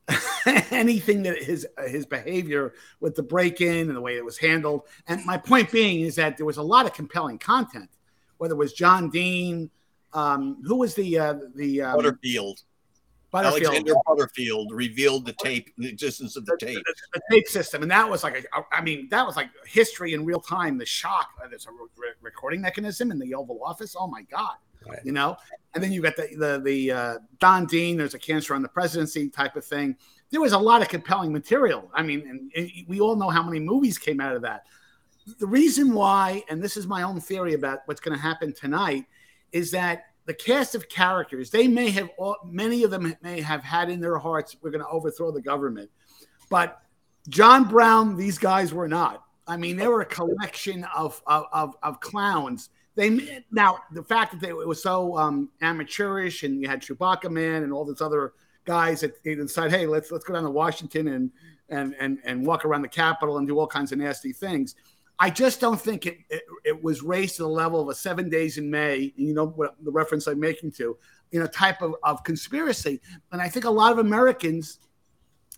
anything 0.70 1.22
that 1.22 1.42
his 1.42 1.66
his 1.86 2.04
behavior 2.04 2.74
with 3.00 3.14
the 3.14 3.22
break 3.22 3.60
in 3.60 3.88
and 3.88 3.96
the 3.96 4.00
way 4.00 4.16
it 4.16 4.24
was 4.24 4.38
handled. 4.38 4.82
And 5.08 5.24
my 5.24 5.38
point 5.38 5.70
being 5.70 6.00
is 6.00 6.16
that 6.16 6.36
there 6.36 6.46
was 6.46 6.58
a 6.58 6.62
lot 6.62 6.86
of 6.86 6.92
compelling 6.92 7.38
content, 7.38 7.90
whether 8.38 8.54
it 8.54 8.58
was 8.58 8.72
John 8.72 9.08
Dean, 9.08 9.70
um, 10.12 10.62
who 10.64 10.76
was 10.76 10.94
the 10.94 11.18
uh, 11.18 11.34
the 11.54 11.82
um, 11.82 11.96
Butterfield. 11.96 12.62
Butterfield. 13.30 13.64
Alexander 13.64 13.94
Butterfield 14.06 14.70
revealed 14.70 15.26
the 15.26 15.32
tape, 15.32 15.72
the 15.76 15.88
existence 15.88 16.36
of 16.36 16.46
the, 16.46 16.56
the 16.60 16.66
tape, 16.66 16.84
the, 16.84 16.94
the, 17.14 17.20
tape 17.32 17.48
system, 17.48 17.82
and 17.82 17.90
that 17.90 18.08
was 18.08 18.22
like, 18.22 18.46
a, 18.54 18.60
I 18.70 18.80
mean, 18.80 19.08
that 19.10 19.26
was 19.26 19.34
like 19.34 19.50
history 19.66 20.14
in 20.14 20.24
real 20.24 20.38
time. 20.38 20.78
The 20.78 20.86
shock 20.86 21.30
that 21.42 21.52
it's 21.52 21.66
a 21.66 21.72
re- 21.72 22.10
recording 22.20 22.60
mechanism 22.60 23.10
in 23.10 23.18
the 23.18 23.34
Oval 23.34 23.60
Office. 23.64 23.96
Oh 23.98 24.06
my 24.06 24.22
God, 24.22 24.54
right. 24.86 25.00
you 25.02 25.10
know. 25.10 25.36
And 25.74 25.82
then 25.82 25.92
you 25.92 26.02
got 26.02 26.16
the 26.16 26.28
the 26.36 26.60
the 26.64 26.90
uh, 26.90 27.18
Don 27.40 27.66
Dean. 27.66 27.96
There's 27.96 28.14
a 28.14 28.18
cancer 28.18 28.54
on 28.54 28.62
the 28.62 28.68
presidency 28.68 29.28
type 29.28 29.56
of 29.56 29.64
thing. 29.64 29.96
There 30.30 30.40
was 30.40 30.52
a 30.52 30.58
lot 30.58 30.82
of 30.82 30.88
compelling 30.88 31.32
material. 31.32 31.90
I 31.94 32.02
mean, 32.02 32.26
and, 32.28 32.50
and 32.56 32.70
we 32.88 33.00
all 33.00 33.16
know 33.16 33.30
how 33.30 33.42
many 33.42 33.60
movies 33.60 33.98
came 33.98 34.20
out 34.20 34.34
of 34.34 34.42
that. 34.42 34.64
The 35.38 35.46
reason 35.46 35.94
why, 35.94 36.44
and 36.48 36.62
this 36.62 36.76
is 36.76 36.86
my 36.86 37.02
own 37.02 37.20
theory 37.20 37.54
about 37.54 37.80
what's 37.86 38.00
going 38.00 38.16
to 38.16 38.22
happen 38.22 38.52
tonight, 38.52 39.06
is 39.52 39.70
that 39.70 40.06
the 40.26 40.34
cast 40.34 40.74
of 40.74 40.88
characters 40.88 41.50
they 41.50 41.68
may 41.68 41.90
have 41.90 42.10
all, 42.18 42.36
many 42.44 42.82
of 42.82 42.90
them 42.90 43.14
may 43.22 43.40
have 43.40 43.62
had 43.62 43.90
in 43.90 44.00
their 44.00 44.18
hearts 44.18 44.56
we're 44.62 44.70
going 44.70 44.82
to 44.82 44.88
overthrow 44.88 45.30
the 45.30 45.40
government 45.40 45.90
but 46.50 46.82
john 47.28 47.64
brown 47.64 48.16
these 48.16 48.38
guys 48.38 48.72
were 48.72 48.88
not 48.88 49.24
i 49.46 49.56
mean 49.56 49.76
they 49.76 49.86
were 49.86 50.00
a 50.00 50.06
collection 50.06 50.84
of 50.96 51.22
of, 51.26 51.76
of 51.82 52.00
clowns 52.00 52.70
they 52.94 53.42
now 53.50 53.78
the 53.92 54.02
fact 54.02 54.32
that 54.32 54.40
they, 54.40 54.48
it 54.48 54.68
was 54.68 54.82
so 54.82 55.16
um, 55.18 55.50
amateurish 55.60 56.42
and 56.42 56.60
you 56.60 56.68
had 56.68 56.80
chewbacca 56.80 57.30
man 57.30 57.62
and 57.62 57.72
all 57.72 57.84
these 57.84 58.00
other 58.00 58.32
guys 58.64 59.00
that 59.00 59.22
they 59.24 59.34
decided 59.34 59.72
hey 59.72 59.86
let's 59.86 60.10
let's 60.10 60.24
go 60.24 60.34
down 60.34 60.44
to 60.44 60.50
washington 60.50 61.08
and 61.08 61.30
and 61.68 61.94
and 62.00 62.18
and 62.24 62.46
walk 62.46 62.64
around 62.64 62.82
the 62.82 62.88
capitol 62.88 63.38
and 63.38 63.46
do 63.46 63.58
all 63.58 63.66
kinds 63.66 63.92
of 63.92 63.98
nasty 63.98 64.32
things 64.32 64.74
I 65.18 65.30
just 65.30 65.60
don't 65.60 65.80
think 65.80 66.06
it, 66.06 66.18
it, 66.28 66.42
it 66.64 66.82
was 66.82 67.02
raised 67.02 67.36
to 67.36 67.42
the 67.42 67.48
level 67.48 67.80
of 67.80 67.88
a 67.88 67.94
seven 67.94 68.28
days 68.28 68.58
in 68.58 68.70
May. 68.70 69.12
You 69.16 69.34
know 69.34 69.46
what 69.46 69.76
the 69.82 69.90
reference 69.90 70.26
I'm 70.26 70.40
making 70.40 70.72
to, 70.72 70.96
you 71.30 71.40
know, 71.40 71.46
type 71.46 71.82
of, 71.82 71.94
of 72.02 72.24
conspiracy. 72.24 73.00
And 73.30 73.40
I 73.40 73.48
think 73.48 73.64
a 73.64 73.70
lot 73.70 73.92
of 73.92 73.98
Americans, 73.98 74.80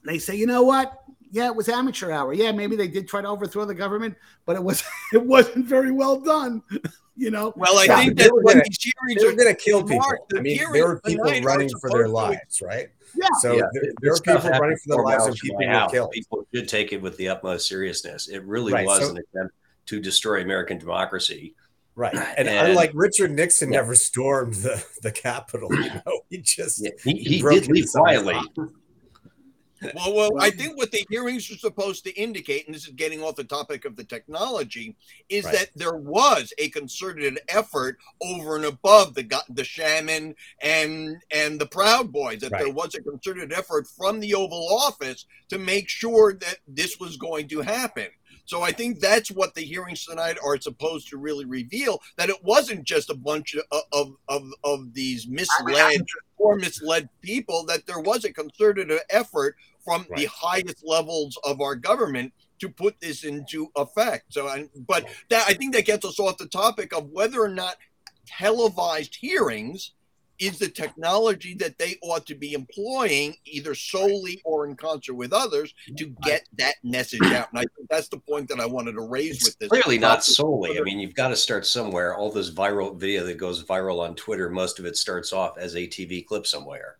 they 0.04 0.18
say, 0.18 0.36
you 0.36 0.46
know 0.46 0.62
what? 0.62 1.02
Yeah, 1.30 1.46
it 1.46 1.56
was 1.56 1.68
amateur 1.68 2.10
hour. 2.10 2.32
Yeah, 2.34 2.52
maybe 2.52 2.76
they 2.76 2.86
did 2.86 3.08
try 3.08 3.22
to 3.22 3.28
overthrow 3.28 3.64
the 3.64 3.74
government, 3.74 4.16
but 4.44 4.56
it 4.56 4.62
was 4.62 4.84
it 5.12 5.24
wasn't 5.24 5.66
very 5.66 5.90
well 5.90 6.20
done. 6.20 6.62
You 7.16 7.30
know. 7.30 7.52
Well, 7.56 7.78
I 7.78 7.84
yeah, 7.84 7.96
think 7.96 8.18
that 8.18 8.30
gonna, 8.30 8.62
these 8.64 8.78
hearings 8.82 9.24
are 9.24 9.36
going 9.36 9.54
to 9.54 9.60
kill 9.60 9.82
people. 9.82 10.12
I 10.36 10.40
mean, 10.40 10.58
there 10.72 10.86
were 10.86 11.00
people 11.00 11.24
running 11.42 11.70
for 11.80 11.90
their 11.90 12.08
lives, 12.08 12.60
right? 12.62 12.88
Yeah. 13.16 13.26
So 13.40 13.52
yeah. 13.54 13.62
There, 13.72 13.92
there 14.00 14.12
are 14.12 14.20
people 14.20 14.50
running 14.50 14.76
for 14.84 14.96
their 14.96 15.04
lives 15.04 15.26
and 15.26 15.36
people 15.36 15.58
were 15.58 15.88
killed. 15.90 16.10
People 16.12 16.46
should 16.54 16.68
take 16.68 16.92
it 16.92 17.00
with 17.00 17.16
the 17.16 17.28
utmost 17.28 17.68
seriousness. 17.68 18.28
It 18.28 18.44
really 18.44 18.72
right. 18.72 18.86
was 18.86 19.00
so, 19.00 19.10
an 19.10 19.18
attempt 19.18 19.54
to 19.86 20.00
destroy 20.00 20.42
American 20.42 20.78
democracy. 20.78 21.54
Right. 21.94 22.14
And, 22.36 22.48
and 22.48 22.68
unlike 22.68 22.90
Richard 22.94 23.30
Nixon 23.30 23.72
yeah. 23.72 23.80
never 23.80 23.94
stormed 23.94 24.54
the, 24.54 24.84
the 25.02 25.10
Capitol, 25.10 25.74
you 25.74 25.88
know, 25.88 26.20
he 26.28 26.38
just 26.38 26.84
yeah, 26.84 26.90
he, 27.02 27.12
he, 27.12 27.38
he 27.38 27.42
did 27.42 27.68
leave 27.68 27.86
quietly. 27.90 28.38
Well, 29.94 30.14
well, 30.14 30.30
I 30.40 30.50
think 30.50 30.76
what 30.76 30.90
the 30.90 31.04
hearings 31.10 31.50
are 31.50 31.58
supposed 31.58 32.04
to 32.04 32.14
indicate, 32.14 32.66
and 32.66 32.74
this 32.74 32.86
is 32.86 32.94
getting 32.94 33.22
off 33.22 33.36
the 33.36 33.44
topic 33.44 33.84
of 33.84 33.96
the 33.96 34.04
technology, 34.04 34.96
is 35.28 35.44
right. 35.44 35.54
that 35.54 35.70
there 35.74 35.96
was 35.96 36.52
a 36.58 36.70
concerted 36.70 37.38
effort 37.48 37.98
over 38.22 38.56
and 38.56 38.64
above 38.64 39.14
the 39.14 39.30
the 39.50 39.64
shaman 39.64 40.34
and 40.62 41.22
and 41.30 41.60
the 41.60 41.66
Proud 41.66 42.12
Boys. 42.12 42.40
That 42.40 42.52
right. 42.52 42.64
there 42.64 42.72
was 42.72 42.94
a 42.94 43.02
concerted 43.02 43.52
effort 43.52 43.86
from 43.86 44.20
the 44.20 44.34
Oval 44.34 44.68
Office 44.70 45.26
to 45.48 45.58
make 45.58 45.88
sure 45.88 46.32
that 46.34 46.58
this 46.66 46.98
was 46.98 47.16
going 47.16 47.48
to 47.48 47.60
happen. 47.60 48.08
So 48.46 48.62
I 48.62 48.72
think 48.72 49.00
that's 49.00 49.30
what 49.30 49.54
the 49.54 49.62
hearings 49.62 50.06
tonight 50.06 50.38
are 50.42 50.58
supposed 50.60 51.08
to 51.08 51.18
really 51.18 51.44
reveal 51.44 52.00
that 52.16 52.30
it 52.30 52.42
wasn't 52.42 52.84
just 52.84 53.10
a 53.10 53.14
bunch 53.14 53.54
of 53.54 53.82
of 53.92 54.16
of, 54.28 54.50
of 54.64 54.94
these 54.94 55.26
misled 55.26 56.06
or 56.38 56.56
misled 56.56 57.08
people 57.20 57.64
that 57.66 57.86
there 57.86 58.00
was 58.00 58.24
a 58.24 58.32
concerted 58.32 58.90
effort 59.10 59.56
from 59.84 60.06
right. 60.08 60.20
the 60.20 60.26
highest 60.26 60.84
levels 60.84 61.38
of 61.44 61.60
our 61.60 61.74
government 61.74 62.32
to 62.58 62.68
put 62.68 63.00
this 63.00 63.24
into 63.24 63.70
effect. 63.76 64.32
So, 64.32 64.48
I, 64.48 64.68
but 64.86 65.06
that 65.28 65.44
I 65.46 65.54
think 65.54 65.74
that 65.74 65.84
gets 65.84 66.04
us 66.04 66.18
off 66.18 66.38
the 66.38 66.46
topic 66.46 66.94
of 66.94 67.10
whether 67.10 67.40
or 67.40 67.48
not 67.48 67.76
televised 68.26 69.16
hearings 69.16 69.92
is 70.38 70.58
the 70.58 70.68
technology 70.68 71.54
that 71.54 71.78
they 71.78 71.96
ought 72.02 72.26
to 72.26 72.34
be 72.34 72.52
employing 72.52 73.34
either 73.44 73.74
solely 73.74 74.40
or 74.44 74.66
in 74.66 74.76
concert 74.76 75.14
with 75.14 75.32
others 75.32 75.74
to 75.96 76.06
get 76.22 76.46
that 76.58 76.74
message 76.82 77.22
out? 77.22 77.48
And 77.50 77.58
i 77.58 77.64
think 77.76 77.88
that's 77.88 78.08
the 78.08 78.18
point 78.18 78.48
that 78.48 78.60
i 78.60 78.66
wanted 78.66 78.92
to 78.92 79.02
raise 79.02 79.36
it's 79.36 79.44
with 79.44 79.58
this. 79.58 79.68
clearly 79.68 79.98
not 79.98 80.24
solely. 80.24 80.78
I 80.78 80.82
mean 80.82 80.98
you've 80.98 81.14
got 81.14 81.28
to 81.28 81.36
start 81.36 81.66
somewhere. 81.66 82.14
All 82.14 82.30
this 82.30 82.50
viral 82.50 82.98
video 82.98 83.24
that 83.24 83.38
goes 83.38 83.64
viral 83.64 84.00
on 84.00 84.14
twitter 84.14 84.50
most 84.50 84.78
of 84.78 84.84
it 84.86 84.96
starts 84.96 85.32
off 85.32 85.58
as 85.58 85.74
a 85.74 85.86
tv 85.86 86.24
clip 86.24 86.46
somewhere. 86.46 86.96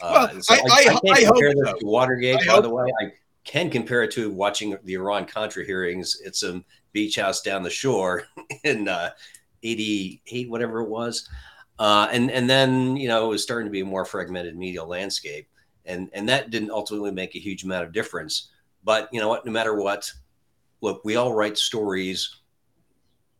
Uh, 0.00 0.40
so 0.40 0.54
I, 0.54 0.56
I, 0.56 0.64
I, 0.66 0.74
I, 0.74 1.12
I 1.12 1.24
hope 1.24 1.36
so. 1.36 1.78
to 1.78 1.86
watergate 1.86 2.46
by 2.46 2.60
the 2.60 2.70
way. 2.70 2.84
I 3.00 3.12
can 3.44 3.70
compare 3.70 4.02
it 4.02 4.10
to 4.12 4.30
watching 4.30 4.76
the 4.84 4.94
iran 4.94 5.26
contra 5.26 5.64
hearings 5.64 6.20
it's 6.24 6.42
a 6.42 6.62
beach 6.92 7.16
house 7.16 7.42
down 7.42 7.62
the 7.62 7.70
shore 7.70 8.24
in 8.64 8.88
uh, 8.88 9.10
88 9.62 10.50
whatever 10.50 10.80
it 10.80 10.88
was 10.88 11.28
uh, 11.78 12.08
and 12.12 12.30
and 12.30 12.48
then 12.48 12.96
you 12.96 13.08
know 13.08 13.26
it 13.26 13.28
was 13.28 13.42
starting 13.42 13.66
to 13.66 13.72
be 13.72 13.80
a 13.80 13.84
more 13.84 14.04
fragmented 14.04 14.56
media 14.56 14.84
landscape, 14.84 15.48
and 15.84 16.08
and 16.12 16.28
that 16.28 16.50
didn't 16.50 16.70
ultimately 16.70 17.10
make 17.10 17.34
a 17.34 17.40
huge 17.40 17.64
amount 17.64 17.84
of 17.84 17.92
difference. 17.92 18.50
But 18.84 19.08
you 19.12 19.20
know 19.20 19.28
what? 19.28 19.44
No 19.44 19.52
matter 19.52 19.74
what, 19.74 20.10
look, 20.80 21.04
we 21.04 21.16
all 21.16 21.32
write 21.32 21.58
stories, 21.58 22.36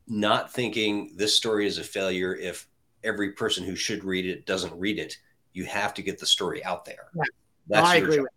not 0.08 0.52
thinking 0.52 1.12
this 1.16 1.34
story 1.34 1.66
is 1.66 1.78
a 1.78 1.84
failure 1.84 2.34
if 2.34 2.66
every 3.04 3.32
person 3.32 3.64
who 3.64 3.76
should 3.76 4.02
read 4.02 4.26
it 4.26 4.46
doesn't 4.46 4.76
read 4.78 4.98
it. 4.98 5.16
You 5.52 5.64
have 5.66 5.94
to 5.94 6.02
get 6.02 6.18
the 6.18 6.26
story 6.26 6.64
out 6.64 6.84
there. 6.84 7.10
Yeah. 7.14 7.22
That's 7.68 7.86
I 7.86 7.96
agree. 7.96 8.20
With, 8.20 8.30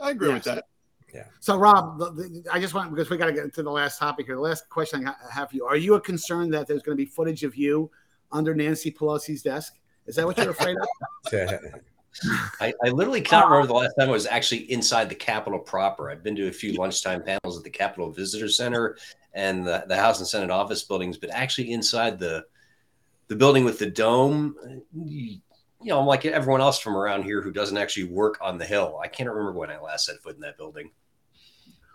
I 0.00 0.10
agree 0.10 0.28
yes. 0.28 0.34
with 0.34 0.54
that. 0.54 0.64
Yeah. 1.12 1.24
So, 1.40 1.56
Rob, 1.56 1.98
the, 1.98 2.10
the, 2.10 2.44
I 2.52 2.58
just 2.58 2.74
want 2.74 2.90
because 2.90 3.08
we 3.08 3.16
got 3.16 3.26
to 3.26 3.32
get 3.32 3.54
to 3.54 3.62
the 3.62 3.70
last 3.70 3.98
topic 3.98 4.26
here. 4.26 4.34
The 4.34 4.40
last 4.40 4.68
question 4.68 5.06
I 5.06 5.14
have 5.32 5.50
for 5.50 5.56
you: 5.56 5.64
Are 5.64 5.76
you 5.76 5.94
a 5.94 6.00
concern 6.00 6.50
that 6.50 6.66
there's 6.66 6.82
going 6.82 6.96
to 6.96 7.04
be 7.04 7.08
footage 7.08 7.44
of 7.44 7.56
you 7.56 7.90
under 8.34 8.54
Nancy 8.54 8.90
Pelosi's 8.90 9.42
desk? 9.42 9.78
Is 10.06 10.16
that 10.16 10.26
what 10.26 10.36
you're 10.36 10.50
afraid 10.50 10.76
of? 10.76 10.88
I, 12.60 12.72
I, 12.84 12.90
literally 12.90 13.20
can't 13.20 13.44
uh-huh. 13.44 13.54
remember 13.54 13.66
the 13.66 13.74
last 13.74 13.94
time 13.98 14.08
I 14.08 14.12
was 14.12 14.26
actually 14.26 14.70
inside 14.70 15.08
the 15.08 15.14
Capitol 15.14 15.58
proper. 15.58 16.10
I've 16.10 16.22
been 16.22 16.36
to 16.36 16.48
a 16.48 16.52
few 16.52 16.74
lunchtime 16.74 17.24
panels 17.24 17.58
at 17.58 17.64
the 17.64 17.70
Capitol 17.70 18.10
Visitor 18.10 18.48
Center 18.48 18.96
and 19.32 19.66
the, 19.66 19.84
the 19.88 19.96
House 19.96 20.20
and 20.20 20.28
Senate 20.28 20.50
office 20.50 20.84
buildings, 20.84 21.16
but 21.16 21.30
actually 21.30 21.72
inside 21.72 22.18
the 22.18 22.44
the 23.28 23.36
building 23.36 23.64
with 23.64 23.78
the 23.78 23.90
dome, 23.90 24.54
you, 24.92 25.40
you 25.80 25.90
know, 25.90 25.98
I'm 25.98 26.06
like 26.06 26.26
everyone 26.26 26.60
else 26.60 26.78
from 26.78 26.94
around 26.94 27.24
here 27.24 27.40
who 27.40 27.50
doesn't 27.50 27.76
actually 27.76 28.04
work 28.04 28.38
on 28.40 28.58
the 28.58 28.66
Hill. 28.66 29.00
I 29.02 29.08
can't 29.08 29.30
remember 29.30 29.58
when 29.58 29.70
I 29.70 29.80
last 29.80 30.06
set 30.06 30.20
foot 30.22 30.34
in 30.34 30.40
that 30.42 30.58
building. 30.58 30.90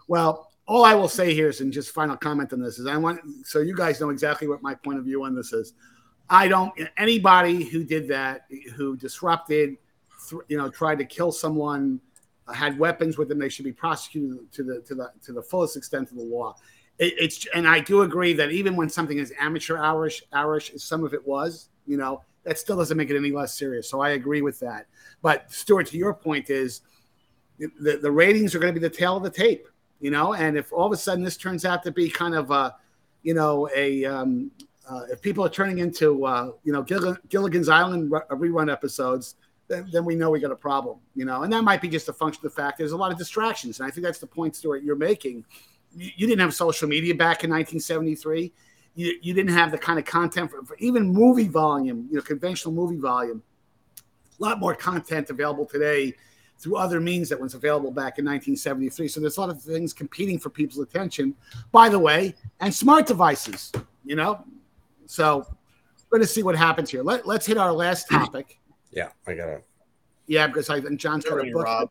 Well, 0.08 0.52
all 0.68 0.84
I 0.86 0.96
will 0.96 1.08
say 1.08 1.34
here 1.34 1.50
is, 1.50 1.62
and 1.62 1.72
just 1.72 1.92
final 1.92 2.18
comment 2.18 2.52
on 2.52 2.62
this 2.62 2.80
is, 2.80 2.88
I 2.88 2.98
want 2.98 3.22
so 3.44 3.60
you 3.60 3.76
guys 3.76 4.02
know 4.02 4.10
exactly 4.10 4.48
what 4.48 4.62
my 4.62 4.76
point 4.76 5.00
of 5.00 5.06
view 5.06 5.24
on 5.24 5.36
this 5.36 5.54
is. 5.54 5.74
I 6.30 6.48
don't 6.48 6.74
anybody 6.98 7.64
who 7.64 7.84
did 7.84 8.08
that, 8.10 8.46
who 8.76 8.96
disrupted, 8.96 9.78
you 10.48 10.58
know, 10.58 10.70
tried 10.70 11.00
to 11.00 11.06
kill 11.06 11.32
someone, 11.32 12.00
uh, 12.48 12.54
had 12.54 12.78
weapons 12.78 13.18
with 13.18 13.30
them, 13.30 13.40
they 13.40 13.50
should 13.50 13.66
be 13.66 13.74
prosecuted 13.74 14.52
to 14.52 14.64
the 14.64 14.82
to 14.82 14.96
the 14.96 15.12
to 15.24 15.34
the 15.34 15.42
fullest 15.42 15.76
extent 15.76 16.12
of 16.12 16.18
the 16.18 16.24
law. 16.24 16.56
It, 17.00 17.14
it's 17.18 17.48
and 17.56 17.68
I 17.68 17.80
do 17.80 18.02
agree 18.02 18.34
that 18.34 18.52
even 18.52 18.76
when 18.76 18.90
something 18.90 19.18
is 19.18 19.34
amateur 19.40 19.78
hourish, 19.78 20.24
hourish, 20.32 20.72
some 20.78 21.04
of 21.04 21.14
it 21.14 21.26
was, 21.26 21.70
you 21.88 21.98
know, 21.98 22.22
that 22.44 22.58
still 22.58 22.78
doesn't 22.78 22.98
make 22.98 23.10
it 23.10 23.18
any 23.18 23.32
less 23.32 23.58
serious. 23.58 23.90
So 23.90 24.02
I 24.02 24.12
agree 24.12 24.42
with 24.42 24.60
that. 24.60 24.86
But 25.22 25.52
Stewart, 25.52 25.88
to 25.88 25.98
your 25.98 26.14
point 26.14 26.50
is 26.50 26.82
the, 27.58 28.00
the 28.02 28.12
ratings 28.12 28.56
are 28.56 28.60
going 28.60 28.74
to 28.74 28.80
be 28.80 28.86
the 28.86 28.94
tail 28.94 29.18
of 29.18 29.24
the 29.24 29.30
tape, 29.30 29.68
you 30.00 30.12
know, 30.12 30.34
and 30.34 30.58
if 30.58 30.72
all 30.72 30.86
of 30.86 30.94
a 30.94 30.98
sudden 30.98 31.24
this 31.24 31.38
turns 31.38 31.66
out 31.66 31.84
to 31.84 31.92
be 31.92 32.10
kind 32.10 32.36
of 32.36 32.52
a, 32.52 32.76
you 33.24 33.34
know, 33.34 33.70
a 33.76 34.06
um, 34.06 34.52
uh, 34.90 35.04
if 35.12 35.22
people 35.22 35.46
are 35.46 35.50
turning 35.50 35.80
into 35.80 36.26
uh, 36.26 36.52
you 36.64 36.74
know 36.74 36.82
Gill- 36.82 37.18
Gilligan's 37.30 37.70
Island 37.70 38.12
re- 38.12 38.22
rerun 38.32 38.72
episodes, 38.72 39.36
then, 39.68 39.88
then, 39.92 40.04
we 40.04 40.16
know 40.16 40.32
we 40.32 40.40
got 40.40 40.52
a 40.52 40.56
problem. 40.56 40.98
You 41.16 41.26
know, 41.26 41.44
and 41.44 41.54
that 41.54 41.64
might 41.64 41.82
be 41.82 41.88
just 41.88 42.10
a 42.10 42.14
function 42.14 42.44
of 42.46 42.52
the 42.52 42.62
fact 42.62 42.78
there's 42.78 42.92
a 42.92 42.98
lot 42.98 43.12
of 43.12 43.18
distractions, 43.18 43.80
and 43.80 43.88
I 43.88 43.92
think 43.92 44.06
that's 44.06 44.20
the 44.20 44.28
point, 44.28 44.56
Stewart, 44.56 44.84
you're 44.84 44.96
making. 44.96 45.46
You, 45.96 46.10
you 46.18 46.28
didn't 46.28 46.42
have 46.42 46.54
social 46.54 46.88
media 46.88 47.14
back 47.14 47.44
in 47.44 47.52
1973. 47.52 48.52
You, 48.96 49.20
you 49.22 49.34
didn't 49.34 49.54
have 49.54 49.72
the 49.72 49.78
kind 49.78 50.00
of 50.00 50.06
content 50.06 50.50
for, 50.50 50.64
for 50.64 50.76
even 50.80 51.08
movie 51.08 51.48
volume, 51.48 52.08
you 52.10 52.18
know, 52.18 52.22
conventional 52.22 52.74
movie 52.74 52.98
volume. 52.98 53.44
A 54.40 54.44
lot 54.44 54.60
more 54.60 54.74
content 54.74 55.30
available 55.30 55.66
today 55.66 56.16
through 56.58 56.76
other 56.76 57.00
means 57.00 57.30
that 57.30 57.40
was 57.40 57.54
available 57.54 57.92
back 57.92 58.20
in 58.20 58.26
1973. 58.26 59.08
So 59.08 59.20
there's 59.22 59.38
a 59.38 59.42
lot 59.42 59.50
of 59.50 59.62
things 59.62 59.94
competing 59.94 60.38
for 60.38 60.50
people's 60.50 60.80
attention. 60.80 61.36
By 61.72 61.90
the 61.90 62.00
way, 62.00 62.36
and 62.60 62.74
smart 62.74 63.06
devices. 63.06 63.72
You 64.04 64.16
know, 64.16 64.44
so 65.10 65.40
we're 66.10 66.20
going 66.20 66.28
to 66.28 66.32
see 66.32 66.44
what 66.44 66.56
happens 66.56 66.92
here. 66.92 67.02
Let, 67.02 67.26
let's 67.26 67.46
hit 67.46 67.58
our 67.58 67.72
last 67.72 68.08
hmm. 68.10 68.18
topic. 68.18 68.60
Yeah, 68.92 69.10
I 69.26 69.34
got 69.34 69.48
to. 69.48 69.62
Yeah, 70.28 70.46
because 70.46 70.70
I 70.70 70.78
and 70.78 71.00
John's 71.00 71.26
got 71.26 71.40
a 71.40 71.52
book. 71.52 71.66
Rob. 71.66 71.90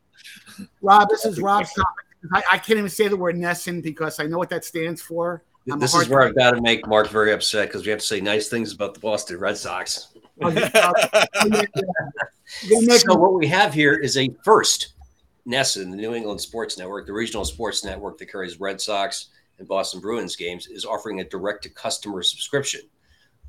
Rob, 0.81 1.09
this 1.09 1.25
is 1.25 1.41
Rob's 1.41 1.73
topic. 1.73 2.05
I, 2.33 2.41
I, 2.53 2.57
can't 2.57 2.79
even 2.79 2.89
say 2.89 3.09
the 3.09 3.17
word 3.17 3.35
NESN 3.35 3.83
because 3.83 4.19
I 4.19 4.25
know 4.25 4.37
what 4.37 4.49
that 4.49 4.63
stands 4.63 5.01
for. 5.01 5.43
I'm 5.69 5.79
this 5.79 5.93
is 5.93 6.07
where 6.07 6.23
I've 6.23 6.35
got 6.35 6.51
to 6.51 6.61
make 6.61 6.87
Mark 6.87 7.09
very 7.09 7.33
upset 7.33 7.67
because 7.67 7.85
we 7.85 7.91
have 7.91 7.99
to 7.99 8.05
say 8.05 8.21
nice 8.21 8.47
things 8.47 8.71
about 8.71 8.93
the 8.93 9.01
Boston 9.01 9.37
Red 9.37 9.57
Sox. 9.57 10.13
Oh, 10.41 10.49
so 12.97 13.15
what 13.15 13.33
we 13.33 13.47
have 13.47 13.73
here 13.73 13.95
is 13.95 14.17
a 14.17 14.29
first 14.45 14.93
NESN, 15.45 15.91
the 15.91 15.97
New 15.97 16.13
England 16.13 16.39
Sports 16.39 16.77
Network, 16.77 17.05
the 17.05 17.13
regional 17.13 17.43
sports 17.43 17.83
network 17.83 18.17
that 18.17 18.31
carries 18.31 18.61
Red 18.61 18.79
Sox 18.79 19.27
and 19.57 19.67
Boston 19.67 19.99
Bruins 19.99 20.37
games, 20.37 20.67
is 20.67 20.85
offering 20.85 21.19
a 21.19 21.25
direct 21.25 21.63
to 21.63 21.69
customer 21.69 22.23
subscription. 22.23 22.81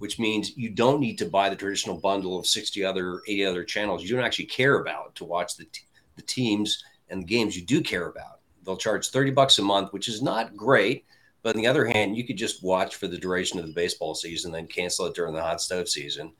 Which 0.00 0.18
means 0.18 0.56
you 0.56 0.70
don't 0.70 0.98
need 0.98 1.18
to 1.18 1.26
buy 1.26 1.50
the 1.50 1.56
traditional 1.56 1.98
bundle 1.98 2.38
of 2.38 2.46
60 2.46 2.82
other 2.82 3.20
80 3.28 3.44
other 3.44 3.64
channels. 3.64 4.02
You 4.02 4.16
don't 4.16 4.24
actually 4.24 4.46
care 4.46 4.80
about 4.80 5.14
to 5.16 5.26
watch 5.26 5.56
the, 5.56 5.66
t- 5.66 5.82
the 6.16 6.22
teams 6.22 6.82
and 7.10 7.20
the 7.20 7.26
games 7.26 7.54
you 7.54 7.66
do 7.66 7.82
care 7.82 8.06
about. 8.06 8.40
They'll 8.64 8.78
charge 8.78 9.08
30 9.08 9.32
bucks 9.32 9.58
a 9.58 9.62
month 9.62 9.92
which 9.92 10.08
is 10.08 10.22
not 10.22 10.56
great 10.56 11.04
but 11.42 11.54
on 11.54 11.60
the 11.60 11.68
other 11.68 11.84
hand 11.84 12.16
you 12.16 12.26
could 12.26 12.38
just 12.38 12.62
watch 12.62 12.96
for 12.96 13.08
the 13.08 13.18
duration 13.18 13.58
of 13.58 13.66
the 13.66 13.72
baseball 13.72 14.14
season 14.14 14.52
then 14.52 14.66
cancel 14.66 15.06
it 15.06 15.14
during 15.14 15.34
the 15.34 15.42
hot 15.42 15.60
stove 15.60 15.88
season. 15.88 16.32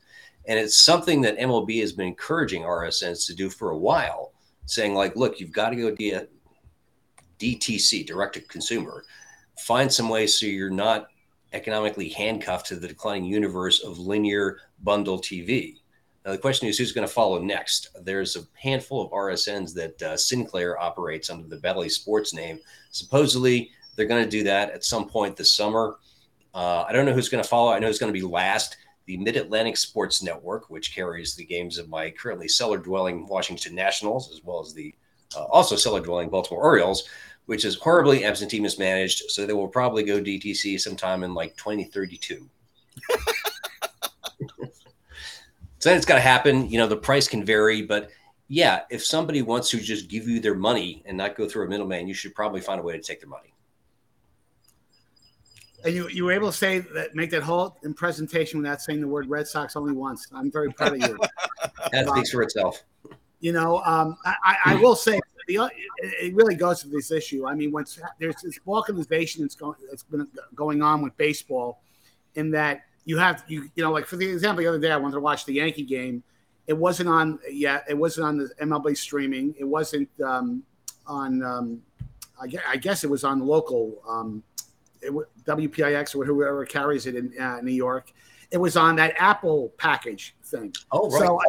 And 0.47 0.57
it's 0.57 0.77
something 0.77 1.21
that 1.21 1.37
mlb 1.37 1.79
has 1.81 1.91
been 1.91 2.07
encouraging 2.07 2.63
rsns 2.63 3.27
to 3.27 3.35
do 3.35 3.49
for 3.49 3.71
a 3.71 3.77
while 3.77 4.33
saying 4.65 4.95
like 4.95 5.15
look 5.15 5.39
you've 5.39 5.51
got 5.51 5.69
to 5.69 5.75
go 5.75 6.27
dtc 7.39 8.07
direct 8.07 8.33
to 8.33 8.41
consumer. 8.41 9.05
Find 9.59 9.93
some 9.93 10.09
way 10.09 10.25
so 10.25 10.47
you're 10.47 10.71
not 10.71 11.10
economically 11.53 12.09
handcuffed 12.09 12.67
to 12.67 12.75
the 12.75 12.87
declining 12.87 13.25
universe 13.25 13.83
of 13.83 13.99
linear 13.99 14.59
bundle 14.83 15.19
TV. 15.19 15.77
Now, 16.25 16.31
the 16.31 16.37
question 16.37 16.67
is 16.67 16.77
who's 16.77 16.91
going 16.91 17.07
to 17.07 17.13
follow 17.13 17.39
next? 17.41 17.89
There's 18.01 18.35
a 18.35 18.43
handful 18.53 19.03
of 19.03 19.11
RSNs 19.11 19.73
that 19.73 20.01
uh, 20.01 20.17
Sinclair 20.17 20.79
operates 20.79 21.29
under 21.29 21.47
the 21.47 21.57
Bally 21.57 21.89
Sports 21.89 22.33
name. 22.33 22.59
Supposedly, 22.91 23.71
they're 23.95 24.05
going 24.05 24.23
to 24.23 24.29
do 24.29 24.43
that 24.43 24.69
at 24.71 24.83
some 24.83 25.07
point 25.07 25.35
this 25.35 25.51
summer. 25.51 25.97
Uh, 26.53 26.83
I 26.87 26.91
don't 26.91 27.05
know 27.05 27.13
who's 27.13 27.29
going 27.29 27.43
to 27.43 27.49
follow. 27.49 27.71
I 27.71 27.79
know 27.79 27.87
it's 27.87 27.99
going 27.99 28.13
to 28.13 28.19
be 28.19 28.25
last. 28.25 28.77
The 29.05 29.17
Mid 29.17 29.35
Atlantic 29.35 29.77
Sports 29.77 30.21
Network, 30.21 30.69
which 30.69 30.93
carries 30.93 31.35
the 31.35 31.45
games 31.45 31.77
of 31.77 31.89
my 31.89 32.11
currently 32.11 32.47
cellar 32.47 32.77
dwelling 32.77 33.27
Washington 33.27 33.73
Nationals, 33.73 34.31
as 34.31 34.43
well 34.43 34.61
as 34.61 34.73
the 34.73 34.93
uh, 35.35 35.45
also 35.45 35.75
cellar 35.75 36.01
dwelling 36.01 36.29
Baltimore 36.29 36.63
Orioles, 36.63 37.07
which 37.45 37.65
is 37.65 37.75
horribly 37.75 38.23
absentee 38.25 38.59
mismanaged. 38.59 39.23
So 39.29 39.45
they 39.45 39.53
will 39.53 39.67
probably 39.67 40.03
go 40.03 40.21
DTC 40.21 40.79
sometime 40.79 41.23
in 41.23 41.33
like 41.33 41.55
2032. 41.57 42.49
so 45.79 45.89
then 45.89 45.97
it's 45.97 46.05
got 46.05 46.15
to 46.15 46.21
happen. 46.21 46.69
You 46.69 46.77
know, 46.77 46.87
the 46.87 46.97
price 46.97 47.27
can 47.27 47.45
vary, 47.45 47.81
but 47.81 48.11
yeah, 48.47 48.81
if 48.89 49.03
somebody 49.03 49.41
wants 49.41 49.69
to 49.69 49.79
just 49.79 50.09
give 50.09 50.27
you 50.27 50.39
their 50.39 50.55
money 50.55 51.03
and 51.05 51.17
not 51.17 51.35
go 51.35 51.47
through 51.47 51.65
a 51.65 51.69
middleman, 51.69 52.07
you 52.07 52.13
should 52.13 52.35
probably 52.35 52.59
find 52.59 52.81
a 52.81 52.83
way 52.83 52.93
to 52.93 53.01
take 53.01 53.21
their 53.21 53.29
money. 53.29 53.53
And 55.83 55.95
you, 55.95 56.09
you 56.09 56.25
were 56.25 56.31
able 56.31 56.51
to 56.51 56.57
say 56.57 56.79
that, 56.79 57.15
make 57.15 57.31
that 57.31 57.43
whole 57.43 57.77
in 57.83 57.93
presentation 57.93 58.59
without 58.59 58.81
saying 58.81 59.01
the 59.01 59.07
word 59.07 59.29
Red 59.29 59.47
Sox 59.47 59.75
only 59.75 59.93
once. 59.93 60.27
I'm 60.33 60.51
very 60.51 60.71
proud 60.73 60.93
of 60.93 60.99
you. 60.99 61.17
that 61.91 62.07
speaks 62.09 62.29
for 62.31 62.43
itself. 62.43 62.83
You 63.41 63.51
know, 63.51 63.79
um, 63.79 64.17
I, 64.23 64.55
I, 64.65 64.75
will 64.75 64.95
say 64.95 65.19
the, 65.47 65.69
it 66.21 66.33
really 66.35 66.55
goes 66.55 66.81
to 66.81 66.87
this 66.87 67.11
issue. 67.11 67.47
I 67.47 67.55
mean, 67.55 67.71
once 67.71 67.99
there's 68.19 68.35
this 68.43 68.59
balkanization 68.59 69.39
that's 69.39 69.55
going 69.55 69.75
that's 69.89 70.03
been 70.03 70.27
going 70.55 70.83
on 70.83 71.01
with 71.01 71.17
baseball, 71.17 71.81
in 72.35 72.51
that 72.51 72.83
you 73.05 73.17
have 73.17 73.43
you 73.47 73.69
you 73.75 73.83
know 73.83 73.91
like 73.91 74.05
for 74.05 74.15
the 74.15 74.29
example 74.29 74.63
the 74.63 74.69
other 74.69 74.79
day 74.79 74.91
I 74.91 74.97
wanted 74.97 75.15
to 75.15 75.21
watch 75.21 75.45
the 75.45 75.53
Yankee 75.53 75.83
game. 75.83 76.23
It 76.67 76.77
wasn't 76.77 77.09
on 77.09 77.39
yet. 77.51 77.83
It 77.89 77.97
wasn't 77.97 78.27
on 78.27 78.37
the 78.37 78.49
MLB 78.61 78.95
streaming. 78.95 79.55
It 79.59 79.65
wasn't 79.65 80.09
um, 80.23 80.63
on. 81.07 81.43
Um, 81.43 81.81
I, 82.39 82.47
guess, 82.47 82.63
I 82.67 82.77
guess 82.77 83.03
it 83.03 83.09
was 83.09 83.23
on 83.23 83.39
local 83.39 84.01
um, 84.07 84.43
it, 85.01 85.11
WPIX 85.45 86.15
or 86.15 86.25
whoever 86.25 86.65
carries 86.65 87.07
it 87.07 87.15
in 87.15 87.37
uh, 87.39 87.61
New 87.61 87.73
York. 87.73 88.13
It 88.51 88.57
was 88.57 88.77
on 88.77 88.95
that 88.97 89.15
Apple 89.17 89.73
package 89.77 90.35
thing. 90.45 90.73
Oh, 90.91 91.09
right. 91.09 91.19
So 91.19 91.39
I, 91.39 91.43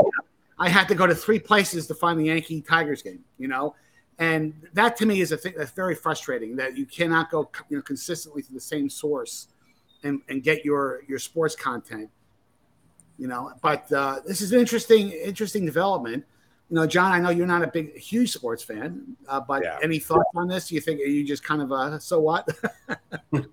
I 0.62 0.68
had 0.68 0.88
to 0.88 0.94
go 0.94 1.06
to 1.06 1.14
three 1.14 1.38
places 1.38 1.86
to 1.88 1.94
find 1.94 2.18
the 2.18 2.24
Yankee 2.24 2.60
Tigers 2.60 3.02
game. 3.02 3.24
You 3.38 3.48
know, 3.48 3.74
and 4.18 4.54
that 4.72 4.96
to 4.98 5.06
me 5.06 5.20
is 5.20 5.32
a 5.32 5.36
thing 5.36 5.54
that's 5.56 5.72
very 5.72 5.94
frustrating 5.94 6.56
that 6.56 6.76
you 6.76 6.86
cannot 6.86 7.30
go 7.30 7.50
you 7.68 7.76
know 7.76 7.82
consistently 7.82 8.42
to 8.42 8.52
the 8.52 8.60
same 8.60 8.88
source 8.88 9.48
and, 10.04 10.20
and 10.28 10.42
get 10.42 10.64
your 10.64 11.02
your 11.08 11.18
sports 11.18 11.54
content 11.54 12.08
you 13.22 13.28
know? 13.28 13.52
But 13.62 13.90
uh, 13.92 14.20
this 14.26 14.40
is 14.40 14.52
an 14.52 14.58
interesting 14.58 15.10
interesting 15.10 15.64
development. 15.64 16.24
You 16.70 16.76
know 16.76 16.86
john 16.86 17.12
i 17.12 17.18
know 17.18 17.28
you're 17.28 17.46
not 17.46 17.62
a 17.62 17.66
big 17.66 17.98
huge 17.98 18.32
sports 18.32 18.62
fan 18.62 19.14
uh, 19.28 19.40
but 19.40 19.62
yeah. 19.62 19.78
any 19.82 19.98
thoughts 19.98 20.30
on 20.34 20.48
this? 20.48 20.68
Do 20.68 20.74
you 20.74 20.80
think 20.80 21.00
are 21.00 21.04
you 21.04 21.22
just 21.22 21.44
kind 21.44 21.60
of 21.60 21.70
a 21.70 22.00
so 22.00 22.18
what? 22.18 22.48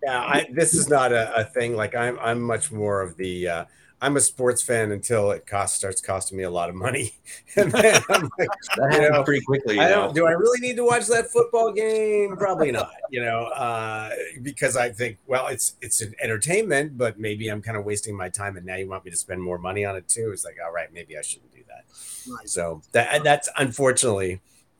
Yeah 0.03 0.21
I, 0.21 0.47
this 0.53 0.73
is 0.73 0.87
not 0.87 1.11
a, 1.11 1.35
a, 1.35 1.43
thing. 1.43 1.75
Like 1.75 1.95
i'm 1.95 2.17
i'm 2.21 2.39
much 2.39 2.71
more 2.71 3.01
of 3.01 3.17
the 3.17 3.49
uh, 3.49 3.65
I'm 4.01 4.15
a 4.15 4.21
sports 4.21 4.63
fan 4.63 4.91
until 4.91 5.31
it 5.31 5.45
cost 5.45 5.75
starts 5.75 5.99
costing 5.99 6.37
me 6.37 6.43
a 6.43 6.49
lot 6.49 6.69
of 6.69 6.75
money, 6.75 7.15
and 7.55 7.71
then 7.71 8.01
I'm 8.09 8.29
like, 8.37 8.49
that 8.77 9.09
know, 9.11 9.23
pretty 9.23 9.43
quickly. 9.43 9.79
I 9.79 9.89
don't. 9.89 10.15
Do 10.15 10.25
I 10.25 10.31
really 10.31 10.59
need 10.59 10.77
to 10.77 10.85
watch 10.85 11.07
that 11.07 11.29
football 11.31 11.71
game? 11.71 12.37
Probably 12.37 12.71
not. 12.71 12.91
You 13.09 13.23
know, 13.23 13.45
uh, 13.45 14.11
because 14.41 14.77
I 14.77 14.89
think, 14.89 15.17
well, 15.27 15.47
it's 15.47 15.75
it's 15.81 16.01
an 16.01 16.13
entertainment, 16.21 16.97
but 16.97 17.19
maybe 17.19 17.49
I'm 17.49 17.61
kind 17.61 17.77
of 17.77 17.83
wasting 17.83 18.15
my 18.15 18.29
time, 18.29 18.55
and 18.55 18.65
now 18.65 18.75
you 18.75 18.87
want 18.87 19.03
me 19.03 19.11
to 19.11 19.17
spend 19.17 19.41
more 19.41 19.57
money 19.57 19.83
on 19.83 19.95
it 19.95 20.07
too. 20.07 20.31
It's 20.31 20.45
like, 20.45 20.57
all 20.65 20.71
right, 20.71 20.93
maybe 20.93 21.17
I 21.17 21.21
shouldn't 21.21 21.53
do 21.53 21.63
that. 21.67 21.85
Right. 22.31 22.49
So 22.49 22.81
that 22.93 23.23
that's 23.23 23.49
unfortunately 23.57 24.39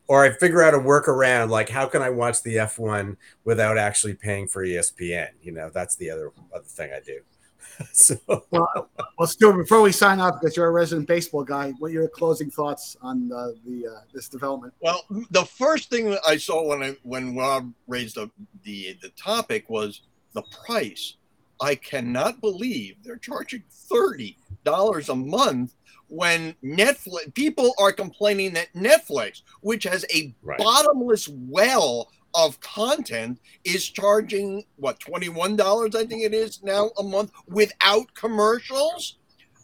or 0.09 0.25
I 0.25 0.31
figure 0.31 0.63
out 0.63 0.73
a 0.73 0.79
workaround 0.79 1.49
like 1.49 1.69
how 1.69 1.85
can 1.85 2.01
I 2.01 2.09
watch 2.09 2.41
the 2.41 2.55
F1 2.55 3.15
without 3.45 3.77
actually 3.77 4.15
paying 4.15 4.47
for 4.47 4.65
ESPN? 4.65 5.29
You 5.41 5.51
know, 5.51 5.69
that's 5.71 5.95
the 5.95 6.09
other 6.09 6.31
other 6.53 6.65
thing 6.65 6.91
I 6.91 6.99
do. 6.99 7.19
so, 7.93 8.15
well, 8.51 8.89
well, 9.17 9.27
Stewart, 9.27 9.57
before 9.57 9.81
we 9.81 9.91
sign 9.91 10.19
off, 10.19 10.39
because 10.39 10.57
you're 10.57 10.67
a 10.67 10.71
resident 10.71 11.07
baseball 11.07 11.43
guy, 11.43 11.71
what 11.79 11.89
are 11.89 11.93
your 11.93 12.07
closing 12.07 12.49
thoughts 12.49 12.97
on 13.01 13.31
uh, 13.31 13.51
the 13.65 13.87
uh, 13.87 14.01
this 14.13 14.27
development? 14.27 14.73
Well, 14.81 15.03
the 15.31 15.45
first 15.45 15.89
thing 15.89 16.09
that 16.11 16.21
I 16.27 16.37
saw 16.37 16.67
when 16.67 16.83
I 16.83 16.95
when 17.03 17.35
Rob 17.35 17.71
raised 17.87 18.15
the 18.15 18.29
the, 18.63 18.97
the 19.01 19.09
topic 19.09 19.69
was 19.69 20.01
the 20.33 20.43
price. 20.65 21.15
I 21.61 21.75
cannot 21.75 22.39
believe 22.39 22.95
they're 23.03 23.17
charging 23.17 23.63
thirty 23.69 24.37
dollars 24.63 25.09
a 25.09 25.15
month 25.15 25.75
when 26.07 26.55
Netflix 26.63 27.33
people 27.33 27.73
are 27.79 27.91
complaining 27.91 28.53
that 28.53 28.73
Netflix, 28.73 29.41
which 29.61 29.83
has 29.83 30.05
a 30.13 30.33
right. 30.41 30.57
bottomless 30.57 31.27
well 31.29 32.09
of 32.33 32.59
content 32.61 33.39
is 33.63 33.89
charging 33.89 34.63
what 34.77 34.99
$21 34.99 35.95
I 35.95 36.05
think 36.05 36.23
it 36.23 36.33
is 36.33 36.63
now 36.63 36.91
a 36.97 37.03
month 37.03 37.31
without 37.47 38.13
commercials. 38.13 39.17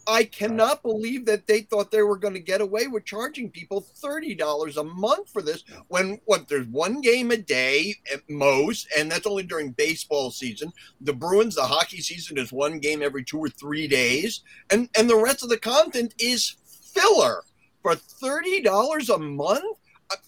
I 0.08 0.22
cannot 0.22 0.82
believe 0.82 1.26
that 1.26 1.48
they 1.48 1.62
thought 1.62 1.90
they 1.90 2.02
were 2.02 2.16
going 2.16 2.34
to 2.34 2.40
get 2.40 2.60
away 2.60 2.86
with 2.86 3.04
charging 3.04 3.50
people 3.50 3.84
$30 4.00 4.76
a 4.76 4.84
month 4.84 5.30
for 5.30 5.42
this 5.42 5.64
when 5.88 6.20
what 6.26 6.46
there's 6.46 6.68
one 6.68 7.00
game 7.00 7.32
a 7.32 7.36
day 7.36 7.94
at 8.12 8.20
most 8.30 8.86
and 8.96 9.10
that's 9.10 9.26
only 9.26 9.42
during 9.42 9.72
baseball 9.72 10.30
season. 10.30 10.72
The 11.00 11.12
Bruins 11.12 11.56
the 11.56 11.62
hockey 11.62 12.00
season 12.00 12.38
is 12.38 12.52
one 12.52 12.78
game 12.78 13.02
every 13.02 13.24
2 13.24 13.38
or 13.38 13.48
3 13.48 13.88
days 13.88 14.42
and 14.70 14.88
and 14.96 15.10
the 15.10 15.16
rest 15.16 15.42
of 15.42 15.48
the 15.48 15.58
content 15.58 16.14
is 16.20 16.54
filler 16.94 17.42
for 17.82 17.94
$30 17.96 19.14
a 19.14 19.18
month 19.18 19.78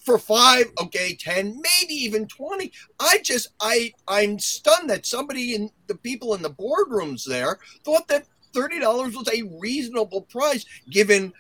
for 0.05 0.19
five, 0.19 0.67
okay, 0.83 1.17
10, 1.19 1.61
maybe 1.61 1.95
even 1.95 2.27
20. 2.27 2.73
I 2.99 3.19
just, 3.23 3.49
I, 3.61 3.93
I'm 4.07 4.39
stunned 4.39 4.91
that 4.91 5.07
somebody 5.07 5.55
in 5.55 5.71
the 5.87 5.95
people 5.95 6.35
in 6.35 6.43
the 6.43 6.51
boardrooms 6.51 7.25
there 7.25 7.59
thought 7.85 8.09
that 8.09 8.27
$30 8.55 8.81
was 9.17 9.29
a 9.33 9.43
reasonable 9.61 10.23
price 10.23 10.65
given 10.91 11.33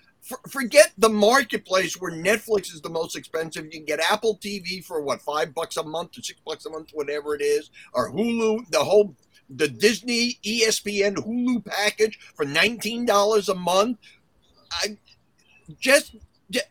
forget 0.51 0.93
the 0.99 1.09
marketplace 1.09 1.95
where 2.01 2.13
Netflix 2.13 2.73
is 2.75 2.81
the 2.83 2.91
most 2.91 3.17
expensive. 3.17 3.65
You 3.65 3.71
can 3.71 3.85
get 3.85 4.01
Apple 4.11 4.37
TV 4.37 4.85
for 4.85 5.01
what 5.01 5.23
five 5.23 5.55
bucks 5.55 5.77
a 5.77 5.83
month 5.83 6.19
or 6.19 6.23
six 6.23 6.39
bucks 6.45 6.67
a 6.67 6.71
month, 6.71 6.91
whatever 6.93 7.35
it 7.35 7.43
is, 7.43 7.71
or 7.95 8.13
Hulu, 8.13 8.71
the 8.71 8.79
whole 8.79 9.15
the 9.49 9.69
Disney 9.69 10.39
ESPN 10.45 11.17
Hulu 11.17 11.65
package 11.65 12.19
for 12.37 12.45
nineteen 12.45 13.07
dollars 13.07 13.49
a 13.49 13.55
month. 13.55 13.99
I 14.83 14.99
just 15.81 16.17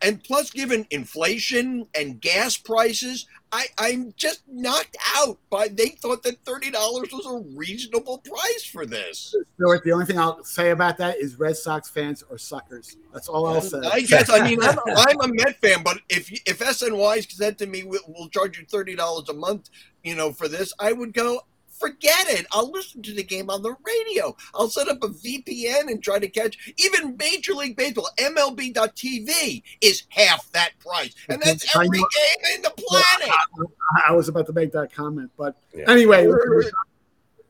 and 0.02 0.24
plus, 0.24 0.50
given 0.50 0.88
inflation 0.90 1.88
and 1.94 2.20
gas 2.20 2.58
prices, 2.58 3.28
I, 3.52 3.68
I'm 3.78 4.14
just 4.18 4.42
knocked 4.48 4.98
out 5.16 5.38
by 5.50 5.68
they 5.68 5.90
thought 5.90 6.24
that 6.24 6.44
thirty 6.46 6.72
dollars 6.72 7.10
was 7.14 7.26
a 7.26 7.56
reasonable 7.56 8.18
price 8.18 8.66
for 8.66 8.86
this. 8.86 9.36
Stewart, 9.56 9.84
the 9.84 9.92
only 9.92 10.06
thing 10.06 10.20
I'll 10.20 10.44
say 10.44 10.72
about 10.72 10.98
that 10.98 11.18
is 11.18 11.38
Red 11.38 11.56
Sox 11.58 11.90
fans 11.90 12.24
are 12.30 12.38
suckers. 12.38 12.98
That's 13.14 13.28
all 13.28 13.46
I'll 13.46 13.62
say. 13.62 13.80
I 13.84 14.02
guess 14.02 14.30
I 14.30 14.48
mean 14.48 14.62
I'm, 14.62 14.78
I'm 14.88 15.22
a 15.22 15.28
Met 15.28 15.62
fan, 15.62 15.84
but 15.84 16.00
if 16.10 16.32
if 16.48 16.60
SNY 16.60 17.32
said 17.32 17.58
to 17.60 17.68
me 17.68 17.84
we'll, 17.84 18.02
we'll 18.08 18.30
charge 18.30 18.58
you 18.58 18.66
thirty 18.66 18.96
dollars 18.96 19.30
a 19.30 19.34
month, 19.34 19.70
you 20.04 20.16
know, 20.16 20.34
for 20.34 20.48
this, 20.48 20.74
I 20.80 20.92
would 20.92 21.14
go 21.14 21.42
forget 21.80 22.28
it. 22.28 22.46
I'll 22.52 22.72
listen 22.72 23.02
to 23.04 23.14
the 23.14 23.24
game 23.24 23.50
on 23.50 23.62
the 23.62 23.76
radio. 23.86 24.36
I'll 24.54 24.70
set 24.70 24.88
up 24.88 25.04
a 25.04 25.10
VPN 25.10 25.90
and 25.90 26.02
try 26.02 26.20
to 26.20 26.28
catch 26.28 26.74
even 26.78 27.18
Major 27.18 27.54
League 27.54 27.78
Baseball. 27.78 28.10
MLB.TV 28.18 29.64
is 29.82 30.04
half 30.10 30.52
that 30.52 30.72
price, 30.80 31.14
and 31.30 31.42
that's 31.42 31.76
every 31.76 31.98
game 31.98 32.56
in 32.56 32.62
the 32.62 32.74
planet. 32.78 33.36
I, 34.08 34.12
was 34.14 34.28
about 34.28 34.48
to 34.48 34.54
make 34.54 34.72
that 34.74 34.94
comment, 34.94 35.32
but 35.38 35.56
yeah. 35.74 35.90
anyway. 35.90 36.28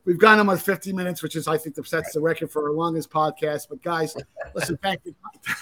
We've 0.06 0.18
gone 0.18 0.40
almost 0.40 0.66
50 0.66 0.94
minutes, 0.94 1.22
which 1.22 1.36
is, 1.36 1.50
I 1.50 1.58
think, 1.58 1.76
sets 1.86 2.14
the 2.14 2.22
record 2.22 2.50
for 2.50 2.70
our 2.70 2.74
longest 2.74 3.10
podcast. 3.10 3.68
But 3.70 3.84
guys, 3.84 4.16
listen, 4.56 4.78
thank 4.82 5.02
you, 5.04 5.14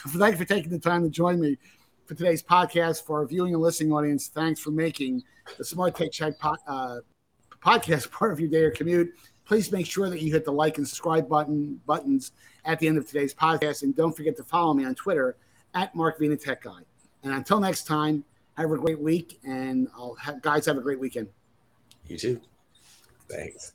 thank 0.09 0.33
you 0.33 0.37
for 0.37 0.45
taking 0.45 0.69
the 0.69 0.77
time 0.77 1.01
to 1.01 1.09
join 1.09 1.39
me 1.39 1.57
for 2.05 2.13
today's 2.13 2.43
podcast. 2.43 3.03
For 3.05 3.21
our 3.21 3.25
viewing 3.25 3.55
and 3.55 3.63
listening 3.63 3.91
audience, 3.91 4.27
thanks 4.27 4.59
for 4.59 4.69
making 4.69 5.23
the 5.57 5.65
Smart 5.65 5.95
Tech 5.95 6.11
Check 6.11 6.35
uh, 6.67 6.99
podcast 7.65 8.11
part 8.11 8.31
of 8.31 8.39
your 8.39 8.49
day 8.49 8.63
or 8.63 8.71
commute. 8.71 9.13
Please 9.45 9.71
make 9.71 9.85
sure 9.85 10.09
that 10.09 10.21
you 10.21 10.31
hit 10.31 10.45
the 10.45 10.51
like 10.51 10.77
and 10.77 10.87
subscribe 10.87 11.27
button 11.27 11.79
buttons 11.85 12.31
at 12.65 12.79
the 12.79 12.87
end 12.87 12.97
of 12.97 13.07
today's 13.07 13.33
podcast, 13.33 13.83
and 13.83 13.95
don't 13.95 14.15
forget 14.15 14.35
to 14.37 14.43
follow 14.43 14.73
me 14.73 14.85
on 14.85 14.95
Twitter 14.95 15.37
at 15.73 15.93
Mark 15.95 16.19
Vena 16.19 16.35
Tech 16.37 16.63
Guy. 16.63 16.79
And 17.23 17.33
until 17.33 17.59
next 17.59 17.83
time, 17.85 18.23
have 18.57 18.71
a 18.71 18.77
great 18.77 18.99
week, 18.99 19.39
and 19.43 19.87
I'll 19.95 20.15
have, 20.15 20.41
guys 20.41 20.65
have 20.65 20.77
a 20.77 20.81
great 20.81 20.99
weekend. 20.99 21.27
You 22.07 22.17
too. 22.17 22.41
Thanks. 23.29 23.73